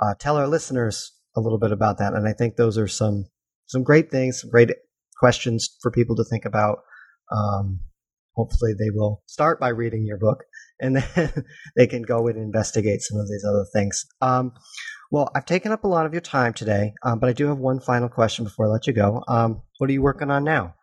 uh, 0.00 0.14
tell 0.18 0.36
our 0.36 0.48
listeners 0.48 1.12
a 1.36 1.40
little 1.40 1.58
bit 1.58 1.72
about 1.72 1.98
that. 1.98 2.14
And 2.14 2.26
I 2.26 2.32
think 2.32 2.56
those 2.56 2.78
are 2.78 2.88
some 2.88 3.26
some 3.66 3.82
great 3.82 4.10
things, 4.10 4.40
some 4.40 4.50
great 4.50 4.70
questions 5.18 5.76
for 5.82 5.90
people 5.90 6.16
to 6.16 6.24
think 6.24 6.44
about. 6.44 6.78
Um, 7.30 7.80
hopefully, 8.34 8.72
they 8.78 8.90
will 8.90 9.22
start 9.26 9.60
by 9.60 9.68
reading 9.68 10.04
your 10.04 10.18
book, 10.18 10.44
and 10.80 10.96
then 10.96 11.44
they 11.76 11.86
can 11.86 12.02
go 12.02 12.28
and 12.28 12.38
investigate 12.38 13.02
some 13.02 13.18
of 13.18 13.28
these 13.28 13.44
other 13.48 13.66
things. 13.72 14.04
Um, 14.20 14.52
well, 15.10 15.30
I've 15.34 15.46
taken 15.46 15.72
up 15.72 15.84
a 15.84 15.88
lot 15.88 16.06
of 16.06 16.12
your 16.12 16.20
time 16.20 16.52
today, 16.52 16.94
um, 17.02 17.18
but 17.18 17.28
I 17.28 17.32
do 17.32 17.46
have 17.46 17.58
one 17.58 17.80
final 17.80 18.08
question 18.08 18.44
before 18.44 18.66
I 18.66 18.70
let 18.70 18.86
you 18.86 18.92
go. 18.92 19.22
Um, 19.28 19.62
what 19.78 19.88
are 19.88 19.92
you 19.92 20.02
working 20.02 20.30
on 20.30 20.44
now? 20.44 20.74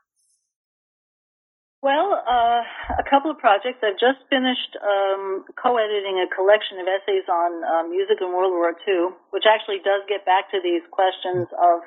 Well, 1.83 2.15
uh, 2.15 2.63
a 2.95 3.03
couple 3.11 3.27
of 3.27 3.37
projects. 3.43 3.83
I've 3.83 3.99
just 3.99 4.23
finished 4.31 4.79
um, 4.79 5.43
co-editing 5.59 6.15
a 6.23 6.31
collection 6.31 6.79
of 6.79 6.87
essays 6.87 7.27
on 7.27 7.51
uh, 7.59 7.83
music 7.91 8.23
in 8.23 8.31
World 8.31 8.55
War 8.55 8.71
II, 8.87 9.11
which 9.35 9.43
actually 9.43 9.83
does 9.83 10.07
get 10.07 10.23
back 10.23 10.47
to 10.55 10.63
these 10.63 10.79
questions 10.95 11.43
of 11.59 11.83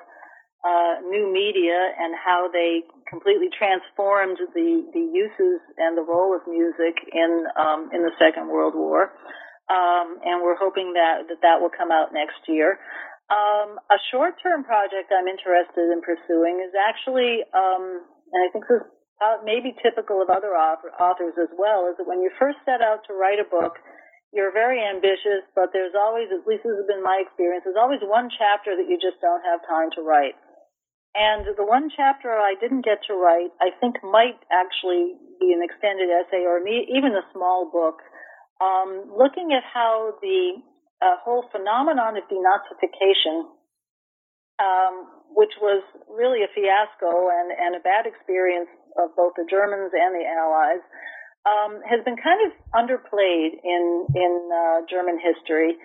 uh, 0.66 0.98
new 1.06 1.30
media 1.30 1.78
and 1.94 2.10
how 2.18 2.50
they 2.50 2.82
completely 3.06 3.46
transformed 3.54 4.38
the, 4.50 4.82
the 4.90 5.04
uses 5.14 5.62
and 5.78 5.94
the 5.94 6.02
role 6.02 6.34
of 6.34 6.42
music 6.50 6.98
in 7.14 7.46
um, 7.54 7.90
in 7.94 8.02
the 8.02 8.10
Second 8.18 8.50
World 8.50 8.74
War. 8.74 9.14
Um, 9.70 10.18
and 10.22 10.42
we're 10.42 10.58
hoping 10.58 10.94
that, 10.94 11.26
that 11.26 11.42
that 11.42 11.58
will 11.62 11.74
come 11.74 11.90
out 11.90 12.14
next 12.14 12.38
year. 12.46 12.78
Um, 13.26 13.82
a 13.90 13.98
short-term 14.14 14.62
project 14.62 15.10
I'm 15.10 15.26
interested 15.26 15.90
in 15.90 15.98
pursuing 15.98 16.62
is 16.62 16.70
actually, 16.78 17.42
um, 17.50 18.06
and 18.30 18.40
I 18.46 18.48
think 18.54 18.70
this 18.70 18.86
uh, 19.18 19.42
maybe 19.42 19.74
typical 19.82 20.22
of 20.22 20.30
other 20.30 20.54
author, 20.54 20.94
authors 21.00 21.34
as 21.40 21.50
well, 21.58 21.90
is 21.90 21.98
that 21.98 22.06
when 22.06 22.22
you 22.22 22.30
first 22.38 22.62
set 22.62 22.78
out 22.78 23.02
to 23.08 23.16
write 23.16 23.42
a 23.42 23.48
book, 23.48 23.74
you're 24.30 24.52
very 24.52 24.78
ambitious, 24.78 25.42
but 25.56 25.72
there's 25.72 25.96
always, 25.96 26.28
at 26.28 26.46
least 26.46 26.62
this 26.62 26.76
has 26.76 26.86
been 26.86 27.02
my 27.02 27.24
experience, 27.24 27.64
there's 27.64 27.80
always 27.80 28.04
one 28.04 28.28
chapter 28.28 28.76
that 28.76 28.86
you 28.86 29.00
just 29.00 29.18
don't 29.24 29.42
have 29.42 29.64
time 29.66 29.88
to 29.96 30.04
write. 30.04 30.36
And 31.16 31.48
the 31.56 31.64
one 31.64 31.88
chapter 31.88 32.28
I 32.28 32.54
didn't 32.60 32.84
get 32.84 33.00
to 33.08 33.14
write, 33.16 33.48
I 33.56 33.72
think 33.80 33.96
might 34.04 34.36
actually 34.52 35.16
be 35.40 35.56
an 35.56 35.64
extended 35.64 36.12
essay 36.12 36.44
or 36.44 36.60
even 36.60 37.16
a 37.16 37.24
small 37.32 37.72
book, 37.72 38.04
um, 38.60 39.08
looking 39.16 39.56
at 39.56 39.64
how 39.64 40.20
the 40.20 40.60
uh, 41.00 41.16
whole 41.24 41.48
phenomenon 41.52 42.16
of 42.16 42.24
denazification 42.28 43.48
um, 44.60 45.08
which 45.34 45.52
was 45.60 45.84
really 46.08 46.40
a 46.40 46.50
fiasco 46.54 47.28
and, 47.28 47.52
and 47.52 47.76
a 47.76 47.82
bad 47.84 48.08
experience 48.08 48.70
of 48.96 49.12
both 49.16 49.36
the 49.36 49.44
Germans 49.44 49.92
and 49.92 50.16
the 50.16 50.24
Allies, 50.24 50.84
um, 51.44 51.84
has 51.84 52.00
been 52.02 52.16
kind 52.16 52.40
of 52.48 52.52
underplayed 52.72 53.60
in 53.62 54.06
in 54.16 54.32
uh, 54.50 54.78
German 54.88 55.20
history. 55.20 55.76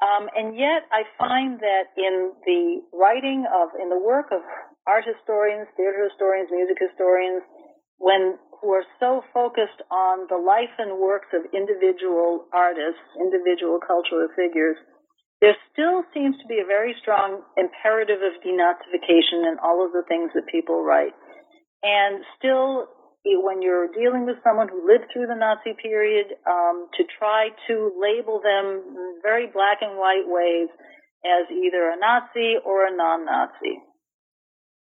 Um, 0.00 0.26
and 0.34 0.56
yet, 0.56 0.86
I 0.90 1.06
find 1.18 1.60
that 1.60 1.94
in 1.94 2.32
the 2.46 2.82
writing 2.90 3.46
of, 3.46 3.70
in 3.78 3.88
the 3.88 3.98
work 3.98 4.32
of 4.32 4.42
art 4.86 5.04
historians, 5.06 5.68
theater 5.76 6.08
historians, 6.10 6.48
music 6.50 6.78
historians, 6.80 7.42
when 7.98 8.38
who 8.62 8.70
are 8.70 8.86
so 9.02 9.22
focused 9.34 9.82
on 9.90 10.30
the 10.30 10.38
life 10.38 10.70
and 10.78 10.98
works 10.98 11.26
of 11.34 11.42
individual 11.50 12.46
artists, 12.54 13.02
individual 13.18 13.82
cultural 13.82 14.30
figures, 14.38 14.78
there 15.42 15.58
still 15.74 16.06
seems 16.14 16.38
to 16.38 16.46
be 16.46 16.62
a 16.62 16.66
very 16.66 16.94
strong 17.02 17.42
imperative 17.58 18.22
of 18.22 18.38
denazification 18.46 19.42
in 19.50 19.58
all 19.58 19.84
of 19.84 19.90
the 19.90 20.06
things 20.06 20.30
that 20.34 20.46
people 20.46 20.86
write. 20.86 21.10
And 21.82 22.22
still, 22.38 22.86
when 23.26 23.62
you're 23.62 23.90
dealing 23.90 24.26
with 24.26 24.38
someone 24.46 24.70
who 24.70 24.86
lived 24.86 25.10
through 25.10 25.26
the 25.26 25.34
Nazi 25.34 25.74
period, 25.82 26.38
um, 26.46 26.86
to 26.94 27.02
try 27.18 27.50
to 27.66 27.74
label 27.98 28.38
them 28.38 28.86
in 28.86 29.18
very 29.26 29.50
black 29.50 29.82
and 29.82 29.98
white 29.98 30.30
ways 30.30 30.70
as 31.26 31.50
either 31.50 31.90
a 31.90 31.98
Nazi 31.98 32.62
or 32.62 32.86
a 32.86 32.94
non-Nazi. 32.94 33.82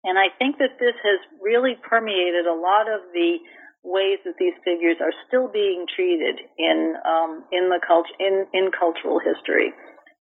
And 0.05 0.19
I 0.19 0.33
think 0.39 0.57
that 0.59 0.81
this 0.81 0.97
has 1.05 1.21
really 1.41 1.77
permeated 1.77 2.47
a 2.47 2.57
lot 2.57 2.89
of 2.89 3.05
the 3.13 3.39
ways 3.85 4.21
that 4.25 4.37
these 4.39 4.57
figures 4.65 4.97
are 5.01 5.13
still 5.29 5.49
being 5.49 5.85
treated 5.89 6.41
in 6.59 6.97
um, 7.05 7.45
in 7.53 7.69
the 7.69 7.81
culture 7.85 8.17
in 8.21 8.47
in 8.53 8.71
cultural 8.73 9.21
history. 9.21 9.73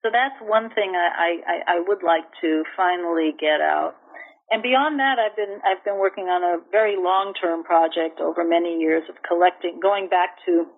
So 0.03 0.13
that's 0.13 0.37
one 0.37 0.69
thing 0.69 0.93
I, 0.93 1.41
I, 1.41 1.55
I 1.65 1.77
would 1.81 2.05
like 2.05 2.29
to 2.45 2.61
finally 2.77 3.33
get 3.41 3.57
out. 3.57 3.97
And 4.53 4.61
beyond 4.61 5.01
that, 5.01 5.17
I've 5.17 5.35
been 5.35 5.57
I've 5.65 5.83
been 5.83 5.97
working 5.97 6.29
on 6.29 6.45
a 6.45 6.61
very 6.69 6.95
long 6.95 7.33
term 7.33 7.63
project 7.63 8.21
over 8.21 8.45
many 8.45 8.77
years 8.77 9.01
of 9.09 9.15
collecting, 9.25 9.79
going 9.81 10.07
back 10.07 10.37
to 10.45 10.69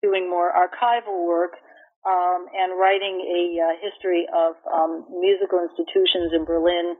doing 0.00 0.30
more 0.30 0.48
archival 0.48 1.28
work 1.28 1.60
um, 2.08 2.48
and 2.56 2.80
writing 2.80 3.20
a 3.20 3.42
uh, 3.60 3.74
history 3.84 4.24
of 4.32 4.56
um, 4.72 5.04
musical 5.20 5.60
institutions 5.60 6.32
in 6.32 6.44
Berlin 6.48 6.96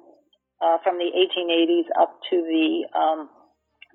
uh, 0.60 0.78
from 0.82 0.98
the 0.98 1.10
1880s 1.14 1.88
up 2.00 2.18
to 2.30 2.36
the 2.36 2.98
um, 2.98 3.28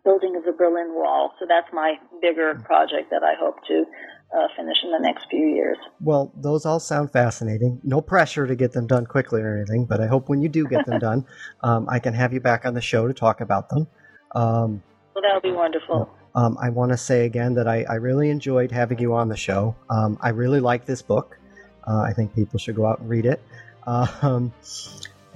building 0.04 0.36
of 0.36 0.44
the 0.44 0.52
Berlin 0.52 0.94
Wall. 0.94 1.34
So 1.40 1.46
that's 1.48 1.68
my 1.74 1.96
bigger 2.22 2.56
project 2.66 3.10
that 3.12 3.24
I 3.24 3.34
hope 3.40 3.56
to 3.68 3.86
uh, 4.36 4.48
finish 4.56 4.78
in 4.84 4.92
the 4.92 5.00
next 5.00 5.26
few 5.30 5.48
years. 5.48 5.78
Well, 6.02 6.32
those 6.36 6.66
all 6.66 6.80
sound 6.80 7.12
fascinating. 7.12 7.82
No 7.84 8.02
pressure 8.02 8.46
to 8.46 8.56
get 8.56 8.74
them 8.74 8.88
done 8.88 9.06
quickly 9.06 9.42
or 9.42 9.58
anything, 9.58 9.86
but 9.86 10.00
I 10.00 10.08
hope 10.08 10.30
when 10.30 10.42
you 10.42 10.50
do 10.50 10.66
get 10.66 10.86
them 10.86 11.00
done, 11.00 11.26
um, 11.64 11.88
I 11.90 12.00
can 12.00 12.14
have 12.14 12.34
you 12.34 12.40
back 12.40 12.66
on 12.66 12.74
the 12.74 12.82
show 12.82 13.08
to 13.08 13.14
talk 13.14 13.42
about 13.42 13.70
them. 13.70 13.88
Um, 14.36 14.84
well, 15.16 15.24
that 15.24 15.34
would 15.34 15.44
be 15.44 15.52
wonderful. 15.52 16.10
Um, 16.36 16.58
I 16.62 16.70
want 16.70 16.92
to 16.92 16.98
say 16.98 17.26
again 17.26 17.56
that 17.56 17.68
I, 17.68 17.84
I, 17.90 17.96
really 17.96 18.30
enjoyed 18.30 18.72
having 18.72 19.00
you 19.00 19.16
on 19.16 19.30
the 19.30 19.36
show. 19.36 19.76
Um, 19.90 20.20
I 20.22 20.30
really 20.30 20.60
like 20.60 20.86
this 20.86 21.02
book. 21.02 21.40
Uh, 21.88 22.02
I 22.02 22.14
think 22.14 22.36
people 22.36 22.60
should 22.60 22.76
go 22.76 22.86
out 22.86 23.00
and 23.00 23.10
read 23.10 23.26
it. 23.26 23.42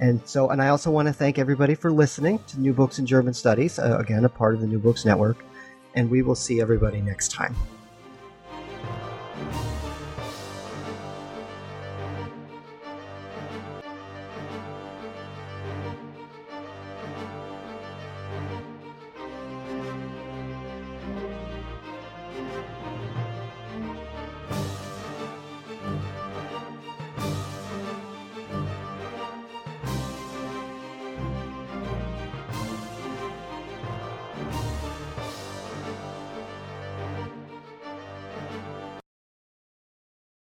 And 0.00 0.20
so, 0.24 0.50
and 0.50 0.60
I 0.60 0.68
also 0.68 0.90
want 0.90 1.08
to 1.08 1.14
thank 1.14 1.38
everybody 1.38 1.74
for 1.74 1.90
listening 1.90 2.40
to 2.48 2.60
New 2.60 2.72
Books 2.72 2.98
in 2.98 3.06
German 3.06 3.34
Studies, 3.34 3.78
uh, 3.78 3.96
again, 3.98 4.24
a 4.24 4.28
part 4.28 4.54
of 4.54 4.60
the 4.60 4.66
New 4.66 4.78
Books 4.78 5.04
Network. 5.04 5.44
And 5.94 6.10
we 6.10 6.22
will 6.22 6.34
see 6.34 6.60
everybody 6.60 7.00
next 7.00 7.30
time. 7.30 7.54